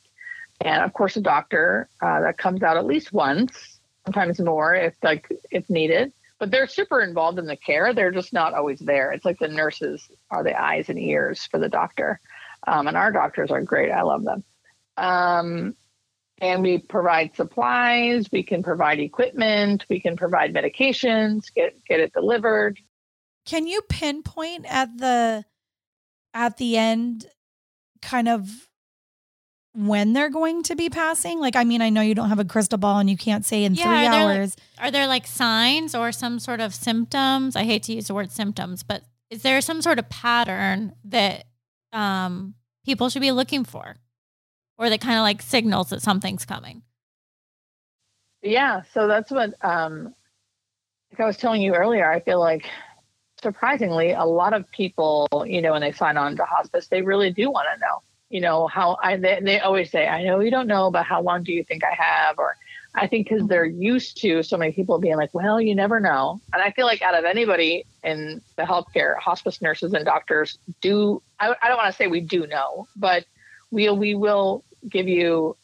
And 0.60 0.82
of 0.82 0.92
course, 0.94 1.14
a 1.14 1.20
doctor 1.20 1.88
uh, 2.02 2.22
that 2.22 2.36
comes 2.36 2.64
out 2.64 2.76
at 2.76 2.86
least 2.86 3.12
once, 3.12 3.78
sometimes 4.04 4.40
more 4.40 4.74
if 4.74 4.96
like 5.00 5.28
if 5.52 5.70
needed. 5.70 6.12
But 6.40 6.50
they're 6.50 6.66
super 6.66 7.00
involved 7.00 7.38
in 7.38 7.46
the 7.46 7.56
care. 7.56 7.94
They're 7.94 8.10
just 8.10 8.32
not 8.32 8.52
always 8.52 8.80
there. 8.80 9.12
It's 9.12 9.24
like 9.24 9.38
the 9.38 9.46
nurses 9.46 10.10
are 10.28 10.42
the 10.42 10.60
eyes 10.60 10.88
and 10.88 10.98
ears 10.98 11.46
for 11.46 11.60
the 11.60 11.68
doctor. 11.68 12.18
Um, 12.66 12.86
and 12.86 12.96
our 12.96 13.12
doctors 13.12 13.50
are 13.50 13.62
great. 13.62 13.90
I 13.90 14.02
love 14.02 14.24
them. 14.24 14.44
Um, 14.96 15.74
and 16.40 16.62
we 16.62 16.78
provide 16.78 17.34
supplies. 17.36 18.26
We 18.32 18.42
can 18.42 18.62
provide 18.62 18.98
equipment. 19.00 19.84
We 19.88 20.00
can 20.00 20.16
provide 20.16 20.52
medications. 20.54 21.52
Get 21.54 21.76
get 21.84 22.00
it 22.00 22.12
delivered. 22.12 22.78
Can 23.46 23.66
you 23.66 23.82
pinpoint 23.88 24.66
at 24.68 24.96
the 24.98 25.44
at 26.32 26.56
the 26.56 26.76
end 26.76 27.26
kind 28.02 28.28
of 28.28 28.48
when 29.74 30.12
they're 30.12 30.30
going 30.30 30.62
to 30.64 30.76
be 30.76 30.88
passing? 30.90 31.40
Like, 31.40 31.56
I 31.56 31.64
mean, 31.64 31.82
I 31.82 31.90
know 31.90 32.00
you 32.00 32.14
don't 32.14 32.28
have 32.28 32.38
a 32.38 32.44
crystal 32.44 32.78
ball 32.78 32.98
and 32.98 33.08
you 33.10 33.16
can't 33.16 33.44
say 33.44 33.64
in 33.64 33.74
Yeah, 33.74 33.84
three 33.84 33.92
are 34.06 34.10
there, 34.10 34.24
like- 34.24 34.38
hours. 34.38 34.56
Are 34.78 34.90
there 34.90 35.06
like 35.06 35.26
signs 35.26 35.94
or 35.94 36.10
some 36.12 36.38
sort 36.38 36.60
of 36.60 36.74
symptoms? 36.74 37.56
I 37.56 37.64
hate 37.64 37.82
to 37.84 37.94
use 37.94 38.08
the 38.08 38.14
word 38.14 38.32
symptoms, 38.32 38.82
but 38.82 39.02
is 39.30 39.42
there 39.42 39.60
some 39.60 39.82
sort 39.82 39.98
of 39.98 40.08
pattern 40.08 40.94
that 41.04 41.44
um, 41.94 42.54
people 42.84 43.08
should 43.08 43.22
be 43.22 43.30
looking 43.30 43.64
for 43.64 43.96
or 44.76 44.90
that 44.90 45.00
kind 45.00 45.16
of 45.16 45.22
like 45.22 45.40
signals 45.40 45.90
that 45.90 46.02
something's 46.02 46.44
coming? 46.44 46.82
Yeah, 48.42 48.82
so 48.92 49.08
that's 49.08 49.30
what 49.30 49.54
um 49.64 50.14
like 51.12 51.20
I 51.20 51.26
was 51.26 51.36
telling 51.36 51.62
you 51.62 51.74
earlier, 51.74 52.10
I 52.10 52.20
feel 52.20 52.40
like 52.40 52.68
surprisingly 53.40 54.12
a 54.12 54.24
lot 54.24 54.52
of 54.52 54.70
people, 54.70 55.28
you 55.46 55.62
know, 55.62 55.72
when 55.72 55.80
they 55.80 55.92
sign 55.92 56.16
on 56.16 56.36
to 56.36 56.44
hospice, 56.44 56.88
they 56.88 57.02
really 57.02 57.30
do 57.30 57.50
want 57.50 57.68
to 57.72 57.80
know. 57.80 58.02
You 58.30 58.40
know, 58.40 58.66
how 58.66 58.98
I 59.02 59.16
they, 59.16 59.38
they 59.42 59.60
always 59.60 59.90
say, 59.90 60.08
I 60.08 60.24
know 60.24 60.40
you 60.40 60.50
don't 60.50 60.66
know, 60.66 60.90
but 60.90 61.04
how 61.04 61.22
long 61.22 61.44
do 61.44 61.52
you 61.52 61.62
think 61.62 61.84
I 61.84 61.94
have 61.94 62.38
or 62.38 62.56
I 62.94 63.08
think 63.08 63.28
because 63.28 63.46
they're 63.48 63.64
used 63.64 64.18
to 64.18 64.42
so 64.42 64.56
many 64.56 64.72
people 64.72 64.98
being 64.98 65.16
like, 65.16 65.34
well, 65.34 65.60
you 65.60 65.74
never 65.74 65.98
know. 65.98 66.40
And 66.52 66.62
I 66.62 66.70
feel 66.70 66.86
like 66.86 67.02
out 67.02 67.14
of 67.14 67.24
anybody 67.24 67.86
in 68.04 68.40
the 68.56 68.62
healthcare, 68.62 69.18
hospice 69.18 69.60
nurses 69.60 69.94
and 69.94 70.04
doctors 70.04 70.58
do, 70.80 71.20
I, 71.40 71.54
I 71.60 71.68
don't 71.68 71.76
want 71.76 71.88
to 71.88 71.96
say 71.96 72.06
we 72.06 72.20
do 72.20 72.46
know, 72.46 72.86
but 72.94 73.24
we, 73.72 73.90
we 73.90 74.14
will 74.14 74.62
give 74.88 75.08
you 75.08 75.56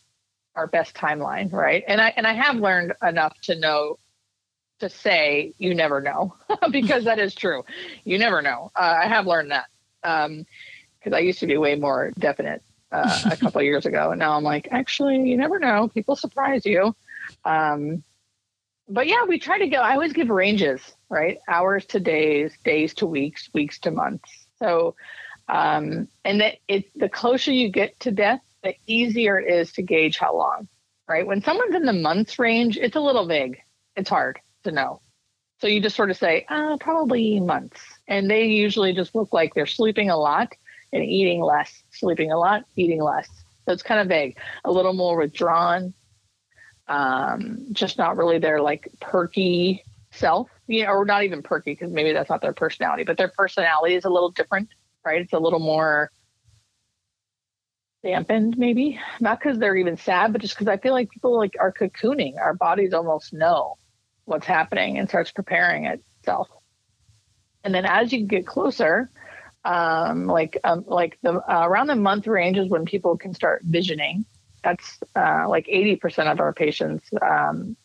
our 0.56 0.66
best 0.66 0.94
timeline, 0.94 1.52
right? 1.52 1.84
And 1.86 2.00
I 2.00 2.12
and 2.16 2.26
I 2.26 2.32
have 2.32 2.56
learned 2.56 2.92
enough 3.02 3.40
to 3.42 3.54
know 3.54 3.98
to 4.80 4.88
say 4.88 5.52
you 5.58 5.74
never 5.74 6.00
know 6.00 6.34
because 6.70 7.04
that 7.04 7.18
is 7.18 7.34
true. 7.34 7.64
You 8.04 8.18
never 8.18 8.42
know. 8.42 8.70
Uh, 8.74 8.98
I 9.02 9.06
have 9.06 9.26
learned 9.26 9.52
that 9.52 9.66
because 10.02 11.12
I 11.12 11.20
used 11.20 11.38
to 11.40 11.46
be 11.46 11.56
way 11.56 11.76
more 11.76 12.12
definite 12.18 12.62
uh, 12.92 13.20
a 13.30 13.36
couple 13.36 13.60
of 13.60 13.64
years 13.70 13.86
ago, 13.86 14.10
and 14.10 14.18
now 14.18 14.36
I'm 14.36 14.44
like, 14.44 14.68
actually, 14.70 15.28
you 15.28 15.36
never 15.36 15.58
know. 15.58 15.88
People 15.88 16.16
surprise 16.16 16.66
you. 16.66 16.94
Um, 17.44 18.02
but 18.88 19.06
yeah, 19.06 19.24
we 19.26 19.38
try 19.38 19.58
to 19.58 19.68
go. 19.68 19.78
I 19.78 19.92
always 19.92 20.12
give 20.12 20.30
ranges, 20.30 20.80
right? 21.08 21.38
Hours 21.48 21.86
to 21.86 22.00
days, 22.00 22.52
days 22.64 22.94
to 22.94 23.06
weeks, 23.06 23.48
weeks 23.54 23.78
to 23.80 23.90
months. 23.90 24.30
So, 24.58 24.96
um, 25.48 26.08
and 26.24 26.40
that 26.40 26.56
it 26.68 26.86
the 26.98 27.08
closer 27.08 27.52
you 27.52 27.70
get 27.70 27.98
to 28.00 28.10
death, 28.10 28.40
the 28.62 28.74
easier 28.86 29.38
it 29.38 29.52
is 29.52 29.72
to 29.72 29.82
gauge 29.82 30.18
how 30.18 30.36
long, 30.36 30.68
right? 31.08 31.26
When 31.26 31.42
someone's 31.42 31.74
in 31.74 31.86
the 31.86 31.92
months 31.92 32.38
range, 32.38 32.76
it's 32.76 32.96
a 32.96 33.00
little 33.00 33.26
vague. 33.26 33.58
It's 33.96 34.10
hard 34.10 34.40
to 34.64 34.72
know. 34.72 35.00
So 35.60 35.66
you 35.66 35.80
just 35.80 35.96
sort 35.96 36.10
of 36.10 36.16
say, 36.16 36.46
uh, 36.48 36.78
probably 36.78 37.38
months. 37.38 37.80
And 38.08 38.30
they 38.30 38.46
usually 38.46 38.94
just 38.94 39.14
look 39.14 39.32
like 39.32 39.54
they're 39.54 39.66
sleeping 39.66 40.10
a 40.10 40.16
lot 40.16 40.54
and 40.92 41.04
eating 41.04 41.42
less, 41.42 41.82
sleeping 41.90 42.32
a 42.32 42.38
lot, 42.38 42.64
eating 42.76 43.02
less. 43.02 43.28
So 43.66 43.72
it's 43.72 43.82
kind 43.82 44.00
of 44.00 44.08
vague, 44.08 44.38
a 44.64 44.72
little 44.72 44.94
more 44.94 45.18
withdrawn, 45.18 45.92
um, 46.90 47.66
just 47.72 47.96
not 47.96 48.16
really 48.16 48.38
their 48.38 48.60
like 48.60 48.88
perky 49.00 49.84
self, 50.10 50.50
you 50.66 50.84
know, 50.84 50.90
or 50.90 51.04
not 51.04 51.22
even 51.22 51.40
perky 51.40 51.70
because 51.70 51.92
maybe 51.92 52.12
that's 52.12 52.28
not 52.28 52.42
their 52.42 52.52
personality, 52.52 53.04
but 53.04 53.16
their 53.16 53.28
personality 53.28 53.94
is 53.94 54.04
a 54.04 54.10
little 54.10 54.30
different, 54.30 54.68
right? 55.04 55.22
It's 55.22 55.32
a 55.32 55.38
little 55.38 55.60
more 55.60 56.10
dampened 58.02 58.58
maybe. 58.58 58.98
Not 59.20 59.38
because 59.38 59.58
they're 59.58 59.76
even 59.76 59.96
sad 59.98 60.32
but 60.32 60.40
just 60.40 60.54
because 60.54 60.68
i 60.68 60.78
feel 60.78 60.92
like 60.92 61.10
people 61.10 61.36
like 61.36 61.54
are 61.60 61.72
cocooning. 61.72 62.38
Our 62.38 62.54
bodies 62.54 62.92
almost 62.92 63.32
know 63.32 63.76
what's 64.24 64.46
happening 64.46 64.98
and 64.98 65.08
starts 65.08 65.30
preparing 65.30 65.84
itself. 65.84 66.48
And 67.62 67.72
then 67.72 67.84
as 67.84 68.12
you 68.12 68.26
get 68.26 68.46
closer 68.46 69.10
um, 69.64 70.26
like 70.26 70.58
um, 70.64 70.84
like 70.86 71.18
the 71.22 71.34
uh, 71.34 71.66
around 71.66 71.86
the 71.86 71.94
month 71.94 72.26
range 72.26 72.58
is 72.58 72.68
when 72.68 72.84
people 72.84 73.16
can 73.16 73.34
start 73.34 73.62
visioning 73.62 74.24
that's 74.62 74.98
uh, 75.16 75.48
like 75.48 75.66
80% 75.66 76.30
of 76.30 76.40
our 76.40 76.52
patients 76.52 77.08
um, 77.22 77.76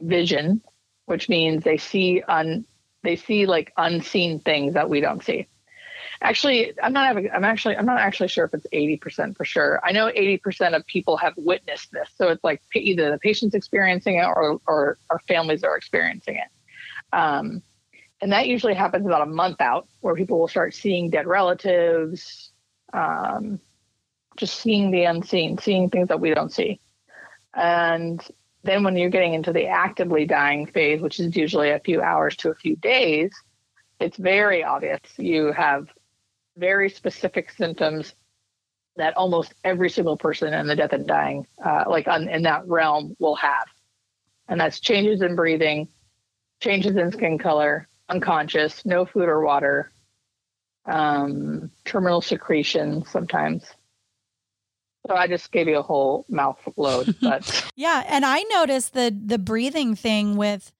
vision 0.00 0.62
which 1.06 1.28
means 1.28 1.64
they 1.64 1.78
see 1.78 2.22
un 2.28 2.66
they 3.02 3.16
see 3.16 3.46
like 3.46 3.72
unseen 3.76 4.40
things 4.40 4.74
that 4.74 4.90
we 4.90 5.00
don't 5.00 5.24
see. 5.24 5.46
Actually 6.20 6.72
i'm 6.82 6.92
not 6.92 7.06
having 7.06 7.30
i'm 7.30 7.44
actually 7.44 7.76
i'm 7.76 7.86
not 7.86 8.00
actually 8.00 8.28
sure 8.28 8.44
if 8.44 8.54
it's 8.54 8.66
80% 8.72 9.36
for 9.36 9.44
sure. 9.44 9.80
I 9.84 9.92
know 9.92 10.10
80% 10.10 10.76
of 10.76 10.86
people 10.86 11.16
have 11.16 11.34
witnessed 11.36 11.92
this. 11.92 12.08
So 12.16 12.28
it's 12.28 12.44
like 12.44 12.62
either 12.74 13.10
the 13.10 13.18
patient's 13.18 13.54
experiencing 13.54 14.16
it 14.16 14.24
or 14.24 14.60
or, 14.66 14.98
or 15.10 15.18
families 15.28 15.64
are 15.64 15.76
experiencing 15.76 16.36
it. 16.36 17.16
Um, 17.16 17.62
and 18.20 18.32
that 18.32 18.46
usually 18.46 18.74
happens 18.74 19.06
about 19.06 19.22
a 19.22 19.26
month 19.26 19.60
out 19.60 19.86
where 20.00 20.14
people 20.14 20.38
will 20.38 20.48
start 20.48 20.74
seeing 20.74 21.10
dead 21.10 21.26
relatives 21.26 22.50
um, 22.92 23.60
just 24.36 24.60
seeing 24.60 24.90
the 24.90 25.04
unseen 25.04 25.58
seeing 25.58 25.90
things 25.90 26.08
that 26.08 26.20
we 26.20 26.32
don't 26.34 26.52
see 26.52 26.80
and 27.54 28.22
then 28.62 28.82
when 28.82 28.96
you're 28.96 29.10
getting 29.10 29.34
into 29.34 29.52
the 29.52 29.66
actively 29.66 30.26
dying 30.26 30.66
phase 30.66 31.00
which 31.00 31.20
is 31.20 31.36
usually 31.36 31.70
a 31.70 31.80
few 31.80 32.02
hours 32.02 32.36
to 32.36 32.50
a 32.50 32.54
few 32.54 32.76
days 32.76 33.30
it's 34.00 34.16
very 34.16 34.62
obvious 34.64 35.00
you 35.16 35.52
have 35.52 35.88
very 36.56 36.88
specific 36.88 37.50
symptoms 37.50 38.14
that 38.96 39.16
almost 39.16 39.54
every 39.64 39.90
single 39.90 40.16
person 40.16 40.54
in 40.54 40.66
the 40.66 40.76
death 40.76 40.92
and 40.92 41.06
dying, 41.06 41.46
uh, 41.64 41.84
like 41.86 42.08
on, 42.08 42.28
in 42.28 42.42
that 42.42 42.66
realm, 42.66 43.14
will 43.18 43.36
have. 43.36 43.66
And 44.48 44.60
that's 44.60 44.80
changes 44.80 45.22
in 45.22 45.36
breathing, 45.36 45.88
changes 46.60 46.96
in 46.96 47.12
skin 47.12 47.38
color, 47.38 47.88
unconscious, 48.08 48.84
no 48.86 49.04
food 49.04 49.28
or 49.28 49.42
water, 49.42 49.92
um, 50.86 51.70
terminal 51.84 52.22
secretion 52.22 53.04
sometimes. 53.04 53.64
So 55.08 55.14
I 55.14 55.26
just 55.26 55.52
gave 55.52 55.68
you 55.68 55.78
a 55.78 55.82
whole 55.82 56.24
mouth 56.28 56.58
load, 56.76 57.14
but 57.22 57.70
Yeah, 57.76 58.02
and 58.08 58.24
I 58.24 58.42
noticed 58.42 58.94
the 58.94 59.16
the 59.24 59.38
breathing 59.38 59.94
thing 59.94 60.36
with 60.36 60.72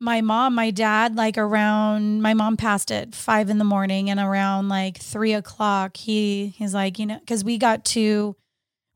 my 0.00 0.20
mom, 0.20 0.54
my 0.54 0.70
dad, 0.70 1.16
like 1.16 1.36
around 1.36 2.22
my 2.22 2.34
mom 2.34 2.56
passed 2.56 2.92
at 2.92 3.14
five 3.14 3.50
in 3.50 3.58
the 3.58 3.64
morning, 3.64 4.10
and 4.10 4.20
around 4.20 4.68
like 4.68 4.98
three 4.98 5.32
o'clock, 5.32 5.96
he 5.96 6.54
he's 6.56 6.74
like, 6.74 6.98
you 6.98 7.06
know, 7.06 7.18
because 7.18 7.44
we 7.44 7.58
got 7.58 7.84
to 7.86 8.36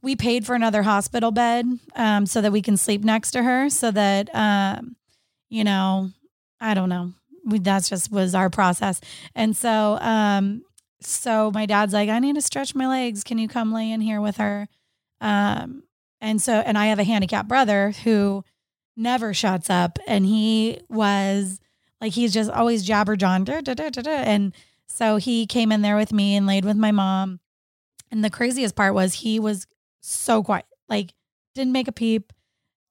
we 0.03 0.17
paid 0.17 0.45
for 0.45 0.55
another 0.55 0.83
hospital 0.83 1.31
bed 1.31 1.67
um, 1.95 2.27
so 2.27 2.41
that 2.41 2.53
we 2.53 2.63
can 2.63 2.77
sleep 2.77 3.05
next 3.05 3.33
to 3.33 3.43
her, 3.43 3.69
so 3.69 3.91
that 3.91 4.29
um, 4.35 4.97
you 5.49 5.65
know, 5.65 6.11
I 6.61 6.75
don't 6.75 6.89
know, 6.89 7.13
we 7.45 7.59
that's 7.59 7.89
just 7.89 8.11
was 8.13 8.35
our 8.35 8.51
process, 8.51 9.01
and 9.35 9.57
so 9.57 9.99
um, 10.01 10.63
so 11.05 11.51
my 11.53 11.67
dad's 11.67 11.93
like, 11.93 12.09
I 12.09 12.19
need 12.19 12.35
to 12.35 12.43
stretch 12.43 12.75
my 12.75 12.87
legs. 12.87 13.25
Can 13.25 13.39
you 13.39 13.49
come 13.49 13.73
lay 13.73 13.91
in 13.91 14.01
here 14.01 14.21
with 14.21 14.37
her? 14.37 14.69
Um, 15.21 15.85
and 16.21 16.41
so, 16.41 16.55
and 16.55 16.79
I 16.79 16.87
have 16.87 16.99
a 16.99 17.05
handicapped 17.05 17.49
brother 17.49 17.93
who 18.05 18.45
never 18.97 19.35
shuts 19.35 19.71
up. 19.71 19.99
And 20.07 20.25
he 20.27 20.81
was 20.89 21.61
like, 22.01 22.13
he's 22.13 22.33
just 22.33 22.51
always 22.51 22.85
jabber 22.85 23.17
John. 23.17 23.45
And 23.49 24.53
so 24.87 25.17
he 25.17 25.47
came 25.47 25.73
in 25.73 25.83
there 25.83 25.97
with 25.97 26.13
me 26.13 26.37
and 26.37 26.47
laid 26.47 26.65
with 26.65 26.77
my 26.77 26.93
mom. 26.93 27.41
And 28.11 28.25
the 28.25 28.31
craziest 28.31 28.75
part 28.75 28.95
was 28.95 29.15
he 29.15 29.41
was 29.41 29.67
so 30.01 30.43
quiet, 30.43 30.67
like, 30.89 31.15
didn't 31.55 31.73
make 31.73 31.89
a 31.89 31.93
peep, 31.93 32.33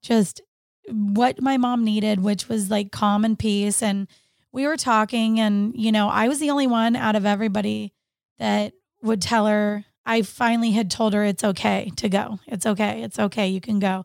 just 0.02 0.42
what 0.90 1.42
my 1.42 1.58
mom 1.58 1.84
needed, 1.84 2.22
which 2.22 2.50
was 2.50 2.72
like 2.72 2.92
calm 2.92 3.24
and 3.24 3.38
peace. 3.38 3.84
And 3.84 4.08
we 4.52 4.66
were 4.66 4.78
talking, 4.78 5.40
and, 5.40 5.74
you 5.76 5.92
know, 5.92 6.10
I 6.10 6.28
was 6.28 6.40
the 6.40 6.50
only 6.50 6.68
one 6.68 6.96
out 6.96 7.16
of 7.16 7.26
everybody 7.26 7.94
that 8.42 8.74
would 9.04 9.22
tell 9.22 9.46
her, 9.46 9.86
I 10.04 10.24
finally 10.24 10.72
had 10.72 10.90
told 10.90 11.14
her 11.14 11.24
it's 11.24 11.44
okay 11.44 11.92
to 11.98 12.10
go. 12.10 12.40
It's 12.48 12.66
okay. 12.66 13.04
It's 13.04 13.20
okay. 13.20 13.48
You 13.48 13.62
can 13.62 13.78
go. 13.78 14.04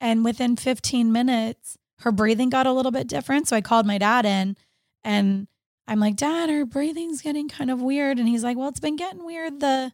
And 0.00 0.24
within 0.24 0.56
15 0.56 1.12
minutes, 1.12 1.76
her 1.98 2.10
breathing 2.10 2.48
got 2.48 2.66
a 2.66 2.72
little 2.72 2.90
bit 2.90 3.08
different. 3.08 3.46
So 3.46 3.56
I 3.56 3.60
called 3.60 3.84
my 3.84 3.98
dad 3.98 4.24
in 4.24 4.56
and 5.04 5.48
I'm 5.86 6.00
like, 6.00 6.16
Dad, 6.16 6.48
her 6.48 6.64
breathing's 6.64 7.20
getting 7.20 7.46
kind 7.46 7.70
of 7.70 7.82
weird. 7.82 8.18
And 8.18 8.26
he's 8.26 8.42
like, 8.42 8.56
Well, 8.56 8.70
it's 8.70 8.80
been 8.80 8.96
getting 8.96 9.26
weird 9.26 9.60
the, 9.60 9.92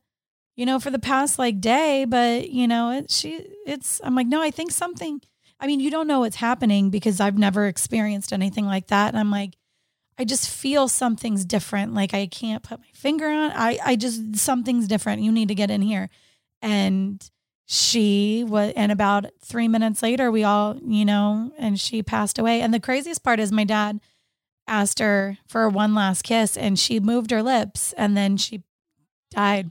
you 0.55 0.65
know, 0.65 0.79
for 0.79 0.91
the 0.91 1.01
past 1.01 1.37
like 1.37 1.61
day, 1.61 2.05
but 2.05 2.49
you 2.49 2.69
know, 2.69 2.93
it, 2.93 3.11
she, 3.11 3.45
it's, 3.67 4.01
I'm 4.05 4.15
like, 4.15 4.29
No, 4.29 4.41
I 4.41 4.53
think 4.53 4.71
something, 4.71 5.21
I 5.59 5.67
mean, 5.67 5.81
you 5.81 5.91
don't 5.91 6.07
know 6.07 6.21
what's 6.21 6.37
happening 6.37 6.91
because 6.91 7.19
I've 7.21 7.39
never 7.39 7.67
experienced 7.67 8.33
anything 8.33 8.67
like 8.67 8.87
that. 8.87 9.09
And 9.09 9.19
I'm 9.19 9.33
like, 9.33 9.57
I 10.21 10.25
just 10.25 10.51
feel 10.51 10.87
something's 10.87 11.47
different. 11.47 11.95
Like 11.95 12.13
I 12.13 12.27
can't 12.27 12.63
put 12.63 12.79
my 12.79 12.91
finger 12.93 13.27
on. 13.27 13.53
I 13.53 13.79
I 13.83 13.97
just 13.97 14.37
something's 14.37 14.87
different. 14.87 15.23
You 15.23 15.33
need 15.33 15.49
to 15.49 15.55
get 15.55 15.71
in 15.71 15.81
here. 15.81 16.11
And 16.61 17.27
she 17.65 18.45
was 18.47 18.75
and 18.77 18.93
about 18.93 19.31
3 19.43 19.67
minutes 19.69 20.03
later 20.03 20.31
we 20.31 20.45
all, 20.45 20.77
you 20.85 21.07
know, 21.07 21.53
and 21.59 21.81
she 21.81 22.03
passed 22.03 22.39
away. 22.39 22.61
And 22.61 22.75
the 22.75 22.81
craziest 22.81 23.25
part 23.25 23.41
is 23.41 23.51
my 23.51 23.65
dad 23.65 23.99
asked 24.69 24.99
her 24.99 25.39
for 25.49 25.71
one 25.71 25.95
last 25.95 26.21
kiss 26.21 26.55
and 26.55 26.79
she 26.79 27.01
moved 27.01 27.31
her 27.31 27.43
lips 27.43 27.95
and 27.95 28.15
then 28.15 28.37
she 28.37 28.63
died. 29.31 29.71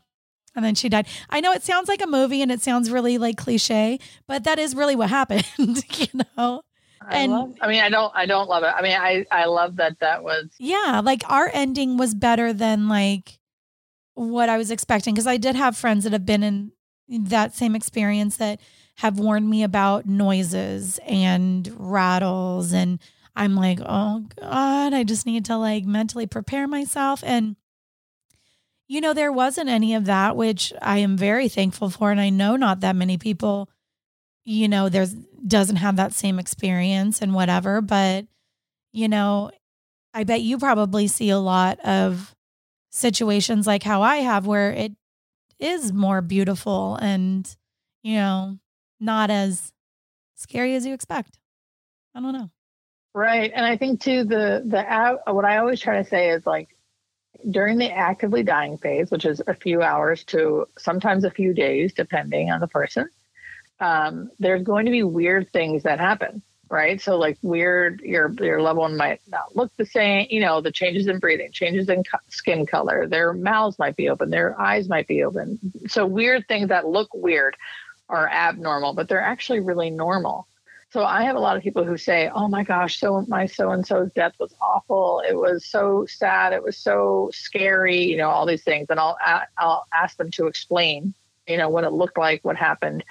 And 0.56 0.66
then 0.66 0.74
she 0.74 0.90
died. 0.90 1.06
I 1.30 1.42
know 1.42 1.52
it 1.52 1.62
sounds 1.62 1.88
like 1.88 2.02
a 2.02 2.08
movie 2.08 2.42
and 2.42 2.52
it 2.52 2.64
sounds 2.64 2.90
really 2.90 3.20
like 3.20 3.38
cliche, 3.38 4.00
but 4.28 4.46
that 4.46 4.58
is 4.58 4.74
really 4.74 4.96
what 4.96 5.12
happened, 5.12 5.46
you 5.60 6.08
know. 6.36 6.64
I 7.10 7.20
And- 7.20 7.32
love, 7.32 7.54
I 7.62 7.68
mean, 7.68 7.82
I 7.82 7.90
don't, 7.90 8.12
I 8.16 8.26
don't 8.26 8.48
love 8.50 8.64
it. 8.64 8.68
I 8.76 8.82
mean, 8.82 8.96
I, 8.98 9.26
I 9.32 9.46
love 9.46 9.78
that 9.78 10.00
that 10.00 10.24
was 10.24 10.46
Yeah, 10.60 11.02
like 11.04 11.24
our 11.30 11.50
ending 11.54 11.98
was 11.98 12.14
better 12.14 12.54
than 12.54 12.88
like 12.88 13.40
what 14.14 14.50
I 14.50 14.58
was 14.58 14.70
expecting 14.72 15.14
because 15.14 15.28
I 15.28 15.38
did 15.38 15.56
have 15.56 15.76
friends 15.78 16.04
that 16.04 16.14
have 16.14 16.26
been 16.26 16.44
in 16.44 16.72
that 17.10 17.56
same 17.56 17.76
experience 17.76 18.38
that 18.38 18.60
have 18.98 19.18
warned 19.18 19.50
me 19.50 19.64
about 19.64 20.06
noises 20.06 21.00
and 21.06 21.74
rattles 21.78 22.74
and 22.74 23.00
I'm 23.36 23.56
like, 23.56 23.80
"Oh 23.86 24.26
god, 24.42 24.94
I 24.94 25.04
just 25.06 25.26
need 25.26 25.46
to 25.46 25.56
like 25.58 25.86
mentally 25.86 26.28
prepare 26.28 26.68
myself." 26.68 27.24
And 27.26 27.56
you 28.88 29.00
know, 29.02 29.14
there 29.14 29.32
wasn't 29.32 29.70
any 29.70 29.94
of 29.96 30.06
that, 30.06 30.36
which 30.36 30.74
I 30.82 30.98
am 30.98 31.16
very 31.16 31.48
thankful 31.48 31.90
for 31.90 32.12
and 32.12 32.20
I 32.20 32.30
know 32.30 32.56
not 32.58 32.82
that 32.82 32.96
many 32.96 33.18
people 33.18 33.70
you 34.50 34.68
know, 34.68 34.90
there's 34.90 35.14
doesn't 35.46 35.76
have 35.76 35.98
that 35.98 36.12
same 36.12 36.40
experience 36.40 37.22
and 37.22 37.36
whatever, 37.36 37.82
but 37.82 38.26
you 38.92 39.08
know, 39.08 39.52
I 40.12 40.24
bet 40.24 40.42
you 40.42 40.58
probably 40.58 41.06
see 41.06 41.30
a 41.30 41.38
lot 41.38 41.80
of 41.82 42.36
situations 42.90 43.68
like 43.68 43.84
how 43.84 44.02
I 44.02 44.18
have 44.18 44.48
where 44.48 44.72
it 44.72 44.94
is 45.60 45.94
more 45.94 46.22
beautiful 46.22 46.96
and, 46.96 47.48
you 48.02 48.16
know, 48.16 48.58
not 49.00 49.30
as 49.30 49.72
scary 50.36 50.74
as 50.74 50.84
you 50.84 50.96
expect. 50.96 51.38
I 52.16 52.20
don't 52.20 52.34
know. 52.34 52.50
Right. 53.14 53.52
And 53.54 53.68
I 53.68 53.78
think 53.78 54.02
too 54.02 54.24
the 54.24 54.64
the 54.66 55.32
what 55.32 55.46
I 55.46 55.58
always 55.58 55.80
try 55.80 56.02
to 56.02 56.10
say 56.10 56.32
is 56.32 56.48
like 56.48 56.70
during 57.52 57.78
the 57.78 57.92
actively 57.92 58.42
dying 58.42 58.80
phase, 58.80 59.12
which 59.12 59.26
is 59.26 59.44
a 59.46 59.54
few 59.54 59.84
hours 59.84 60.24
to 60.26 60.66
sometimes 60.76 61.24
a 61.24 61.30
few 61.30 61.54
days, 61.54 61.94
depending 61.94 62.50
on 62.50 62.62
the 62.62 62.68
person, 62.68 63.10
um, 63.80 64.30
there's 64.40 64.64
going 64.64 64.86
to 64.86 64.92
be 64.92 65.04
weird 65.04 65.52
things 65.52 65.84
that 65.84 66.00
happen 66.00 66.42
right? 66.70 67.02
So 67.02 67.18
like 67.18 67.38
weird, 67.42 68.02
your 68.02 68.32
your 68.40 68.62
loved 68.62 68.78
one 68.80 68.96
might 68.96 69.22
not 69.28 69.56
look 69.56 69.72
the 69.78 69.86
same. 69.86 70.28
You 70.30 70.42
know, 70.42 70.62
the 70.62 70.72
changes 70.72 71.08
in 71.08 71.20
breathing, 71.20 71.52
changes 71.52 71.90
in 71.90 72.04
co- 72.04 72.20
skin 72.30 72.66
color, 72.66 73.08
their 73.08 73.34
mouths 73.34 73.80
might 73.80 73.96
be 73.96 74.10
open, 74.10 74.30
their 74.30 74.60
eyes 74.60 74.88
might 74.88 75.08
be 75.08 75.24
open. 75.24 75.60
So 75.88 76.06
weird 76.06 76.48
things 76.48 76.70
that 76.70 76.88
look 76.88 77.10
weird 77.14 77.58
are 78.08 78.30
abnormal, 78.30 78.94
but 78.94 79.10
they're 79.10 79.22
actually 79.22 79.60
really 79.60 79.90
normal. 79.90 80.48
So 80.92 81.04
I 81.04 81.24
have 81.24 81.36
a 81.36 81.40
lot 81.40 81.56
of 81.56 81.62
people 81.62 81.84
who 81.84 81.98
say, 81.98 82.30
"Oh 82.34 82.48
my 82.48 82.64
gosh, 82.64 83.00
so 83.00 83.24
my 83.28 83.46
so 83.46 83.72
and 83.72 83.86
so's 83.86 84.12
death 84.14 84.34
was 84.40 84.54
awful. 84.62 85.22
It 85.28 85.36
was 85.36 85.66
so 85.66 86.06
sad. 86.08 86.54
It 86.54 86.64
was 86.64 86.78
so 86.78 87.30
scary. 87.34 88.04
You 88.04 88.18
know, 88.18 88.30
all 88.30 88.46
these 88.46 88.64
things." 88.64 88.88
And 88.90 89.00
I'll 89.00 89.18
I'll 89.58 89.86
ask 89.94 90.18
them 90.18 90.32
to 90.32 90.48
explain, 90.48 91.14
you 91.48 91.58
know, 91.58 91.70
what 91.70 91.84
it 91.84 91.92
looked 91.92 92.18
like, 92.18 92.44
what 92.44 92.56
happened, 92.56 93.04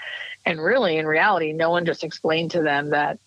and 0.48 0.62
really, 0.62 0.96
in 0.96 1.06
reality, 1.06 1.52
no 1.52 1.68
one 1.68 1.84
just 1.84 2.02
explained 2.02 2.52
to 2.52 2.62
them 2.62 2.90
that 2.90 3.18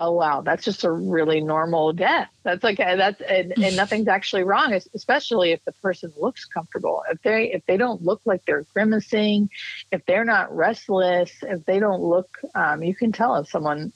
oh 0.00 0.12
wow 0.12 0.42
that's 0.42 0.64
just 0.64 0.84
a 0.84 0.90
really 0.90 1.40
normal 1.40 1.92
death. 1.92 2.28
That's 2.42 2.64
like 2.64 2.80
uh, 2.80 2.96
that's 2.96 3.20
and, 3.20 3.52
and 3.56 3.76
nothing's 3.82 4.08
actually 4.08 4.42
wrong 4.42 4.72
especially 4.94 5.52
if 5.52 5.64
the 5.64 5.72
person 5.72 6.12
looks 6.16 6.44
comfortable. 6.44 7.02
If 7.10 7.22
they 7.22 7.52
if 7.52 7.64
they 7.66 7.76
don't 7.76 8.02
look 8.02 8.20
like 8.24 8.44
they're 8.44 8.64
grimacing 8.74 9.50
if 9.92 10.04
they're 10.06 10.24
not 10.24 10.54
restless 10.54 11.30
if 11.42 11.64
they 11.64 11.78
don't 11.78 12.02
look 12.02 12.38
um, 12.56 12.82
you 12.82 12.94
can 12.94 13.12
tell 13.12 13.36
if 13.36 13.48
someone 13.48 13.92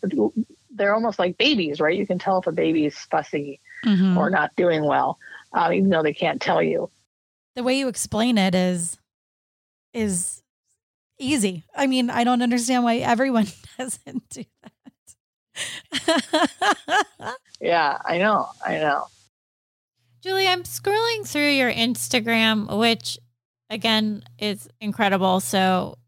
they're 0.71 0.95
almost 0.95 1.19
like 1.19 1.39
babies 1.39 1.81
right? 1.81 1.99
You 1.99 2.07
can 2.07 2.21
tell 2.21 2.39
if 2.39 2.47
a 2.47 2.53
baby 2.53 2.87
is 2.87 2.97
fussy 2.97 3.61
mm-hmm. 3.85 4.17
or 4.17 4.31
not 4.31 4.55
doing 4.57 4.85
well 4.85 5.19
uh, 5.53 5.71
even 5.75 5.91
though 5.91 6.03
they 6.03 6.15
can't 6.15 6.41
tell 6.41 6.63
you. 6.63 6.91
The 7.57 7.65
way 7.65 7.77
you 7.77 7.89
explain 7.89 8.39
it 8.39 8.55
is 8.55 8.99
is 9.93 10.42
easy 11.23 11.65
i 11.75 11.87
mean 11.87 12.11
i 12.11 12.25
don't 12.25 12.43
understand 12.43 12.85
why 12.85 12.97
everyone 12.97 13.47
doesn't 13.79 14.29
do 14.31 14.45
that 14.63 14.73
yeah, 17.61 17.99
I 18.05 18.19
know. 18.19 18.49
I 18.65 18.79
know. 18.79 19.07
Julie, 20.23 20.49
I'm 20.49 20.63
scrolling 20.63 21.27
through 21.27 21.51
your 21.51 21.73
Instagram, 21.73 22.79
which 22.79 23.19
again 23.71 24.23
is 24.39 24.69
incredible. 24.81 25.41
So 25.41 25.99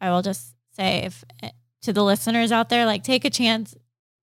I 0.00 0.10
will 0.10 0.22
just 0.22 0.54
say 0.72 1.04
if 1.04 1.24
eh, 1.42 1.50
to 1.82 1.92
the 1.92 2.04
listeners 2.04 2.52
out 2.52 2.68
there, 2.68 2.86
like 2.86 3.04
take 3.04 3.24
a 3.24 3.30
chance 3.30 3.74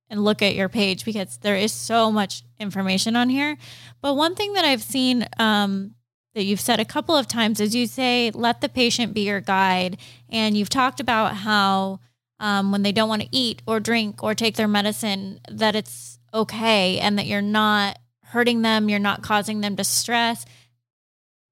and 0.10 0.24
look 0.24 0.42
at 0.42 0.56
your 0.56 0.70
page 0.70 1.06
because 1.06 1.38
there 1.40 1.56
is 1.56 1.72
so 1.72 2.12
much 2.12 2.44
information 2.60 3.16
on 3.16 3.30
here. 3.30 3.58
But 4.02 4.16
one 4.16 4.36
thing 4.36 4.54
that 4.54 4.66
I've 4.66 4.84
seen 4.84 5.28
um, 5.38 5.96
that 6.38 6.44
you've 6.44 6.62
said 6.62 6.80
a 6.80 6.86
couple 6.86 7.16
of 7.16 7.28
times 7.28 7.60
is 7.60 7.74
you 7.74 7.88
say, 7.88 8.30
let 8.30 8.62
the 8.62 8.70
patient 8.70 9.12
be 9.12 9.22
your 9.22 9.42
guide. 9.42 9.98
And 10.30 10.56
you've 10.56 10.70
talked 10.70 11.00
about 11.00 11.34
how 11.34 12.00
um, 12.40 12.72
when 12.72 12.84
they 12.84 12.92
don't 12.92 13.10
want 13.10 13.24
to 13.24 13.28
eat 13.32 13.64
or 13.66 13.80
drink 13.80 14.22
or 14.22 14.36
take 14.36 14.56
their 14.56 14.68
medicine, 14.68 15.40
that 15.50 15.76
it's 15.76 16.20
okay 16.32 17.00
and 17.00 17.18
that 17.18 17.26
you're 17.26 17.42
not 17.42 17.98
hurting 18.22 18.62
them, 18.62 18.88
you're 18.88 19.00
not 19.00 19.24
causing 19.24 19.62
them 19.62 19.74
distress. 19.74 20.46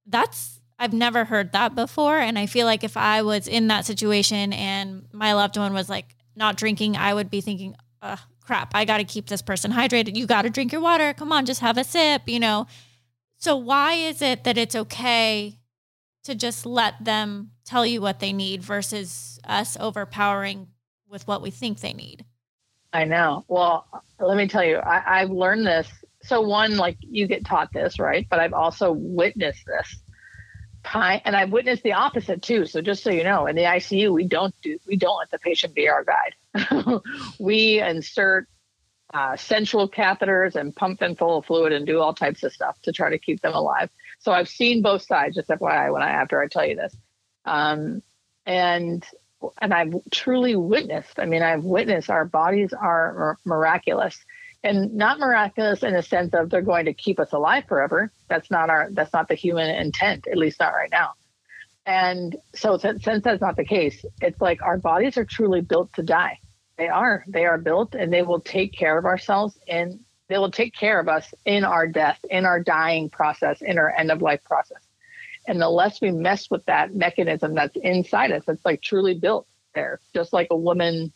That's, 0.05 0.61
I've 0.77 0.93
never 0.93 1.25
heard 1.25 1.53
that 1.53 1.73
before. 1.73 2.19
And 2.19 2.38
I 2.38 2.45
feel 2.45 2.67
like 2.67 2.83
if 2.83 2.95
I 2.95 3.23
was 3.23 3.47
in 3.47 3.69
that 3.69 3.88
situation 3.88 4.53
and 4.53 5.07
my 5.11 5.33
loved 5.33 5.57
one 5.57 5.73
was 5.73 5.89
like 5.89 6.15
not 6.36 6.57
drinking, 6.57 6.95
I 6.95 7.11
would 7.11 7.31
be 7.31 7.41
thinking, 7.41 7.75
crap, 8.45 8.75
I 8.75 8.86
got 8.86 8.97
to 8.97 9.03
keep 9.03 9.25
this 9.29 9.41
person 9.41 9.71
hydrated. 9.71 10.15
You 10.15 10.27
got 10.27 10.43
to 10.43 10.51
drink 10.51 10.71
your 10.71 10.81
water. 10.81 11.11
Come 11.13 11.31
on, 11.31 11.47
just 11.47 11.61
have 11.61 11.79
a 11.79 11.83
sip, 11.83 12.21
you 12.27 12.39
know? 12.39 12.67
So, 13.45 13.55
why 13.55 13.93
is 13.93 14.23
it 14.23 14.43
that 14.45 14.57
it's 14.57 14.75
okay 14.75 15.59
to 16.23 16.33
just 16.33 16.65
let 16.65 17.05
them 17.05 17.51
tell 17.63 17.85
you 17.85 18.01
what 18.01 18.19
they 18.19 18.33
need 18.33 18.63
versus 18.63 19.39
us 19.43 19.77
overpowering 19.79 20.69
with 21.07 21.27
what 21.27 21.43
we 21.43 21.51
think 21.51 21.79
they 21.79 21.93
need. 21.93 22.25
I 22.91 23.03
know. 23.03 23.45
Well, 23.47 23.85
let 24.19 24.35
me 24.35 24.47
tell 24.47 24.63
you, 24.63 24.77
I, 24.77 25.21
I've 25.21 25.29
learned 25.29 25.67
this. 25.67 25.87
So 26.23 26.41
one, 26.41 26.75
like 26.75 26.97
you 27.01 27.27
get 27.27 27.45
taught 27.45 27.71
this, 27.71 27.99
right? 27.99 28.25
But 28.31 28.39
I've 28.39 28.53
also 28.53 28.93
witnessed 28.93 29.63
this 29.67 29.95
and 30.93 31.35
I've 31.35 31.51
witnessed 31.51 31.83
the 31.83 31.93
opposite 31.93 32.41
too. 32.41 32.65
So 32.65 32.81
just 32.81 33.03
so 33.03 33.11
you 33.11 33.23
know, 33.23 33.45
in 33.45 33.55
the 33.55 33.63
ICU, 33.63 34.11
we 34.11 34.25
don't 34.25 34.55
do 34.63 34.79
we 34.87 34.95
don't 34.95 35.19
let 35.19 35.29
the 35.29 35.37
patient 35.37 35.75
be 35.75 35.87
our 35.87 36.03
guide. 36.03 37.01
we 37.39 37.79
insert 37.79 38.47
uh, 39.16 39.38
central 39.38 39.88
catheters 39.88 40.55
and 40.55 40.76
pump 40.76 40.99
them 40.99 41.16
full 41.16 41.38
of 41.38 41.45
fluid 41.45 41.72
and 41.72 41.86
do 41.86 42.01
all 42.01 42.13
types 42.13 42.43
of 42.43 42.51
stuff 42.51 42.78
to 42.82 42.91
try 42.91 43.09
to 43.09 43.18
keep 43.18 43.39
them 43.39 43.53
alive. 43.53 43.89
So 44.20 44.34
I've 44.34 44.49
seen 44.49 44.82
both 44.82 45.03
sides. 45.03 45.36
Just 45.36 45.47
FYI, 45.47 45.93
when 45.93 46.01
I 46.01 46.09
after 46.09 46.41
I 46.41 46.47
tell 46.47 46.66
you 46.66 46.76
this, 46.76 46.93
um, 47.45 48.03
and 48.45 49.05
and 49.61 49.74
I've 49.74 49.95
truly 50.11 50.57
witnessed. 50.57 51.18
I 51.18 51.26
mean, 51.28 51.43
I've 51.43 51.63
witnessed 51.63 52.09
our 52.09 52.26
bodies 52.26 52.74
are 52.74 53.38
miraculous, 53.45 54.18
and 54.66 54.95
not 54.95 55.18
miraculous 55.18 55.82
in 55.82 55.93
the 55.93 56.03
sense 56.03 56.34
of 56.34 56.49
they're 56.49 56.61
going 56.61 56.86
to 56.86 56.93
keep 56.93 57.18
us 57.18 57.32
alive 57.32 57.63
forever. 57.70 58.11
That's 58.28 58.51
not 58.51 58.70
our. 58.70 58.89
That's 58.91 59.13
not 59.13 59.30
the 59.30 59.36
human 59.36 59.70
intent, 59.70 60.28
at 60.28 60.38
least 60.38 60.59
not 60.59 60.74
right 60.74 60.91
now. 60.91 61.13
And 61.86 62.36
so, 62.53 62.78
since 62.78 63.24
that's 63.24 63.41
not 63.41 63.55
the 63.55 63.63
case, 63.63 64.03
it's 64.22 64.41
like 64.41 64.61
our 64.61 64.78
bodies 64.78 65.18
are 65.18 65.24
truly 65.24 65.61
built 65.61 65.93
to 65.93 66.03
die. 66.03 66.39
They 66.78 66.88
are. 66.88 67.23
They 67.28 67.45
are 67.45 67.57
built, 67.57 67.95
and 67.95 68.11
they 68.11 68.21
will 68.21 68.39
take 68.39 68.73
care 68.73 68.97
of 68.97 69.05
ourselves, 69.05 69.57
and 69.67 69.99
they 70.28 70.38
will 70.38 70.51
take 70.51 70.73
care 70.73 70.99
of 70.99 71.07
us 71.07 71.34
in 71.45 71.63
our 71.63 71.88
death, 71.88 72.19
in 72.30 72.45
our 72.45 72.59
dying 72.59 73.09
process, 73.09 73.61
in 73.61 73.78
our 73.78 73.91
end 73.95 74.11
of 74.11 74.21
life 74.21 74.43
process. 74.43 74.82
And 75.47 75.61
the 75.61 75.69
less 75.69 76.01
we 76.01 76.11
mess 76.11 76.49
with 76.49 76.65
that 76.65 76.95
mechanism 76.95 77.53
that's 77.53 77.78
inside 77.78 78.32
us, 78.32 78.43
it's 78.47 78.65
like 78.65 78.82
truly 78.82 79.13
built 79.13 79.47
there. 79.76 79.99
Just 80.13 80.34
like 80.34 80.47
a 80.49 80.57
woman, 80.57 81.13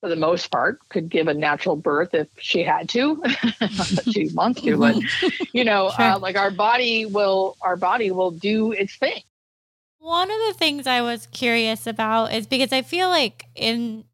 for 0.00 0.08
the 0.08 0.16
most 0.16 0.50
part, 0.50 0.80
could 0.88 1.08
give 1.08 1.28
a 1.28 1.34
natural 1.34 1.76
birth 1.76 2.12
if 2.12 2.28
she 2.38 2.64
had 2.64 2.88
to. 2.90 3.16
Not 3.16 3.40
that 3.60 4.10
she 4.12 4.28
wants 4.34 4.60
to, 4.62 4.76
but 4.76 4.96
you 5.52 5.64
know, 5.64 5.90
sure. 5.96 6.04
uh, 6.04 6.18
like 6.18 6.36
our 6.36 6.50
body 6.50 7.06
will, 7.06 7.56
our 7.62 7.76
body 7.76 8.10
will 8.10 8.32
do 8.32 8.72
its 8.72 8.96
thing. 8.96 9.22
One 10.00 10.30
of 10.30 10.38
the 10.48 10.54
things 10.54 10.86
I 10.86 11.02
was 11.02 11.26
curious 11.26 11.86
about 11.86 12.32
is 12.32 12.46
because 12.46 12.72
I 12.72 12.82
feel 12.82 13.08
like 13.08 13.44
in 13.54 14.04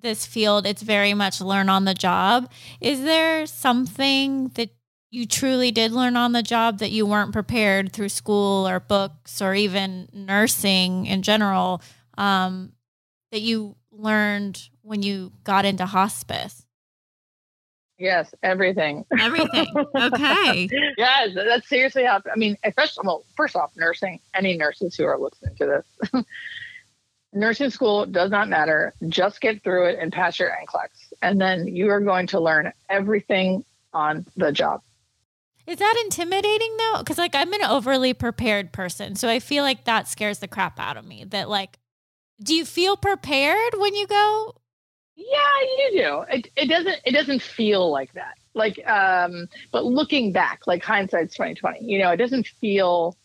this 0.00 0.26
field, 0.26 0.66
it's 0.66 0.82
very 0.82 1.14
much 1.14 1.40
learn 1.40 1.68
on 1.68 1.84
the 1.84 1.94
job. 1.94 2.50
Is 2.80 3.02
there 3.02 3.46
something 3.46 4.48
that 4.54 4.70
you 5.10 5.26
truly 5.26 5.70
did 5.70 5.92
learn 5.92 6.16
on 6.16 6.32
the 6.32 6.42
job 6.42 6.78
that 6.78 6.90
you 6.90 7.06
weren't 7.06 7.32
prepared 7.32 7.92
through 7.92 8.08
school 8.08 8.68
or 8.68 8.80
books 8.80 9.40
or 9.40 9.54
even 9.54 10.08
nursing 10.12 11.06
in 11.06 11.22
general 11.22 11.80
um, 12.18 12.72
that 13.32 13.40
you 13.40 13.76
learned 13.90 14.68
when 14.82 15.02
you 15.02 15.32
got 15.44 15.64
into 15.64 15.86
hospice? 15.86 16.66
Yes, 17.98 18.34
everything. 18.42 19.06
Everything. 19.18 19.66
Okay. 19.94 20.68
yes, 20.98 21.30
that's 21.34 21.66
seriously 21.66 22.04
how. 22.04 22.20
I 22.30 22.36
mean, 22.36 22.56
first, 22.76 22.98
well, 23.02 23.24
first 23.36 23.56
off, 23.56 23.72
nursing. 23.74 24.20
Any 24.34 24.56
nurses 24.56 24.96
who 24.96 25.04
are 25.04 25.18
listening 25.18 25.56
to 25.56 25.66
this, 25.66 26.12
nursing 27.36 27.70
school 27.70 28.06
does 28.06 28.30
not 28.30 28.48
matter. 28.48 28.94
Just 29.08 29.40
get 29.40 29.62
through 29.62 29.86
it 29.86 29.98
and 30.00 30.12
pass 30.12 30.38
your 30.38 30.50
NCLEX, 30.50 31.12
and 31.22 31.40
then 31.40 31.68
you 31.68 31.90
are 31.90 32.00
going 32.00 32.26
to 32.28 32.40
learn 32.40 32.72
everything 32.88 33.64
on 33.92 34.26
the 34.36 34.50
job. 34.50 34.82
Is 35.66 35.78
that 35.78 36.00
intimidating 36.04 36.76
though? 36.76 36.98
Because 36.98 37.18
like 37.18 37.34
I'm 37.34 37.52
an 37.52 37.64
overly 37.64 38.14
prepared 38.14 38.72
person, 38.72 39.16
so 39.16 39.28
I 39.28 39.40
feel 39.40 39.62
like 39.62 39.84
that 39.84 40.08
scares 40.08 40.38
the 40.38 40.48
crap 40.48 40.78
out 40.78 40.96
of 40.96 41.04
me. 41.04 41.24
That 41.24 41.48
like, 41.48 41.78
do 42.42 42.54
you 42.54 42.64
feel 42.64 42.96
prepared 42.96 43.74
when 43.76 43.94
you 43.94 44.06
go? 44.06 44.54
Yeah, 45.16 45.60
you 45.78 46.02
do. 46.02 46.24
It, 46.30 46.48
it 46.56 46.66
doesn't. 46.68 46.96
It 47.04 47.12
doesn't 47.12 47.42
feel 47.42 47.90
like 47.90 48.12
that. 48.12 48.34
Like, 48.54 48.86
um, 48.88 49.48
but 49.72 49.84
looking 49.84 50.30
back, 50.32 50.66
like 50.66 50.82
hindsight's 50.82 51.34
twenty 51.34 51.54
twenty. 51.54 51.84
You 51.84 51.98
know, 51.98 52.10
it 52.10 52.18
doesn't 52.18 52.46
feel 52.46 53.16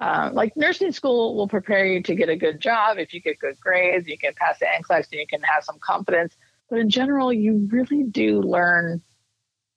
um, 0.00 0.34
like 0.34 0.56
nursing 0.56 0.92
school 0.92 1.36
will 1.36 1.48
prepare 1.48 1.84
you 1.84 2.02
to 2.02 2.14
get 2.14 2.30
a 2.30 2.36
good 2.36 2.58
job. 2.58 2.98
If 2.98 3.12
you 3.12 3.20
get 3.20 3.38
good 3.38 3.60
grades, 3.60 4.08
you 4.08 4.16
can 4.16 4.32
pass 4.34 4.58
the 4.58 4.66
NCLEX 4.66 5.08
and 5.12 5.20
you 5.20 5.26
can 5.26 5.42
have 5.42 5.62
some 5.62 5.78
confidence. 5.78 6.34
But 6.70 6.78
in 6.78 6.88
general, 6.88 7.32
you 7.32 7.68
really 7.70 8.04
do 8.04 8.40
learn. 8.40 9.02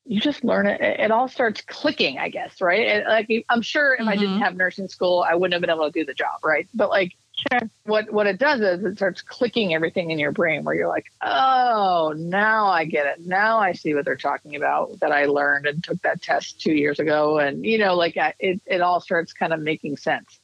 You 0.05 0.21
just 0.21 0.43
learn 0.43 0.67
it. 0.67 0.79
It 0.81 1.11
all 1.11 1.27
starts 1.27 1.61
clicking, 1.61 2.19
I 2.19 2.29
guess, 2.29 2.61
right? 2.61 2.87
It, 2.87 3.07
like 3.07 3.45
I'm 3.49 3.61
sure 3.61 3.95
if 3.95 4.01
mm-hmm. 4.01 4.09
I 4.09 4.15
didn't 4.15 4.35
mm-hmm. 4.35 4.43
have 4.43 4.55
nursing 4.55 4.87
school, 4.87 5.25
I 5.27 5.35
wouldn't 5.35 5.53
have 5.53 5.61
been 5.61 5.69
able 5.69 5.91
to 5.91 5.99
do 5.99 6.05
the 6.05 6.13
job, 6.13 6.39
right? 6.43 6.67
But 6.73 6.89
like 6.89 7.13
what 7.83 8.11
what 8.11 8.27
it 8.27 8.39
does 8.39 8.61
is 8.61 8.83
it 8.83 8.97
starts 8.97 9.21
clicking 9.21 9.73
everything 9.73 10.11
in 10.11 10.19
your 10.19 10.31
brain 10.31 10.63
where 10.63 10.75
you're 10.75 10.87
like, 10.87 11.07
oh, 11.21 12.13
now 12.15 12.67
I 12.67 12.85
get 12.85 13.05
it. 13.07 13.25
Now 13.25 13.59
I 13.59 13.73
see 13.73 13.93
what 13.93 14.05
they're 14.05 14.15
talking 14.15 14.55
about 14.55 14.99
that 14.99 15.11
I 15.11 15.25
learned 15.25 15.65
and 15.65 15.83
took 15.83 16.01
that 16.01 16.21
test 16.21 16.61
two 16.61 16.73
years 16.73 16.99
ago, 16.99 17.39
and 17.39 17.65
you 17.65 17.77
know, 17.77 17.95
like 17.95 18.17
it 18.39 18.61
it 18.65 18.81
all 18.81 18.99
starts 18.99 19.33
kind 19.33 19.53
of 19.53 19.59
making 19.59 19.97
sense. 19.97 20.39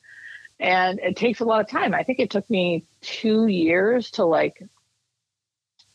And 0.59 0.99
it 0.99 1.15
takes 1.15 1.39
a 1.39 1.45
lot 1.45 1.61
of 1.61 1.69
time. 1.69 1.93
I 1.93 2.03
think 2.03 2.19
it 2.19 2.29
took 2.29 2.49
me 2.49 2.83
two 3.01 3.47
years 3.47 4.11
to 4.11 4.25
like 4.25 4.61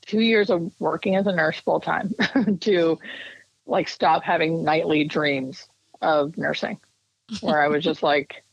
two 0.07 0.21
years 0.21 0.49
of 0.51 0.73
working 0.79 1.17
as 1.17 1.27
a 1.27 1.33
nurse 1.33 1.59
full 1.61 1.81
time 1.81 2.15
to 2.61 2.99
like 3.67 3.89
stop 3.89 4.23
having 4.23 4.65
nightly 4.65 5.05
dreams 5.05 5.67
of 6.01 6.37
nursing, 6.39 6.79
where 7.41 7.61
I 7.61 7.69
was 7.69 7.83
just 7.83 8.03
like 8.03 8.44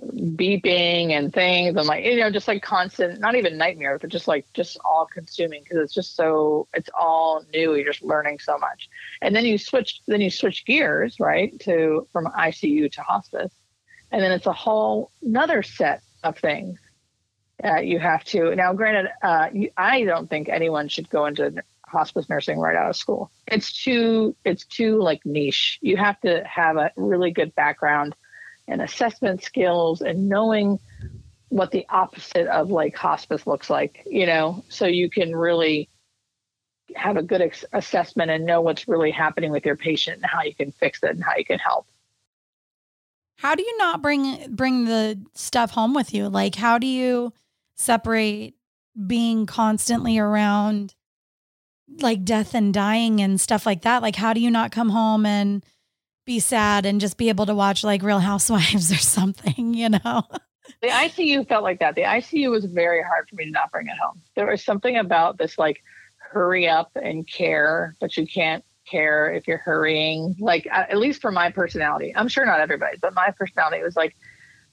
beeping 0.00 1.10
and 1.10 1.32
things. 1.32 1.76
And 1.76 1.86
like 1.86 2.04
you 2.04 2.20
know 2.20 2.30
just 2.30 2.48
like 2.48 2.62
constant 2.62 3.20
not 3.20 3.34
even 3.34 3.58
nightmares 3.58 4.00
but 4.00 4.10
just 4.10 4.28
like 4.28 4.46
just 4.54 4.78
all 4.84 5.06
consuming 5.12 5.62
because 5.62 5.78
it's 5.78 5.94
just 5.94 6.16
so 6.16 6.68
it's 6.74 6.90
all 6.98 7.44
new. 7.52 7.74
You're 7.74 7.92
just 7.92 8.02
learning 8.02 8.38
so 8.38 8.58
much. 8.58 8.88
And 9.22 9.34
then 9.34 9.44
you 9.44 9.58
switch 9.58 10.00
then 10.06 10.20
you 10.20 10.30
switch 10.30 10.64
gears 10.64 11.20
right 11.20 11.58
to 11.60 12.06
from 12.12 12.26
icu 12.26 12.90
to 12.92 13.02
hospice. 13.02 13.52
And 14.10 14.22
then 14.22 14.32
it's 14.32 14.46
a 14.46 14.52
whole 14.52 15.10
another 15.22 15.62
set 15.62 16.02
of 16.22 16.38
things 16.38 16.78
that 17.62 17.86
you 17.86 17.98
have 17.98 18.24
to 18.24 18.54
now 18.56 18.72
granted 18.72 19.10
uh, 19.22 19.48
i 19.76 20.02
don't 20.04 20.30
think 20.30 20.48
anyone 20.48 20.88
should 20.88 21.10
go 21.10 21.26
into 21.26 21.52
hospice 21.90 22.28
nursing 22.28 22.58
right 22.58 22.76
out 22.76 22.90
of 22.90 22.96
school. 22.96 23.30
It's 23.46 23.72
too 23.72 24.36
it's 24.44 24.64
too 24.64 25.02
like 25.02 25.24
niche. 25.26 25.78
You 25.82 25.96
have 25.96 26.20
to 26.20 26.42
have 26.44 26.76
a 26.76 26.92
really 26.96 27.32
good 27.32 27.54
background 27.54 28.14
and 28.70 28.80
assessment 28.80 29.42
skills 29.42 30.00
and 30.00 30.28
knowing 30.28 30.78
what 31.48 31.72
the 31.72 31.84
opposite 31.90 32.46
of 32.46 32.70
like 32.70 32.94
hospice 32.94 33.46
looks 33.46 33.68
like, 33.68 34.02
you 34.06 34.24
know, 34.24 34.64
so 34.68 34.86
you 34.86 35.10
can 35.10 35.34
really 35.34 35.88
have 36.94 37.16
a 37.16 37.22
good 37.22 37.42
ex- 37.42 37.64
assessment 37.72 38.30
and 38.30 38.46
know 38.46 38.60
what's 38.60 38.88
really 38.88 39.10
happening 39.10 39.50
with 39.50 39.66
your 39.66 39.76
patient 39.76 40.16
and 40.18 40.26
how 40.26 40.42
you 40.42 40.54
can 40.54 40.70
fix 40.72 41.02
it 41.02 41.10
and 41.10 41.22
how 41.22 41.36
you 41.36 41.44
can 41.44 41.58
help. 41.58 41.86
How 43.36 43.54
do 43.54 43.62
you 43.62 43.78
not 43.78 44.00
bring 44.02 44.54
bring 44.54 44.84
the 44.84 45.20
stuff 45.34 45.72
home 45.72 45.94
with 45.94 46.14
you? 46.14 46.28
Like 46.28 46.54
how 46.54 46.78
do 46.78 46.86
you 46.86 47.32
separate 47.74 48.54
being 49.06 49.46
constantly 49.46 50.18
around 50.18 50.94
like 52.00 52.24
death 52.24 52.54
and 52.54 52.72
dying 52.72 53.20
and 53.20 53.40
stuff 53.40 53.66
like 53.66 53.82
that? 53.82 54.02
Like 54.02 54.16
how 54.16 54.32
do 54.32 54.40
you 54.40 54.50
not 54.50 54.72
come 54.72 54.90
home 54.90 55.26
and 55.26 55.64
be 56.30 56.38
sad 56.38 56.86
and 56.86 57.00
just 57.00 57.16
be 57.16 57.28
able 57.28 57.44
to 57.44 57.56
watch 57.56 57.82
like 57.82 58.04
Real 58.04 58.20
Housewives 58.20 58.92
or 58.92 58.98
something, 58.98 59.74
you 59.74 59.88
know? 59.88 60.22
The 60.80 60.86
ICU 60.86 61.48
felt 61.48 61.64
like 61.64 61.80
that. 61.80 61.96
The 61.96 62.02
ICU 62.02 62.52
was 62.52 62.64
very 62.66 63.02
hard 63.02 63.28
for 63.28 63.34
me 63.34 63.46
to 63.46 63.50
not 63.50 63.72
bring 63.72 63.88
it 63.88 63.96
home. 64.00 64.22
There 64.36 64.46
was 64.46 64.64
something 64.64 64.96
about 64.96 65.38
this 65.38 65.58
like 65.58 65.82
hurry 66.18 66.68
up 66.68 66.92
and 66.94 67.26
care, 67.26 67.96
but 68.00 68.16
you 68.16 68.28
can't 68.28 68.64
care 68.88 69.32
if 69.32 69.48
you're 69.48 69.58
hurrying. 69.58 70.36
Like, 70.38 70.68
at 70.70 70.96
least 70.98 71.20
for 71.20 71.32
my 71.32 71.50
personality, 71.50 72.14
I'm 72.14 72.28
sure 72.28 72.46
not 72.46 72.60
everybody, 72.60 72.96
but 73.02 73.12
my 73.12 73.32
personality 73.36 73.82
was 73.82 73.96
like 73.96 74.14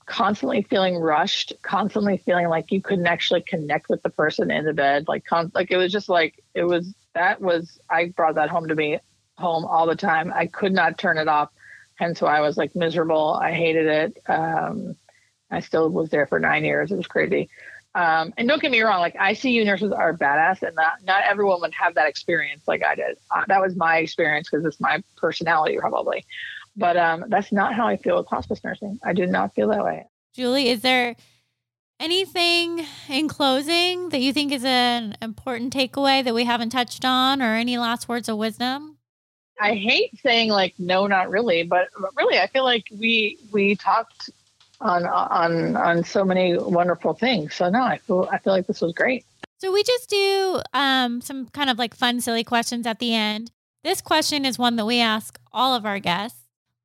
constantly 0.06 0.62
feeling 0.62 0.98
rushed, 0.98 1.54
constantly 1.64 2.18
feeling 2.18 2.50
like 2.50 2.72
you 2.72 2.84
couldn't 2.84 3.08
actually 3.08 3.42
connect 3.42 3.90
with 3.90 4.04
the 4.04 4.12
person 4.12 4.52
in 4.52 4.64
the 4.64 4.74
bed. 4.74 5.06
Like, 5.08 5.26
con- 5.26 5.52
like 5.56 5.72
it 5.72 5.78
was 5.78 5.92
just 5.92 6.08
like, 6.08 6.44
it 6.54 6.66
was, 6.66 6.94
that 7.16 7.42
was, 7.42 7.80
I 7.90 8.14
brought 8.16 8.36
that 8.36 8.50
home 8.50 8.68
to 8.68 8.76
me 8.76 9.00
home 9.38 9.66
all 9.66 9.86
the 9.86 9.96
time. 9.96 10.32
I 10.34 10.48
could 10.48 10.74
not 10.74 10.98
turn 10.98 11.18
it 11.18 11.28
off. 11.28 11.50
Hence 11.96 12.22
why 12.22 12.38
I 12.38 12.42
was 12.42 12.58
like 12.58 12.76
miserable. 12.76 13.34
I 13.42 13.52
hated 13.54 13.88
it. 13.88 14.30
Um, 14.30 14.96
I 15.50 15.62
still 15.62 15.90
was 15.90 16.10
there 16.10 16.28
for 16.28 16.40
nine 16.40 16.64
years. 16.64 16.92
It 16.92 16.98
was 16.98 17.08
crazy. 17.08 17.50
Um, 17.96 18.34
and 18.38 18.48
don't 18.48 18.62
get 18.62 18.70
me 18.70 18.82
wrong, 18.82 19.00
like 19.00 19.16
ICU 19.16 19.66
nurses 19.66 19.92
are 19.92 20.16
badass, 20.16 20.62
and 20.62 20.76
not 20.76 21.04
not 21.04 21.24
everyone 21.24 21.62
would 21.62 21.74
have 21.74 21.96
that 21.96 22.08
experience 22.08 22.62
like 22.68 22.84
I 22.86 22.94
did. 22.94 23.18
Uh, 23.32 23.44
that 23.48 23.60
was 23.60 23.76
my 23.76 23.98
experience 23.98 24.50
because 24.50 24.64
it's 24.66 24.80
my 24.80 25.02
personality, 25.16 25.78
probably. 25.80 26.24
But 26.76 26.96
um, 26.96 27.26
that's 27.28 27.52
not 27.52 27.74
how 27.74 27.88
I 27.88 27.98
feel 27.98 28.18
with 28.18 28.28
hospice 28.28 28.64
nursing. 28.64 29.00
I 29.04 29.14
do 29.14 29.26
not 29.26 29.56
feel 29.56 29.70
that 29.70 29.84
way. 29.84 30.06
Julie, 30.36 30.70
is 30.70 30.82
there 30.82 31.16
anything 32.00 32.86
in 33.10 33.28
closing 33.28 34.10
that 34.10 34.20
you 34.20 34.32
think 34.32 34.52
is 34.52 34.64
an 34.64 35.18
important 35.20 35.74
takeaway 35.74 36.24
that 36.24 36.36
we 36.36 36.44
haven't 36.44 36.70
touched 36.70 37.04
on, 37.04 37.42
or 37.42 37.56
any 37.56 37.80
last 37.80 38.08
words 38.08 38.30
of 38.30 38.38
wisdom? 38.38 38.97
I 39.60 39.76
hate 39.76 40.20
saying 40.22 40.50
like 40.50 40.74
no, 40.78 41.08
not 41.08 41.30
really, 41.30 41.64
but 41.64 41.90
really, 42.16 42.40
I 42.40 42.48
feel 42.48 42.64
like 42.64 42.86
we 42.92 43.38
we 43.52 43.76
talked 43.76 44.30
on 44.82 45.06
on 45.06 45.76
on 45.76 46.04
so 46.04 46.24
many 46.24 46.58
wonderful 46.58 47.14
things. 47.14 47.56
So 47.56 47.70
no, 47.70 47.82
I 47.82 47.98
feel 47.98 48.28
I 48.32 48.38
feel 48.38 48.54
like 48.54 48.68
this 48.68 48.82
was 48.82 48.94
great. 48.94 49.26
So 49.60 49.72
we 49.72 49.82
just 49.84 50.10
do 50.10 50.62
um, 50.74 51.22
some 51.22 51.48
kind 51.48 51.70
of 51.70 51.80
like 51.80 51.96
fun, 51.96 52.22
silly 52.22 52.44
questions 52.44 52.86
at 52.86 53.00
the 53.00 53.16
end. 53.16 53.52
This 53.84 54.02
question 54.02 54.46
is 54.46 54.60
one 54.60 54.76
that 54.76 54.86
we 54.86 55.00
ask 55.00 55.40
all 55.52 55.74
of 55.74 55.86
our 55.86 56.00
guests. 56.00 56.40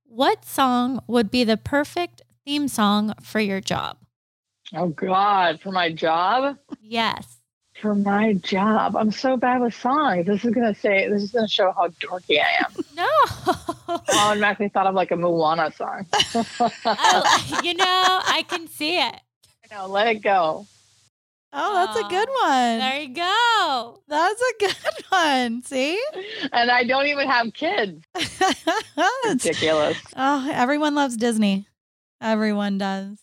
What 0.05 0.45
song 0.45 1.03
would 1.07 1.31
be 1.31 1.45
the 1.45 1.57
perfect 1.57 2.23
theme 2.47 2.68
song 2.68 3.14
for 3.23 3.41
your 3.41 3.61
job? 3.61 3.99
Oh 4.75 4.89
God, 4.89 5.61
for 5.61 5.70
my 5.70 5.93
job? 5.93 6.57
Yes 6.81 7.41
for 7.83 7.95
my 7.97 8.35
job. 8.35 8.97
I'm 8.97 9.11
so 9.11 9.37
bad 9.37 9.61
with 9.61 9.74
songs. 9.74 10.26
This 10.26 10.45
is 10.45 10.55
gonna 10.55 10.74
say 10.74 11.09
this 11.09 11.22
is 11.22 11.33
gonna 11.33 11.49
show 11.49 11.72
how 11.72 11.89
dorky 11.89 12.39
I 12.41 12.64
am. 12.64 12.72
No. 12.95 13.09
I 13.89 14.28
automatically 14.30 14.68
thought 14.68 14.87
of 14.87 14.95
like 14.95 15.11
a 15.11 15.16
Moana 15.16 15.72
song. 15.72 16.07
oh, 16.35 17.61
you 17.64 17.74
know, 17.74 17.85
I 17.85 18.45
can 18.49 18.68
see 18.68 18.99
it. 18.99 19.14
You 19.64 19.76
know, 19.76 19.87
let 19.89 20.07
it 20.07 20.22
go. 20.22 20.66
Oh, 21.55 21.74
that's 21.74 21.99
a 21.99 22.09
good 22.09 22.28
one. 22.43 22.78
There 22.78 23.01
you 23.03 23.14
go. 23.14 24.01
That's 24.09 24.41
a 24.41 24.55
good 24.61 25.05
one. 25.11 25.62
See? 25.64 26.01
And 26.53 26.70
I 26.70 26.85
don't 26.85 27.07
even 27.07 27.28
have 27.28 27.53
kids. 27.53 28.03
Ridiculous. 29.26 29.99
Oh, 30.16 30.51
everyone 30.53 30.95
loves 30.95 31.16
Disney. 31.16 31.66
Everyone 32.20 32.78
does. 32.78 33.18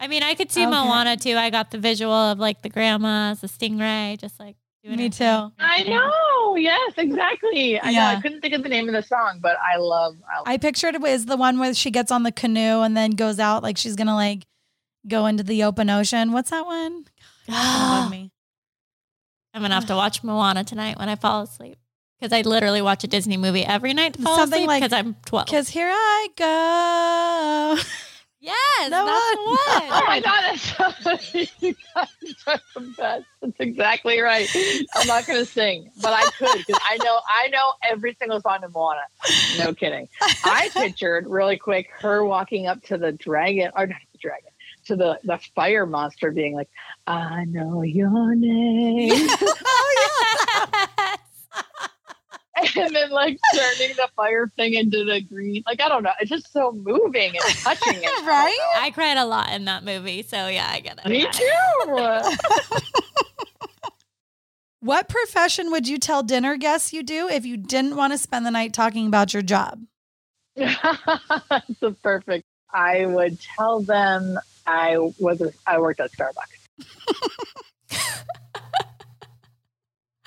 I 0.00 0.08
mean, 0.08 0.22
I 0.22 0.34
could 0.34 0.50
see 0.50 0.62
okay. 0.62 0.70
Moana 0.70 1.18
too. 1.18 1.36
I 1.36 1.50
got 1.50 1.70
the 1.70 1.78
visual 1.78 2.12
of 2.12 2.38
like 2.38 2.62
the 2.62 2.70
grandmas, 2.70 3.42
the 3.42 3.46
stingray, 3.46 4.18
just 4.18 4.40
like 4.40 4.56
doing 4.82 4.96
Me 4.96 5.10
too. 5.10 5.52
I 5.58 5.82
know. 5.82 6.56
Yes, 6.56 6.94
exactly. 6.96 7.78
I 7.78 7.90
yeah. 7.90 8.12
know. 8.12 8.18
I 8.18 8.20
couldn't 8.22 8.40
think 8.40 8.54
of 8.54 8.62
the 8.62 8.70
name 8.70 8.88
of 8.88 8.94
the 8.94 9.02
song, 9.02 9.40
but 9.42 9.56
I 9.58 9.76
love. 9.76 10.16
I, 10.28 10.38
love 10.38 10.44
I 10.46 10.56
pictured 10.56 10.94
it 10.94 11.02
was 11.02 11.26
the 11.26 11.36
one 11.36 11.58
where 11.58 11.74
she 11.74 11.90
gets 11.90 12.10
on 12.10 12.22
the 12.22 12.32
canoe 12.32 12.80
and 12.80 12.96
then 12.96 13.10
goes 13.10 13.38
out 13.38 13.62
like 13.62 13.76
she's 13.76 13.94
gonna 13.94 14.14
like 14.14 14.46
go 15.06 15.26
into 15.26 15.42
the 15.42 15.64
open 15.64 15.90
ocean. 15.90 16.32
What's 16.32 16.50
that 16.50 16.64
one? 16.64 17.04
God, 17.46 18.10
me. 18.10 18.32
I'm 19.52 19.60
gonna 19.60 19.74
have 19.74 19.86
to 19.86 19.96
watch 19.96 20.24
Moana 20.24 20.64
tonight 20.64 20.98
when 20.98 21.10
I 21.10 21.16
fall 21.16 21.42
asleep 21.42 21.76
because 22.18 22.32
I 22.32 22.40
literally 22.42 22.80
watch 22.80 23.04
a 23.04 23.06
Disney 23.06 23.36
movie 23.36 23.64
every 23.64 23.92
night 23.92 24.14
to 24.14 24.22
fall 24.22 24.36
Something 24.36 24.60
asleep 24.60 24.68
like 24.68 24.82
because 24.82 24.92
I'm 24.92 25.14
12. 25.26 25.46
Because 25.46 25.68
here 25.68 25.90
I 25.92 26.28
go. 27.76 27.82
Yes, 28.42 28.56
that 28.88 28.90
that's 28.90 29.36
one. 29.36 29.44
the 29.44 29.50
one. 29.50 29.90
Oh 29.92 30.04
my 30.06 30.20
god, 30.20 30.42
that's 30.42 31.32
so, 31.32 31.38
you 31.66 31.74
guys 31.94 32.06
are 32.46 32.60
the 32.74 32.94
best. 32.96 33.24
That's 33.42 33.52
exactly 33.58 34.20
right. 34.20 34.48
I'm 34.94 35.06
not 35.06 35.26
gonna 35.26 35.44
sing, 35.44 35.90
but 36.00 36.12
I 36.12 36.22
could 36.30 36.58
because 36.66 36.80
I 36.88 36.96
know 37.04 37.20
I 37.28 37.48
know 37.48 37.72
every 37.90 38.14
single 38.18 38.40
song 38.40 38.60
in 38.64 38.72
Moana. 38.72 39.02
No 39.58 39.74
kidding. 39.74 40.08
I 40.44 40.70
pictured 40.74 41.26
really 41.28 41.58
quick 41.58 41.90
her 42.00 42.24
walking 42.24 42.66
up 42.66 42.82
to 42.84 42.96
the 42.96 43.12
dragon 43.12 43.70
or 43.76 43.86
not 43.86 44.00
the 44.12 44.18
dragon 44.18 44.50
to 44.86 44.96
the 44.96 45.18
the 45.24 45.38
fire 45.54 45.84
monster 45.84 46.30
being 46.30 46.54
like, 46.54 46.70
"I 47.06 47.44
know 47.44 47.82
your 47.82 48.34
name." 48.34 49.12
oh 49.12 49.94
yeah. 49.96 49.99
And 52.80 52.94
then 52.94 53.10
like 53.10 53.38
turning 53.54 53.96
the 53.96 54.08
fire 54.16 54.48
thing 54.56 54.74
into 54.74 55.04
the 55.04 55.20
green. 55.20 55.62
Like 55.66 55.80
I 55.80 55.88
don't 55.88 56.02
know, 56.02 56.12
it's 56.20 56.30
just 56.30 56.52
so 56.52 56.72
moving 56.72 57.30
and 57.30 57.56
touching. 57.56 58.02
It, 58.02 58.06
right? 58.26 58.58
I, 58.76 58.86
I, 58.86 58.90
cried 58.90 59.16
a 59.16 59.24
lot 59.24 59.52
in 59.52 59.64
that 59.66 59.84
movie, 59.84 60.22
so 60.22 60.48
yeah, 60.48 60.68
I 60.70 60.80
get 60.80 61.00
it. 61.04 61.08
Me 61.08 61.26
too. 61.30 62.78
what 64.80 65.08
profession 65.08 65.70
would 65.70 65.88
you 65.88 65.98
tell 65.98 66.22
dinner 66.22 66.56
guests 66.56 66.92
you 66.92 67.02
do 67.02 67.28
if 67.28 67.44
you 67.44 67.56
didn't 67.56 67.96
want 67.96 68.12
to 68.12 68.18
spend 68.18 68.44
the 68.46 68.50
night 68.50 68.72
talking 68.72 69.06
about 69.06 69.32
your 69.32 69.42
job? 69.42 69.80
That's 70.56 71.82
a 71.82 71.92
perfect. 72.02 72.44
I 72.72 73.06
would 73.06 73.40
tell 73.40 73.80
them 73.80 74.38
I 74.66 74.96
was 75.18 75.40
a, 75.40 75.52
I 75.66 75.78
worked 75.78 76.00
at 76.00 76.10
Starbucks. 76.12 76.60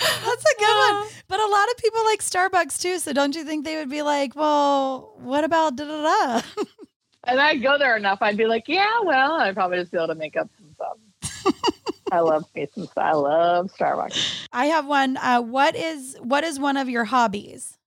That's 0.25 0.45
a 0.45 0.59
good 0.59 0.93
one. 0.93 1.07
But 1.27 1.39
a 1.39 1.47
lot 1.47 1.69
of 1.69 1.77
people 1.77 2.03
like 2.05 2.21
Starbucks 2.21 2.81
too. 2.81 2.99
So 2.99 3.13
don't 3.13 3.35
you 3.35 3.43
think 3.43 3.65
they 3.65 3.77
would 3.77 3.89
be 3.89 4.01
like, 4.01 4.35
well, 4.35 5.13
what 5.17 5.43
about 5.43 5.75
da 5.75 5.85
da 5.85 6.41
da? 6.41 6.41
And 7.25 7.39
I'd 7.39 7.61
go 7.61 7.77
there 7.77 7.95
enough, 7.95 8.17
I'd 8.21 8.35
be 8.35 8.45
like, 8.45 8.67
yeah, 8.67 8.99
well, 9.01 9.33
I'd 9.33 9.55
probably 9.55 9.77
just 9.77 9.91
be 9.91 9.97
able 9.97 10.07
to 10.07 10.15
make 10.15 10.35
up 10.35 10.49
some 10.57 10.73
stuff. 10.73 11.53
I 12.11 12.19
love 12.19 12.45
me 12.53 12.67
some 12.75 12.87
I 12.97 13.13
love 13.13 13.71
Starbucks. 13.71 14.47
I 14.51 14.65
have 14.65 14.85
one. 14.85 15.17
Uh, 15.17 15.41
what 15.41 15.75
is 15.75 16.17
what 16.21 16.43
is 16.43 16.59
one 16.59 16.77
of 16.77 16.89
your 16.89 17.05
hobbies? 17.05 17.77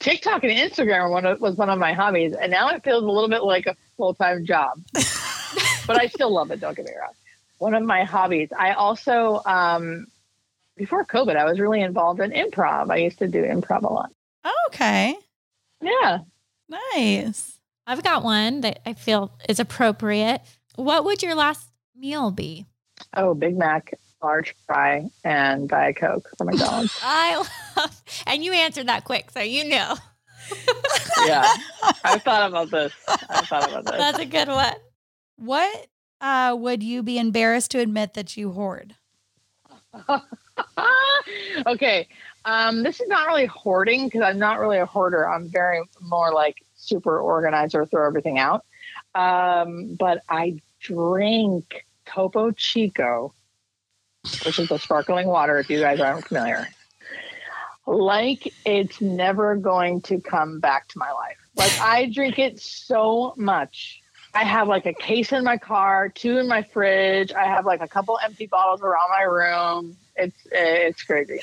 TikTok 0.00 0.42
and 0.44 0.52
Instagram 0.52 1.10
one 1.10 1.26
of, 1.26 1.40
was 1.40 1.56
one 1.56 1.70
of 1.70 1.78
my 1.78 1.92
hobbies, 1.92 2.32
and 2.32 2.50
now 2.50 2.70
it 2.70 2.82
feels 2.82 3.04
a 3.04 3.06
little 3.06 3.28
bit 3.28 3.44
like 3.44 3.66
a 3.66 3.76
full 3.96 4.14
time 4.14 4.44
job. 4.46 4.80
but 5.86 6.00
I 6.00 6.06
still 6.06 6.32
love 6.32 6.50
it. 6.50 6.60
Don't 6.60 6.76
get 6.76 6.86
me 6.86 6.92
wrong. 6.98 7.12
One 7.58 7.74
of 7.74 7.82
my 7.82 8.04
hobbies. 8.04 8.48
I 8.56 8.72
also, 8.72 9.42
um, 9.44 10.06
before 10.78 11.04
COVID, 11.04 11.36
I 11.36 11.44
was 11.44 11.60
really 11.60 11.82
involved 11.82 12.20
in 12.20 12.30
improv. 12.30 12.90
I 12.90 12.96
used 12.96 13.18
to 13.18 13.28
do 13.28 13.42
improv 13.42 13.82
a 13.82 13.92
lot. 13.92 14.10
okay. 14.68 15.16
Yeah. 15.82 16.20
Nice. 16.68 17.58
I've 17.86 18.02
got 18.02 18.22
one 18.22 18.60
that 18.62 18.80
I 18.86 18.94
feel 18.94 19.32
is 19.48 19.60
appropriate. 19.60 20.42
What 20.76 21.04
would 21.04 21.22
your 21.22 21.34
last 21.34 21.70
meal 21.96 22.30
be? 22.30 22.66
Oh, 23.14 23.34
Big 23.34 23.56
Mac, 23.56 23.94
large 24.22 24.54
fry, 24.66 25.08
and 25.24 25.68
Diet 25.68 25.96
Coke 25.96 26.28
from 26.36 26.48
McDonald's. 26.48 26.98
I 27.02 27.36
love, 27.76 28.02
and 28.26 28.44
you 28.44 28.52
answered 28.52 28.88
that 28.88 29.04
quick, 29.04 29.30
so 29.30 29.40
you 29.40 29.68
know. 29.68 29.96
yeah. 31.26 31.46
I 32.04 32.18
thought 32.18 32.48
about 32.48 32.70
this. 32.70 32.92
I 33.06 33.42
thought 33.42 33.68
about 33.68 33.84
this. 33.84 33.96
That's 33.96 34.18
a 34.18 34.26
good 34.26 34.48
one. 34.48 34.74
What 35.36 35.86
uh, 36.20 36.56
would 36.58 36.82
you 36.82 37.02
be 37.02 37.18
embarrassed 37.18 37.70
to 37.72 37.80
admit 37.80 38.14
that 38.14 38.36
you 38.36 38.52
hoard? 38.52 38.94
okay. 41.66 42.08
Um, 42.44 42.82
this 42.82 43.00
is 43.00 43.08
not 43.08 43.26
really 43.26 43.46
hoarding 43.46 44.06
because 44.06 44.22
I'm 44.22 44.38
not 44.38 44.58
really 44.58 44.78
a 44.78 44.86
hoarder. 44.86 45.28
I'm 45.28 45.48
very 45.48 45.82
more 46.00 46.32
like 46.32 46.64
super 46.76 47.18
organizer, 47.20 47.84
throw 47.84 48.06
everything 48.06 48.38
out. 48.38 48.64
Um, 49.14 49.96
but 49.98 50.22
I 50.28 50.60
drink 50.80 51.86
Topo 52.06 52.52
Chico, 52.52 53.34
which 54.44 54.58
is 54.58 54.68
the 54.68 54.78
sparkling 54.78 55.28
water, 55.28 55.58
if 55.58 55.68
you 55.68 55.80
guys 55.80 56.00
aren't 56.00 56.26
familiar. 56.26 56.68
Like 57.86 58.52
it's 58.64 59.00
never 59.00 59.56
going 59.56 60.02
to 60.02 60.20
come 60.20 60.60
back 60.60 60.88
to 60.88 60.98
my 60.98 61.10
life. 61.10 61.38
Like 61.56 61.78
I 61.80 62.10
drink 62.10 62.38
it 62.38 62.60
so 62.60 63.34
much. 63.36 63.97
I 64.34 64.44
have 64.44 64.68
like 64.68 64.86
a 64.86 64.92
case 64.94 65.32
in 65.32 65.44
my 65.44 65.56
car, 65.56 66.08
two 66.08 66.38
in 66.38 66.48
my 66.48 66.62
fridge. 66.62 67.32
I 67.32 67.44
have 67.44 67.66
like 67.66 67.80
a 67.80 67.88
couple 67.88 68.18
empty 68.22 68.46
bottles 68.46 68.82
around 68.82 69.10
my 69.10 69.22
room. 69.22 69.96
It's 70.16 70.36
it's 70.52 71.02
crazy. 71.02 71.40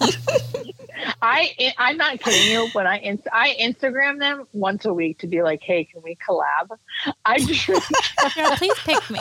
I 1.22 1.72
I'm 1.78 1.96
not 1.96 2.20
kidding 2.20 2.52
you. 2.52 2.68
When 2.72 2.86
I 2.86 2.98
inst- 2.98 3.28
I 3.32 3.56
Instagram 3.60 4.18
them 4.18 4.46
once 4.52 4.84
a 4.84 4.92
week 4.92 5.18
to 5.20 5.26
be 5.26 5.42
like, 5.42 5.62
hey, 5.62 5.84
can 5.84 6.02
we 6.02 6.16
collab? 6.16 6.76
I 7.24 7.38
just 7.38 7.66
Girl, 8.34 8.50
please 8.56 8.74
pick 8.84 9.10
me. 9.10 9.20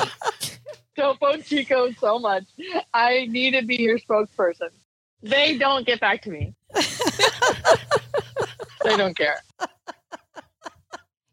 Don't 0.95 1.19
phone 1.19 1.43
Chico 1.43 1.91
so 1.93 2.17
much. 2.19 2.45
I 2.93 3.27
need 3.29 3.51
to 3.51 3.63
be 3.63 3.75
your 3.81 3.99
spokesperson. 3.99 4.69
They 5.21 5.57
don't 5.57 5.85
get 5.85 5.99
back 5.99 6.21
to 6.23 6.29
me. 6.29 6.55
they 8.83 8.97
don't 8.97 9.15
care. 9.17 9.38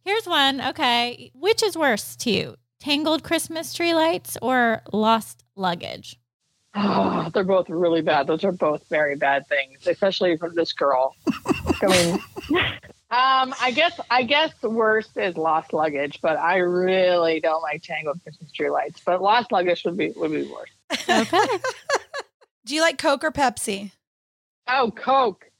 Here's 0.04 0.26
one. 0.26 0.60
Okay. 0.60 1.30
Which 1.34 1.62
is 1.62 1.76
worse 1.76 2.14
to 2.16 2.30
you? 2.30 2.56
Tangled 2.78 3.22
Christmas 3.22 3.72
tree 3.72 3.94
lights 3.94 4.36
or 4.42 4.82
lost 4.92 5.44
luggage? 5.56 6.18
Oh, 6.74 7.30
they're 7.32 7.44
both 7.44 7.70
really 7.70 8.02
bad. 8.02 8.26
Those 8.26 8.44
are 8.44 8.52
both 8.52 8.86
very 8.88 9.16
bad 9.16 9.46
things, 9.46 9.86
especially 9.86 10.36
from 10.36 10.54
this 10.54 10.72
girl. 10.72 11.14
I 11.82 11.86
mean, 11.86 12.14
um, 13.10 13.54
I 13.60 13.72
guess 13.74 13.98
I 14.10 14.24
guess 14.24 14.52
the 14.60 14.68
worst 14.68 15.16
is 15.16 15.36
lost 15.36 15.72
luggage, 15.72 16.20
but 16.20 16.36
I 16.36 16.56
really 16.56 17.40
don't 17.40 17.62
like 17.62 17.82
tangled 17.82 18.20
Christmas 18.24 18.50
tree 18.50 18.70
lights. 18.70 19.00
But 19.06 19.22
lost 19.22 19.52
luggage 19.52 19.84
would 19.84 19.96
be 19.96 20.12
would 20.16 20.32
be 20.32 20.50
worse. 20.50 20.70
Okay. 21.08 21.46
Do 22.66 22.74
you 22.74 22.80
like 22.80 22.98
Coke 22.98 23.22
or 23.22 23.30
Pepsi? 23.30 23.92
Oh, 24.68 24.90
Coke. 24.90 25.50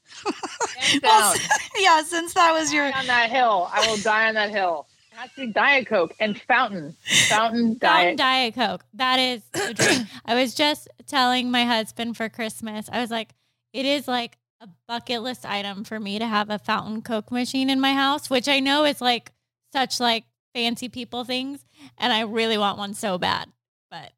Well, 1.01 1.35
yeah, 1.77 2.03
since 2.03 2.33
that 2.33 2.53
was 2.53 2.73
your 2.73 2.85
on 2.85 3.07
that 3.07 3.29
hill. 3.29 3.69
I 3.71 3.87
will 3.87 3.97
die 3.97 4.27
on 4.27 4.35
that 4.35 4.49
hill. 4.51 4.87
It 5.11 5.17
has 5.17 5.31
to 5.31 5.47
be 5.47 5.47
Diet 5.47 5.87
Coke 5.87 6.13
and 6.19 6.39
Fountain. 6.41 6.95
Fountain 7.29 7.75
Fountain 7.75 7.77
Diet. 7.79 8.17
Diet 8.17 8.55
Coke. 8.55 8.85
That 8.93 9.17
is 9.17 9.41
a 9.53 9.73
dream. 9.73 10.07
I 10.25 10.35
was 10.35 10.53
just 10.53 10.87
telling 11.07 11.51
my 11.51 11.63
husband 11.65 12.17
for 12.17 12.29
Christmas, 12.29 12.89
I 12.91 13.01
was 13.01 13.11
like, 13.11 13.29
it 13.73 13.85
is 13.85 14.07
like 14.07 14.37
a 14.61 14.67
bucket 14.87 15.21
list 15.21 15.45
item 15.45 15.83
for 15.83 15.99
me 15.99 16.19
to 16.19 16.27
have 16.27 16.49
a 16.49 16.59
fountain 16.59 17.01
Coke 17.01 17.31
machine 17.31 17.69
in 17.69 17.79
my 17.79 17.93
house, 17.93 18.29
which 18.29 18.47
I 18.47 18.59
know 18.59 18.83
is 18.85 19.01
like 19.01 19.31
such 19.73 19.99
like 19.99 20.25
fancy 20.53 20.89
people 20.89 21.23
things. 21.23 21.65
And 21.97 22.11
I 22.11 22.21
really 22.21 22.57
want 22.57 22.77
one 22.77 22.93
so 22.93 23.17
bad, 23.17 23.49
but 23.91 24.11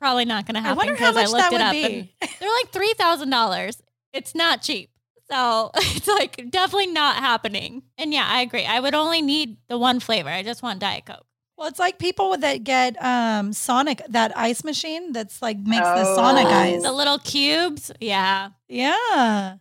probably 0.00 0.24
not 0.24 0.46
going 0.46 0.54
to 0.54 0.60
happen. 0.60 0.74
I 0.74 0.76
wonder 0.76 0.94
how 0.96 1.12
because 1.12 1.16
I 1.16 1.22
much 1.22 1.30
looked 1.32 1.50
that 1.50 1.74
it 1.74 1.82
would 1.82 2.00
up 2.00 2.28
be. 2.28 2.36
they're 2.40 2.50
like 2.50 2.72
$3,000. 2.72 3.80
It's 4.12 4.34
not 4.34 4.62
cheap. 4.62 4.90
So 5.30 5.70
it's 5.76 6.08
like 6.08 6.50
definitely 6.50 6.88
not 6.88 7.16
happening. 7.16 7.82
And 7.98 8.12
yeah, 8.12 8.26
I 8.28 8.42
agree. 8.42 8.64
I 8.66 8.80
would 8.80 8.94
only 8.94 9.22
need 9.22 9.56
the 9.68 9.78
one 9.78 10.00
flavor. 10.00 10.28
I 10.28 10.42
just 10.42 10.62
want 10.62 10.80
Diet 10.80 11.06
Coke. 11.06 11.24
Well, 11.56 11.68
it's 11.68 11.78
like 11.78 11.98
people 11.98 12.36
that 12.38 12.64
get 12.64 12.96
um 13.04 13.52
Sonic 13.52 14.00
that 14.08 14.36
ice 14.36 14.64
machine 14.64 15.12
that's 15.12 15.42
like 15.42 15.58
makes 15.58 15.86
the 15.86 16.04
Sonic 16.16 16.46
Oh. 16.46 16.50
ice. 16.50 16.82
The 16.82 16.92
little 16.92 17.18
cubes. 17.18 17.92
Yeah, 18.00 18.50
Yeah. 18.68 19.56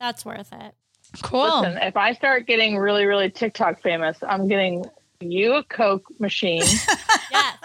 that's 0.00 0.24
worth 0.24 0.52
it. 0.52 0.74
Cool. 1.22 1.60
Listen, 1.62 1.78
if 1.82 1.96
I 1.96 2.14
start 2.14 2.46
getting 2.46 2.78
really, 2.78 3.04
really 3.04 3.28
TikTok 3.28 3.82
famous, 3.82 4.16
I'm 4.26 4.48
getting 4.48 4.84
you 5.20 5.54
a 5.54 5.64
Coke 5.64 6.04
machine 6.18 6.62
Yes. 7.30 7.56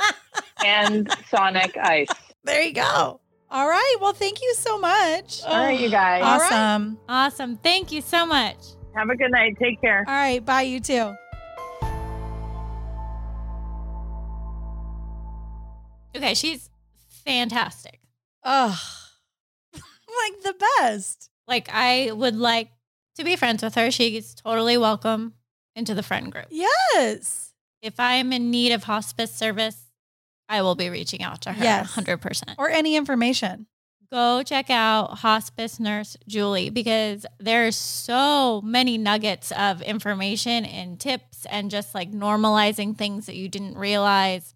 and 0.66 1.10
Sonic 1.30 1.78
Ice. 1.78 2.08
there 2.44 2.62
you 2.64 2.74
go. 2.74 3.22
All 3.50 3.68
right. 3.68 3.96
Well, 4.02 4.14
thank 4.14 4.42
you 4.42 4.54
so 4.56 4.78
much. 4.78 5.42
All 5.46 5.58
right, 5.58 5.80
you 5.80 5.90
guys. 5.90 6.22
Oh, 6.24 6.28
Awesome. 6.46 6.98
awesome. 7.08 7.58
Thank 7.58 7.92
you 7.92 8.02
so 8.02 8.26
much. 8.26 8.58
Have 8.96 9.10
a 9.10 9.16
good 9.16 9.32
night. 9.32 9.58
Take 9.60 9.80
care. 9.80 10.04
All 10.08 10.14
right. 10.14 10.44
Bye, 10.44 10.64
you 10.64 10.80
too. 10.80 11.14
Okay, 16.16 16.34
she's 16.34 16.70
fantastic. 17.26 18.00
Ugh. 18.44 18.78
like 19.74 20.42
the 20.44 20.56
best. 20.80 21.30
Like 21.48 21.70
I 21.72 22.12
would 22.12 22.36
like 22.36 22.70
to 23.16 23.24
be 23.24 23.36
friends 23.36 23.64
with 23.64 23.76
her. 23.76 23.92
She's 23.92 24.34
totally 24.34 24.78
welcome 24.78 25.34
into 25.76 25.94
the 25.94 26.04
friend 26.04 26.32
group. 26.32 26.48
Yes. 26.50 27.54
If 27.82 28.00
I 28.00 28.14
am 28.16 28.34
in 28.34 28.50
need 28.50 28.72
of 28.72 28.86
hospice 28.86 29.32
service, 29.34 29.87
I 30.50 30.62
will 30.62 30.76
be 30.76 30.90
reaching 30.90 31.22
out 31.24 31.42
to 31.42 31.54
her 31.54 31.64
Yes. 31.64 31.96
100%. 31.96 32.56
Or 32.58 32.70
any 32.70 32.96
information. 32.96 33.68
go 34.10 34.42
check 34.42 34.70
out 34.70 35.18
hospice 35.20 35.82
nurse 35.82 36.16
Julie 36.30 36.70
because 36.70 37.26
there's 37.40 37.76
so 37.76 38.62
many 38.62 38.98
nuggets 38.98 39.52
of 39.52 39.82
information 39.82 40.64
and 40.64 40.98
tips 40.98 41.46
and 41.50 41.70
just 41.70 41.94
like 41.94 42.12
normalizing 42.12 42.98
things 42.98 43.26
that 43.26 43.36
you 43.36 43.50
didn't 43.50 43.78
realize. 43.78 44.56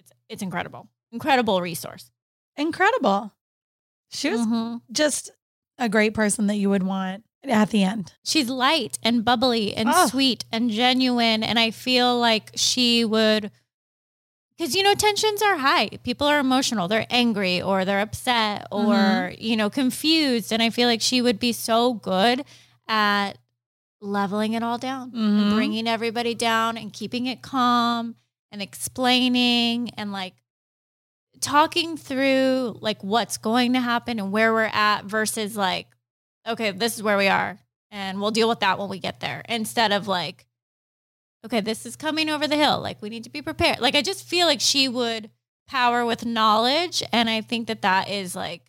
It's 0.00 0.10
it's 0.28 0.42
incredible. 0.42 0.88
Incredible 1.12 1.60
resource. 1.62 2.10
Incredible. 2.56 3.32
She 4.10 4.30
was 4.30 4.40
Mhm. 4.40 4.80
just 4.90 5.30
a 5.78 5.88
great 5.88 6.12
person 6.12 6.48
that 6.48 6.56
you 6.56 6.68
would 6.70 6.82
want 6.82 7.22
at 7.44 7.70
the 7.70 7.84
end. 7.84 8.14
She's 8.24 8.48
light 8.48 8.98
and 9.04 9.24
bubbly 9.24 9.76
and 9.76 9.88
Oh. 9.94 10.08
sweet 10.08 10.44
and 10.50 10.70
genuine 10.72 11.44
and 11.44 11.56
I 11.56 11.70
feel 11.70 12.18
like 12.18 12.50
she 12.56 13.04
would 13.04 13.52
because 14.58 14.74
you 14.74 14.82
know 14.82 14.94
tensions 14.94 15.40
are 15.42 15.56
high 15.56 15.88
people 16.02 16.26
are 16.26 16.40
emotional 16.40 16.88
they're 16.88 17.06
angry 17.10 17.62
or 17.62 17.84
they're 17.84 18.00
upset 18.00 18.66
or 18.72 18.94
Mhm. 18.94 19.36
you 19.40 19.56
know 19.56 19.70
confused 19.70 20.52
and 20.52 20.60
i 20.62 20.68
feel 20.70 20.88
like 20.88 21.00
she 21.00 21.22
would 21.22 21.38
be 21.38 21.52
so 21.52 21.94
good 21.94 22.44
at 22.88 23.38
leveling 24.00 24.52
it 24.54 24.62
all 24.62 24.78
down 24.78 25.10
Mhm. 25.12 25.16
and 25.42 25.54
bringing 25.54 25.86
everybody 25.88 26.34
down 26.34 26.76
and 26.76 26.92
keeping 26.92 27.26
it 27.26 27.42
calm 27.42 28.16
and 28.50 28.60
explaining 28.62 29.90
and 29.90 30.12
like 30.12 30.34
talking 31.40 31.96
through 31.96 32.76
like 32.80 33.02
what's 33.04 33.36
going 33.38 33.72
to 33.74 33.80
happen 33.80 34.18
and 34.18 34.32
where 34.32 34.52
we're 34.52 34.64
at 34.72 35.04
versus 35.04 35.56
like 35.56 35.86
okay 36.46 36.72
this 36.72 36.96
is 36.96 37.02
where 37.02 37.16
we 37.16 37.28
are 37.28 37.58
and 37.90 38.20
we'll 38.20 38.32
deal 38.32 38.48
with 38.48 38.60
that 38.60 38.78
when 38.78 38.88
we 38.88 38.98
get 38.98 39.20
there 39.20 39.42
instead 39.48 39.92
of 39.92 40.08
like 40.08 40.46
okay 41.44 41.60
this 41.60 41.86
is 41.86 41.96
coming 41.96 42.28
over 42.28 42.46
the 42.48 42.56
hill 42.56 42.80
like 42.80 43.00
we 43.02 43.08
need 43.08 43.24
to 43.24 43.30
be 43.30 43.42
prepared 43.42 43.80
like 43.80 43.94
i 43.94 44.02
just 44.02 44.24
feel 44.24 44.46
like 44.46 44.60
she 44.60 44.88
would 44.88 45.30
power 45.68 46.04
with 46.04 46.24
knowledge 46.26 47.02
and 47.12 47.28
i 47.30 47.40
think 47.40 47.66
that 47.68 47.82
that 47.82 48.08
is 48.08 48.34
like 48.34 48.62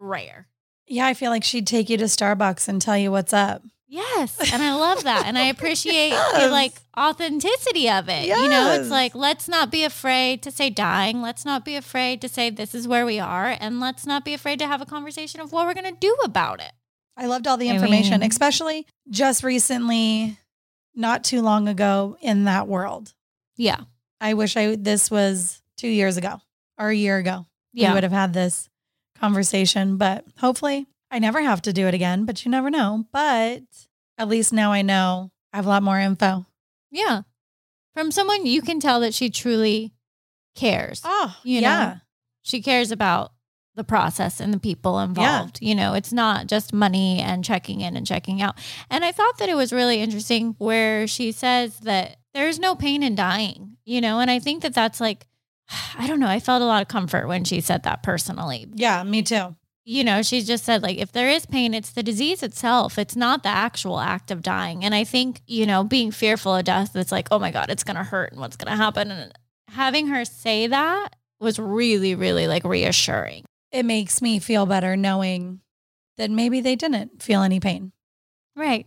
rare 0.00 0.48
Yeah, 0.86 1.06
I 1.06 1.14
feel 1.14 1.30
like 1.30 1.44
she'd 1.44 1.66
take 1.66 1.88
you 1.88 1.96
to 1.98 2.04
Starbucks 2.04 2.68
and 2.68 2.82
tell 2.82 2.98
you 2.98 3.10
what's 3.12 3.32
up. 3.32 3.62
Yes, 3.88 4.52
and 4.52 4.62
I 4.62 4.74
love 4.74 5.04
that, 5.04 5.24
and 5.26 5.38
I 5.38 5.44
appreciate 5.46 6.10
the 6.34 6.48
like 6.48 6.72
authenticity 6.98 7.88
of 7.90 8.08
it. 8.08 8.26
You 8.26 8.48
know, 8.48 8.72
it's 8.80 8.88
like 8.90 9.14
let's 9.14 9.48
not 9.48 9.70
be 9.70 9.84
afraid 9.84 10.42
to 10.42 10.50
say 10.50 10.70
dying. 10.70 11.20
Let's 11.22 11.44
not 11.44 11.64
be 11.64 11.76
afraid 11.76 12.20
to 12.22 12.28
say 12.28 12.48
this 12.50 12.74
is 12.74 12.88
where 12.88 13.04
we 13.06 13.20
are, 13.20 13.54
and 13.60 13.80
let's 13.80 14.04
not 14.06 14.24
be 14.24 14.32
afraid 14.34 14.58
to 14.60 14.66
have 14.66 14.80
a 14.80 14.86
conversation 14.86 15.40
of 15.40 15.52
what 15.52 15.66
we're 15.66 15.74
gonna 15.74 15.92
do 15.92 16.16
about 16.24 16.60
it. 16.60 16.72
I 17.16 17.26
loved 17.26 17.46
all 17.46 17.58
the 17.58 17.70
I 17.70 17.74
information, 17.74 18.20
mean- 18.20 18.30
especially 18.30 18.86
just 19.10 19.44
recently 19.44 20.38
not 20.94 21.24
too 21.24 21.42
long 21.42 21.68
ago 21.68 22.16
in 22.20 22.44
that 22.44 22.68
world. 22.68 23.14
Yeah. 23.56 23.80
I 24.20 24.34
wish 24.34 24.56
I 24.56 24.76
this 24.76 25.10
was 25.10 25.62
two 25.76 25.88
years 25.88 26.16
ago 26.16 26.40
or 26.78 26.88
a 26.88 26.94
year 26.96 27.18
ago. 27.18 27.46
Yeah. 27.72 27.90
We 27.90 27.94
would 27.94 28.02
have 28.02 28.12
had 28.12 28.32
this 28.34 28.68
conversation, 29.18 29.96
but 29.96 30.24
hopefully 30.38 30.86
I 31.10 31.18
never 31.18 31.40
have 31.40 31.62
to 31.62 31.72
do 31.72 31.86
it 31.86 31.94
again, 31.94 32.24
but 32.24 32.44
you 32.44 32.50
never 32.50 32.70
know. 32.70 33.06
But 33.12 33.62
at 34.18 34.28
least 34.28 34.52
now 34.52 34.72
I 34.72 34.82
know 34.82 35.30
I 35.52 35.56
have 35.56 35.66
a 35.66 35.68
lot 35.70 35.82
more 35.82 35.98
info. 35.98 36.46
Yeah. 36.90 37.22
From 37.94 38.10
someone 38.10 38.46
you 38.46 38.62
can 38.62 38.80
tell 38.80 39.00
that 39.00 39.14
she 39.14 39.30
truly 39.30 39.92
cares. 40.54 41.00
Oh, 41.04 41.36
You 41.44 41.60
know? 41.60 41.68
yeah. 41.68 41.96
She 42.42 42.60
cares 42.62 42.90
about 42.90 43.32
the 43.74 43.84
process 43.84 44.40
and 44.40 44.52
the 44.52 44.58
people 44.58 44.98
involved. 45.00 45.58
You 45.62 45.74
know, 45.74 45.94
it's 45.94 46.12
not 46.12 46.46
just 46.46 46.72
money 46.72 47.20
and 47.20 47.44
checking 47.44 47.80
in 47.80 47.96
and 47.96 48.06
checking 48.06 48.42
out. 48.42 48.56
And 48.90 49.04
I 49.04 49.12
thought 49.12 49.38
that 49.38 49.48
it 49.48 49.54
was 49.54 49.72
really 49.72 50.00
interesting 50.00 50.54
where 50.58 51.06
she 51.06 51.32
says 51.32 51.78
that 51.80 52.16
there's 52.34 52.58
no 52.58 52.74
pain 52.74 53.02
in 53.02 53.14
dying, 53.14 53.76
you 53.84 54.00
know, 54.00 54.20
and 54.20 54.30
I 54.30 54.38
think 54.38 54.62
that 54.62 54.74
that's 54.74 55.00
like, 55.00 55.26
I 55.98 56.06
don't 56.06 56.20
know, 56.20 56.28
I 56.28 56.40
felt 56.40 56.62
a 56.62 56.66
lot 56.66 56.82
of 56.82 56.88
comfort 56.88 57.28
when 57.28 57.44
she 57.44 57.60
said 57.60 57.82
that 57.84 58.02
personally. 58.02 58.68
Yeah, 58.74 59.02
me 59.02 59.22
too. 59.22 59.56
You 59.84 60.04
know, 60.04 60.22
she 60.22 60.42
just 60.42 60.64
said, 60.64 60.80
like, 60.82 60.98
if 60.98 61.10
there 61.10 61.28
is 61.28 61.44
pain, 61.44 61.74
it's 61.74 61.90
the 61.90 62.04
disease 62.04 62.44
itself. 62.44 62.98
It's 62.98 63.16
not 63.16 63.42
the 63.42 63.48
actual 63.48 63.98
act 63.98 64.30
of 64.30 64.40
dying. 64.40 64.84
And 64.84 64.94
I 64.94 65.02
think, 65.02 65.40
you 65.48 65.66
know, 65.66 65.82
being 65.82 66.12
fearful 66.12 66.54
of 66.54 66.64
death, 66.64 66.94
it's 66.94 67.10
like, 67.10 67.26
oh 67.32 67.40
my 67.40 67.50
God, 67.50 67.68
it's 67.68 67.82
going 67.82 67.96
to 67.96 68.04
hurt 68.04 68.30
and 68.30 68.40
what's 68.40 68.56
going 68.56 68.70
to 68.70 68.76
happen. 68.80 69.10
And 69.10 69.32
having 69.68 70.06
her 70.06 70.24
say 70.24 70.68
that 70.68 71.16
was 71.40 71.58
really, 71.58 72.14
really 72.14 72.46
like 72.46 72.62
reassuring. 72.62 73.44
It 73.72 73.84
makes 73.84 74.20
me 74.22 74.38
feel 74.38 74.66
better 74.66 74.96
knowing 74.96 75.60
that 76.18 76.30
maybe 76.30 76.60
they 76.60 76.76
didn't 76.76 77.22
feel 77.22 77.42
any 77.42 77.58
pain. 77.58 77.92
Right. 78.54 78.86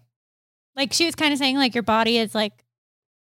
Like 0.75 0.93
she 0.93 1.05
was 1.05 1.15
kind 1.15 1.33
of 1.33 1.39
saying, 1.39 1.57
like, 1.57 1.73
your 1.73 1.81
body 1.83 2.17
is 2.17 2.35
like, 2.35 2.53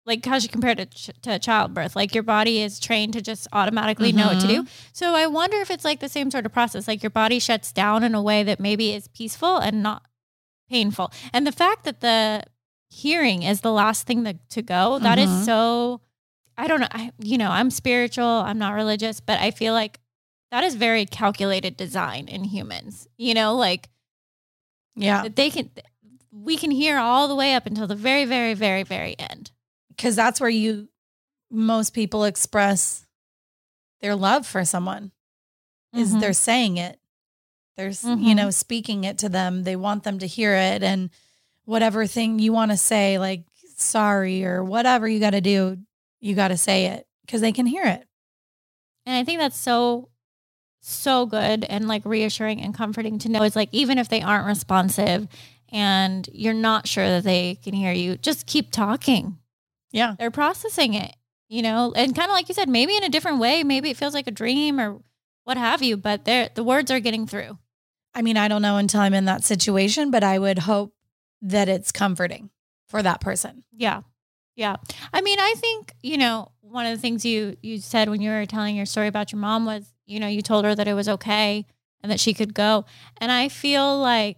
like 0.05 0.25
how 0.25 0.37
she 0.39 0.49
compared 0.49 0.79
it 0.81 0.91
ch- 0.91 1.11
to 1.21 1.39
childbirth. 1.39 1.95
Like 1.95 2.13
your 2.13 2.23
body 2.23 2.61
is 2.61 2.79
trained 2.79 3.13
to 3.13 3.21
just 3.21 3.47
automatically 3.53 4.11
know 4.11 4.27
what 4.27 4.41
to 4.41 4.47
do. 4.47 4.65
So 4.91 5.13
I 5.15 5.27
wonder 5.27 5.57
if 5.57 5.71
it's 5.71 5.85
like 5.85 6.01
the 6.01 6.09
same 6.09 6.29
sort 6.31 6.45
of 6.45 6.51
process. 6.51 6.87
Like 6.87 7.01
your 7.01 7.09
body 7.11 7.39
shuts 7.39 7.71
down 7.71 8.03
in 8.03 8.13
a 8.13 8.21
way 8.21 8.43
that 8.43 8.59
maybe 8.59 8.91
is 8.93 9.07
peaceful 9.07 9.57
and 9.57 9.81
not 9.81 10.03
painful. 10.69 11.11
And 11.31 11.47
the 11.47 11.53
fact 11.53 11.85
that 11.85 12.01
the 12.01 12.43
hearing 12.89 13.43
is 13.43 13.61
the 13.61 13.71
last 13.71 14.05
thing 14.05 14.23
that, 14.23 14.49
to 14.49 14.61
go, 14.61 14.99
that 14.99 15.17
is 15.17 15.29
Mhm. 15.29 15.45
so, 15.45 16.01
I 16.57 16.67
don't 16.67 16.81
know. 16.81 16.87
I, 16.91 17.11
you 17.19 17.37
know, 17.37 17.49
I'm 17.49 17.69
spiritual, 17.71 18.25
I'm 18.27 18.59
not 18.59 18.73
religious, 18.73 19.21
but 19.21 19.39
I 19.39 19.51
feel 19.51 19.73
like 19.73 19.99
that 20.53 20.63
is 20.63 20.75
very 20.75 21.07
calculated 21.07 21.75
design 21.75 22.27
in 22.27 22.43
humans, 22.43 23.07
you 23.17 23.33
know, 23.33 23.55
like 23.55 23.89
Yeah. 24.95 25.23
that 25.23 25.35
they 25.35 25.49
can, 25.49 25.71
we 26.31 26.57
can 26.57 26.69
hear 26.69 26.99
all 26.99 27.27
the 27.27 27.33
way 27.33 27.55
up 27.55 27.65
until 27.65 27.87
the 27.87 27.95
very, 27.95 28.25
very, 28.25 28.53
very, 28.53 28.83
very 28.83 29.17
end. 29.17 29.49
Because 29.89 30.15
that's 30.15 30.39
where 30.39 30.51
you, 30.51 30.89
most 31.49 31.95
people 31.95 32.23
express 32.23 33.07
their 34.01 34.15
love 34.15 34.45
for 34.45 34.63
someone, 34.63 35.11
is 35.91 36.13
Mhm. 36.13 36.19
they're 36.19 36.33
saying 36.33 36.77
it. 36.77 36.99
There's, 37.75 38.03
you 38.03 38.09
Mhm. 38.15 38.35
know, 38.35 38.49
speaking 38.51 39.05
it 39.05 39.17
to 39.19 39.29
them. 39.29 39.63
They 39.63 39.75
want 39.75 40.03
them 40.03 40.19
to 40.19 40.27
hear 40.27 40.53
it. 40.53 40.83
And 40.83 41.09
whatever 41.65 42.05
thing 42.05 42.37
you 42.37 42.53
want 42.53 42.69
to 42.69 42.77
say, 42.77 43.17
like 43.17 43.45
sorry 43.75 44.45
or 44.45 44.63
whatever 44.63 45.07
you 45.07 45.19
got 45.19 45.31
to 45.31 45.41
do, 45.41 45.79
you 46.19 46.35
got 46.35 46.49
to 46.49 46.57
say 46.57 46.85
it 46.85 47.07
because 47.25 47.41
they 47.41 47.51
can 47.51 47.65
hear 47.65 47.85
it. 47.85 48.07
And 49.07 49.15
I 49.15 49.23
think 49.23 49.39
that's 49.39 49.57
so, 49.57 50.09
so 50.85 51.25
good 51.25 51.63
and 51.63 51.87
like 51.87 52.01
reassuring 52.05 52.61
and 52.61 52.75
comforting 52.75 53.17
to 53.19 53.29
know. 53.29 53.43
It's 53.43 53.55
like, 53.55 53.69
even 53.71 53.97
if 53.97 54.09
they 54.09 54.21
aren't 54.21 54.45
responsive 54.45 55.27
and 55.71 56.29
you're 56.33 56.53
not 56.53 56.87
sure 56.87 57.07
that 57.07 57.23
they 57.23 57.55
can 57.63 57.73
hear 57.73 57.93
you, 57.93 58.17
just 58.17 58.45
keep 58.45 58.71
talking. 58.71 59.37
Yeah. 59.91 60.15
They're 60.19 60.31
processing 60.31 60.93
it, 60.93 61.15
you 61.47 61.61
know, 61.61 61.93
and 61.95 62.15
kind 62.15 62.29
of 62.29 62.33
like 62.33 62.49
you 62.49 62.55
said, 62.55 62.67
maybe 62.67 62.97
in 62.97 63.03
a 63.03 63.09
different 63.09 63.39
way. 63.39 63.63
Maybe 63.63 63.89
it 63.89 63.97
feels 63.97 64.13
like 64.13 64.27
a 64.27 64.31
dream 64.31 64.79
or 64.79 64.99
what 65.45 65.57
have 65.57 65.81
you, 65.81 65.95
but 65.97 66.25
they're, 66.25 66.49
the 66.53 66.63
words 66.63 66.91
are 66.91 66.99
getting 66.99 67.27
through. 67.27 67.57
I 68.13 68.21
mean, 68.21 68.37
I 68.37 68.47
don't 68.47 68.61
know 68.61 68.77
until 68.77 69.01
I'm 69.01 69.13
in 69.13 69.25
that 69.25 69.43
situation, 69.43 70.11
but 70.11 70.23
I 70.23 70.37
would 70.37 70.59
hope 70.59 70.93
that 71.41 71.69
it's 71.69 71.91
comforting 71.91 72.49
for 72.87 73.01
that 73.01 73.21
person. 73.21 73.63
Yeah. 73.71 74.01
Yeah. 74.55 74.75
I 75.13 75.21
mean, 75.21 75.39
I 75.39 75.55
think, 75.57 75.93
you 76.01 76.17
know, 76.17 76.51
one 76.61 76.85
of 76.85 76.95
the 76.95 77.01
things 77.01 77.25
you 77.25 77.57
you 77.61 77.79
said 77.79 78.09
when 78.09 78.21
you 78.21 78.29
were 78.29 78.45
telling 78.45 78.75
your 78.75 78.85
story 78.85 79.07
about 79.07 79.31
your 79.31 79.39
mom 79.39 79.65
was, 79.65 79.92
you 80.05 80.19
know, 80.19 80.27
you 80.27 80.41
told 80.41 80.65
her 80.65 80.75
that 80.75 80.87
it 80.87 80.93
was 80.93 81.09
okay 81.09 81.65
and 82.01 82.11
that 82.11 82.19
she 82.19 82.33
could 82.33 82.53
go. 82.53 82.85
And 83.17 83.31
I 83.31 83.49
feel 83.49 83.97
like 83.97 84.37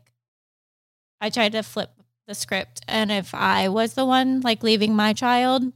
I 1.19 1.29
tried 1.29 1.53
to 1.53 1.63
flip 1.63 1.91
the 2.27 2.35
script 2.35 2.81
and 2.87 3.11
if 3.11 3.33
I 3.35 3.69
was 3.69 3.93
the 3.93 4.05
one 4.05 4.41
like 4.41 4.63
leaving 4.63 4.95
my 4.95 5.13
child 5.13 5.71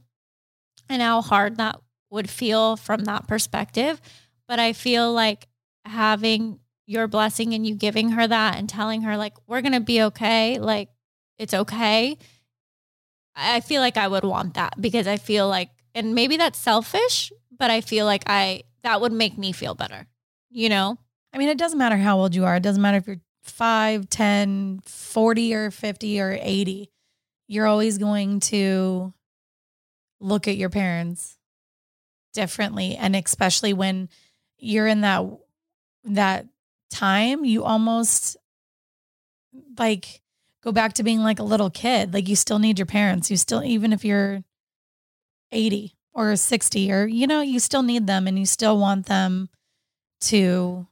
and 0.88 1.02
how 1.02 1.22
hard 1.22 1.56
that 1.56 1.80
would 2.10 2.28
feel 2.28 2.76
from 2.76 3.04
that 3.04 3.28
perspective, 3.28 4.00
but 4.48 4.58
I 4.58 4.72
feel 4.72 5.12
like 5.12 5.46
having 5.84 6.58
your 6.86 7.06
blessing 7.06 7.54
and 7.54 7.64
you 7.64 7.74
giving 7.74 8.10
her 8.10 8.26
that 8.26 8.56
and 8.56 8.68
telling 8.68 9.02
her 9.02 9.16
like 9.16 9.34
we're 9.46 9.62
going 9.62 9.72
to 9.72 9.80
be 9.80 10.02
okay, 10.02 10.58
like 10.58 10.88
it's 11.38 11.54
okay. 11.54 12.18
I 13.36 13.60
feel 13.60 13.80
like 13.80 13.96
I 13.96 14.08
would 14.08 14.24
want 14.24 14.54
that 14.54 14.74
because 14.80 15.06
I 15.06 15.16
feel 15.16 15.48
like, 15.48 15.70
and 15.94 16.14
maybe 16.14 16.36
that's 16.36 16.58
selfish, 16.58 17.32
but 17.56 17.70
I 17.70 17.80
feel 17.80 18.06
like 18.06 18.24
I, 18.26 18.64
that 18.82 19.00
would 19.00 19.12
make 19.12 19.36
me 19.36 19.52
feel 19.52 19.74
better, 19.74 20.06
you 20.50 20.68
know? 20.68 20.98
I 21.32 21.38
mean, 21.38 21.48
it 21.48 21.58
doesn't 21.58 21.78
matter 21.78 21.96
how 21.96 22.18
old 22.18 22.34
you 22.34 22.44
are. 22.44 22.56
It 22.56 22.62
doesn't 22.62 22.82
matter 22.82 22.98
if 22.98 23.06
you're 23.06 23.20
5, 23.42 24.08
10, 24.08 24.80
40 24.84 25.54
or 25.54 25.70
50 25.70 26.20
or 26.20 26.38
80. 26.40 26.90
You're 27.46 27.66
always 27.66 27.98
going 27.98 28.40
to 28.40 29.12
look 30.20 30.48
at 30.48 30.56
your 30.56 30.70
parents 30.70 31.36
differently 32.32 32.94
and 32.94 33.16
especially 33.16 33.72
when 33.72 34.08
you're 34.58 34.86
in 34.86 35.00
that 35.00 35.24
that 36.04 36.46
time, 36.90 37.44
you 37.44 37.64
almost 37.64 38.36
like 39.78 40.20
go 40.62 40.72
back 40.72 40.94
to 40.94 41.02
being 41.02 41.20
like 41.20 41.38
a 41.38 41.44
little 41.44 41.70
kid. 41.70 42.12
Like 42.12 42.28
you 42.28 42.36
still 42.36 42.58
need 42.58 42.78
your 42.78 42.86
parents. 42.86 43.30
You 43.30 43.36
still 43.36 43.62
even 43.64 43.92
if 43.92 44.04
you're 44.04 44.44
80 45.52 45.96
or 46.12 46.34
60 46.36 46.92
or 46.92 47.06
you 47.06 47.26
know, 47.26 47.40
you 47.40 47.58
still 47.60 47.82
need 47.82 48.06
them 48.06 48.26
and 48.26 48.38
you 48.38 48.46
still 48.46 48.78
want 48.78 49.06
them 49.06 49.48
to 50.22 50.86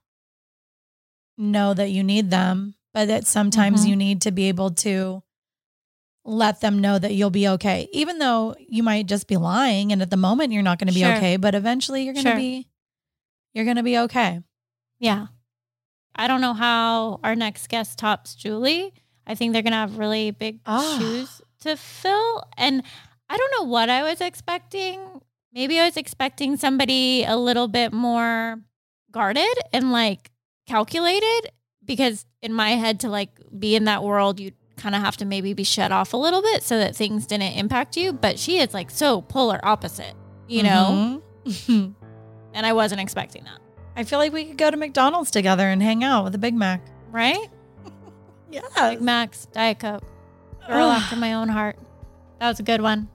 know 1.36 1.74
that 1.74 1.90
you 1.90 2.02
need 2.02 2.30
them, 2.30 2.74
but 2.92 3.06
that 3.08 3.26
sometimes 3.26 3.84
Mhm. 3.84 3.88
you 3.90 3.96
need 3.96 4.22
to 4.22 4.30
be 4.32 4.44
able 4.48 4.70
to 4.70 5.22
let 6.24 6.60
them 6.60 6.78
know 6.80 6.98
that 6.98 7.14
you'll 7.14 7.30
be 7.30 7.48
okay. 7.48 7.88
Even 7.92 8.18
though 8.18 8.54
you 8.58 8.82
might 8.82 9.06
just 9.06 9.26
be 9.28 9.36
lying 9.36 9.92
and 9.92 10.02
at 10.02 10.10
the 10.10 10.16
moment 10.16 10.52
you're 10.52 10.62
not 10.62 10.78
going 10.78 10.88
to 10.88 10.94
be 10.94 11.00
Sure. 11.00 11.16
okay, 11.16 11.36
but 11.36 11.54
eventually 11.54 12.02
you're 12.04 12.12
going 12.14 12.24
to 12.24 12.30
Sure. 12.32 12.36
be 12.38 12.68
you're 13.54 13.64
going 13.64 13.76
to 13.78 13.82
be 13.82 13.98
okay. 13.98 14.40
Yeah. 14.98 15.28
I 16.14 16.26
don't 16.28 16.40
know 16.42 16.52
how 16.54 17.18
our 17.24 17.34
next 17.34 17.68
guest 17.68 17.98
tops 17.98 18.34
Julie. 18.34 18.92
I 19.26 19.34
think 19.34 19.52
they're 19.52 19.62
going 19.62 19.72
to 19.72 19.78
have 19.78 19.96
really 19.98 20.30
big 20.32 20.60
Ah. 20.66 20.96
shoes 20.98 21.40
to 21.60 21.76
fill. 21.76 22.44
And 22.56 22.82
I 23.30 23.36
don't 23.36 23.52
know 23.58 23.70
what 23.70 23.90
I 23.90 24.02
was 24.02 24.20
expecting. 24.20 25.00
Maybe 25.52 25.78
I 25.80 25.84
was 25.86 25.96
expecting 25.96 26.56
somebody 26.56 27.24
a 27.24 27.36
little 27.36 27.68
bit 27.68 27.92
more 27.92 28.60
guarded 29.10 29.54
and 29.72 29.92
like 29.92 30.30
calculated 30.66 31.50
because 31.84 32.26
in 32.42 32.52
my 32.52 32.70
head 32.70 33.00
to 33.00 33.08
like 33.08 33.30
be 33.58 33.74
in 33.74 33.84
that 33.84 34.02
world, 34.04 34.38
you 34.40 34.52
kind 34.76 34.94
of 34.94 35.00
have 35.02 35.16
to 35.18 35.24
maybe 35.24 35.54
be 35.54 35.64
shut 35.64 35.90
off 35.90 36.12
a 36.12 36.16
little 36.16 36.40
bit 36.42 36.62
so 36.62 36.78
that 36.78 36.94
things 36.94 37.26
didn't 37.26 37.52
impact 37.54 37.96
you. 37.96 38.12
But 38.12 38.38
she 38.38 38.58
is 38.58 38.72
like 38.74 38.90
so 38.90 39.20
polar 39.22 39.60
opposite, 39.62 40.14
you 40.46 40.62
know? 40.62 41.22
Mhm. 41.44 41.94
And 42.54 42.64
I 42.66 42.72
wasn't 42.72 43.00
expecting 43.02 43.44
that. 43.44 43.58
I 43.94 44.04
feel 44.04 44.18
like 44.18 44.32
we 44.32 44.46
could 44.46 44.56
go 44.56 44.70
to 44.70 44.76
McDonald's 44.76 45.30
together 45.30 45.68
and 45.68 45.82
hang 45.82 46.02
out 46.02 46.24
with 46.24 46.34
a 46.34 46.38
Big 46.38 46.54
Mac. 46.54 46.80
Right? 47.10 47.48
Yeah. 48.50 48.62
Big 48.90 49.02
Macs, 49.02 49.44
Diet 49.52 49.78
Coke. 49.78 50.02
Girl 50.66 50.88
after 50.90 51.16
my 51.16 51.34
own 51.34 51.48
heart. 51.50 51.76
That 52.40 52.48
was 52.48 52.58
a 52.58 52.62
good 52.62 52.80
one. 52.80 53.08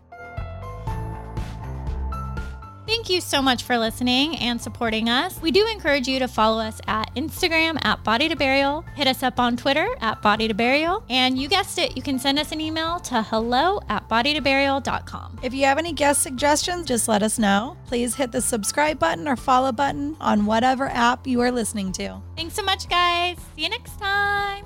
Thank 2.85 3.09
you 3.09 3.21
so 3.21 3.41
much 3.41 3.63
for 3.63 3.77
listening 3.77 4.35
and 4.37 4.61
supporting 4.61 5.09
us. 5.09 5.41
We 5.41 5.51
do 5.51 5.65
encourage 5.67 6.07
you 6.07 6.19
to 6.19 6.27
follow 6.27 6.61
us 6.61 6.81
at 6.87 7.13
Instagram 7.15 7.83
at 7.85 8.03
Body 8.03 8.27
to 8.29 8.35
Burial. 8.35 8.81
Hit 8.95 9.07
us 9.07 9.23
up 9.23 9.39
on 9.39 9.55
Twitter 9.55 9.87
at 10.01 10.21
Body 10.21 10.47
to 10.47 10.53
Burial. 10.53 11.03
And 11.09 11.37
you 11.37 11.47
guessed 11.47 11.79
it, 11.79 11.95
you 11.95 12.03
can 12.03 12.19
send 12.19 12.39
us 12.39 12.51
an 12.51 12.59
email 12.59 12.99
to 13.01 13.21
hello 13.23 13.79
at 13.89 14.09
bodytoburial.com. 14.09 15.39
If 15.41 15.53
you 15.53 15.65
have 15.65 15.77
any 15.77 15.93
guest 15.93 16.21
suggestions, 16.21 16.87
just 16.87 17.07
let 17.07 17.23
us 17.23 17.39
know. 17.39 17.77
Please 17.87 18.15
hit 18.15 18.31
the 18.31 18.41
subscribe 18.41 18.99
button 18.99 19.27
or 19.27 19.35
follow 19.35 19.71
button 19.71 20.17
on 20.19 20.45
whatever 20.45 20.87
app 20.87 21.25
you 21.25 21.39
are 21.41 21.51
listening 21.51 21.91
to. 21.93 22.21
Thanks 22.35 22.53
so 22.53 22.63
much, 22.63 22.89
guys. 22.89 23.37
See 23.55 23.63
you 23.63 23.69
next 23.69 23.97
time. 23.99 24.65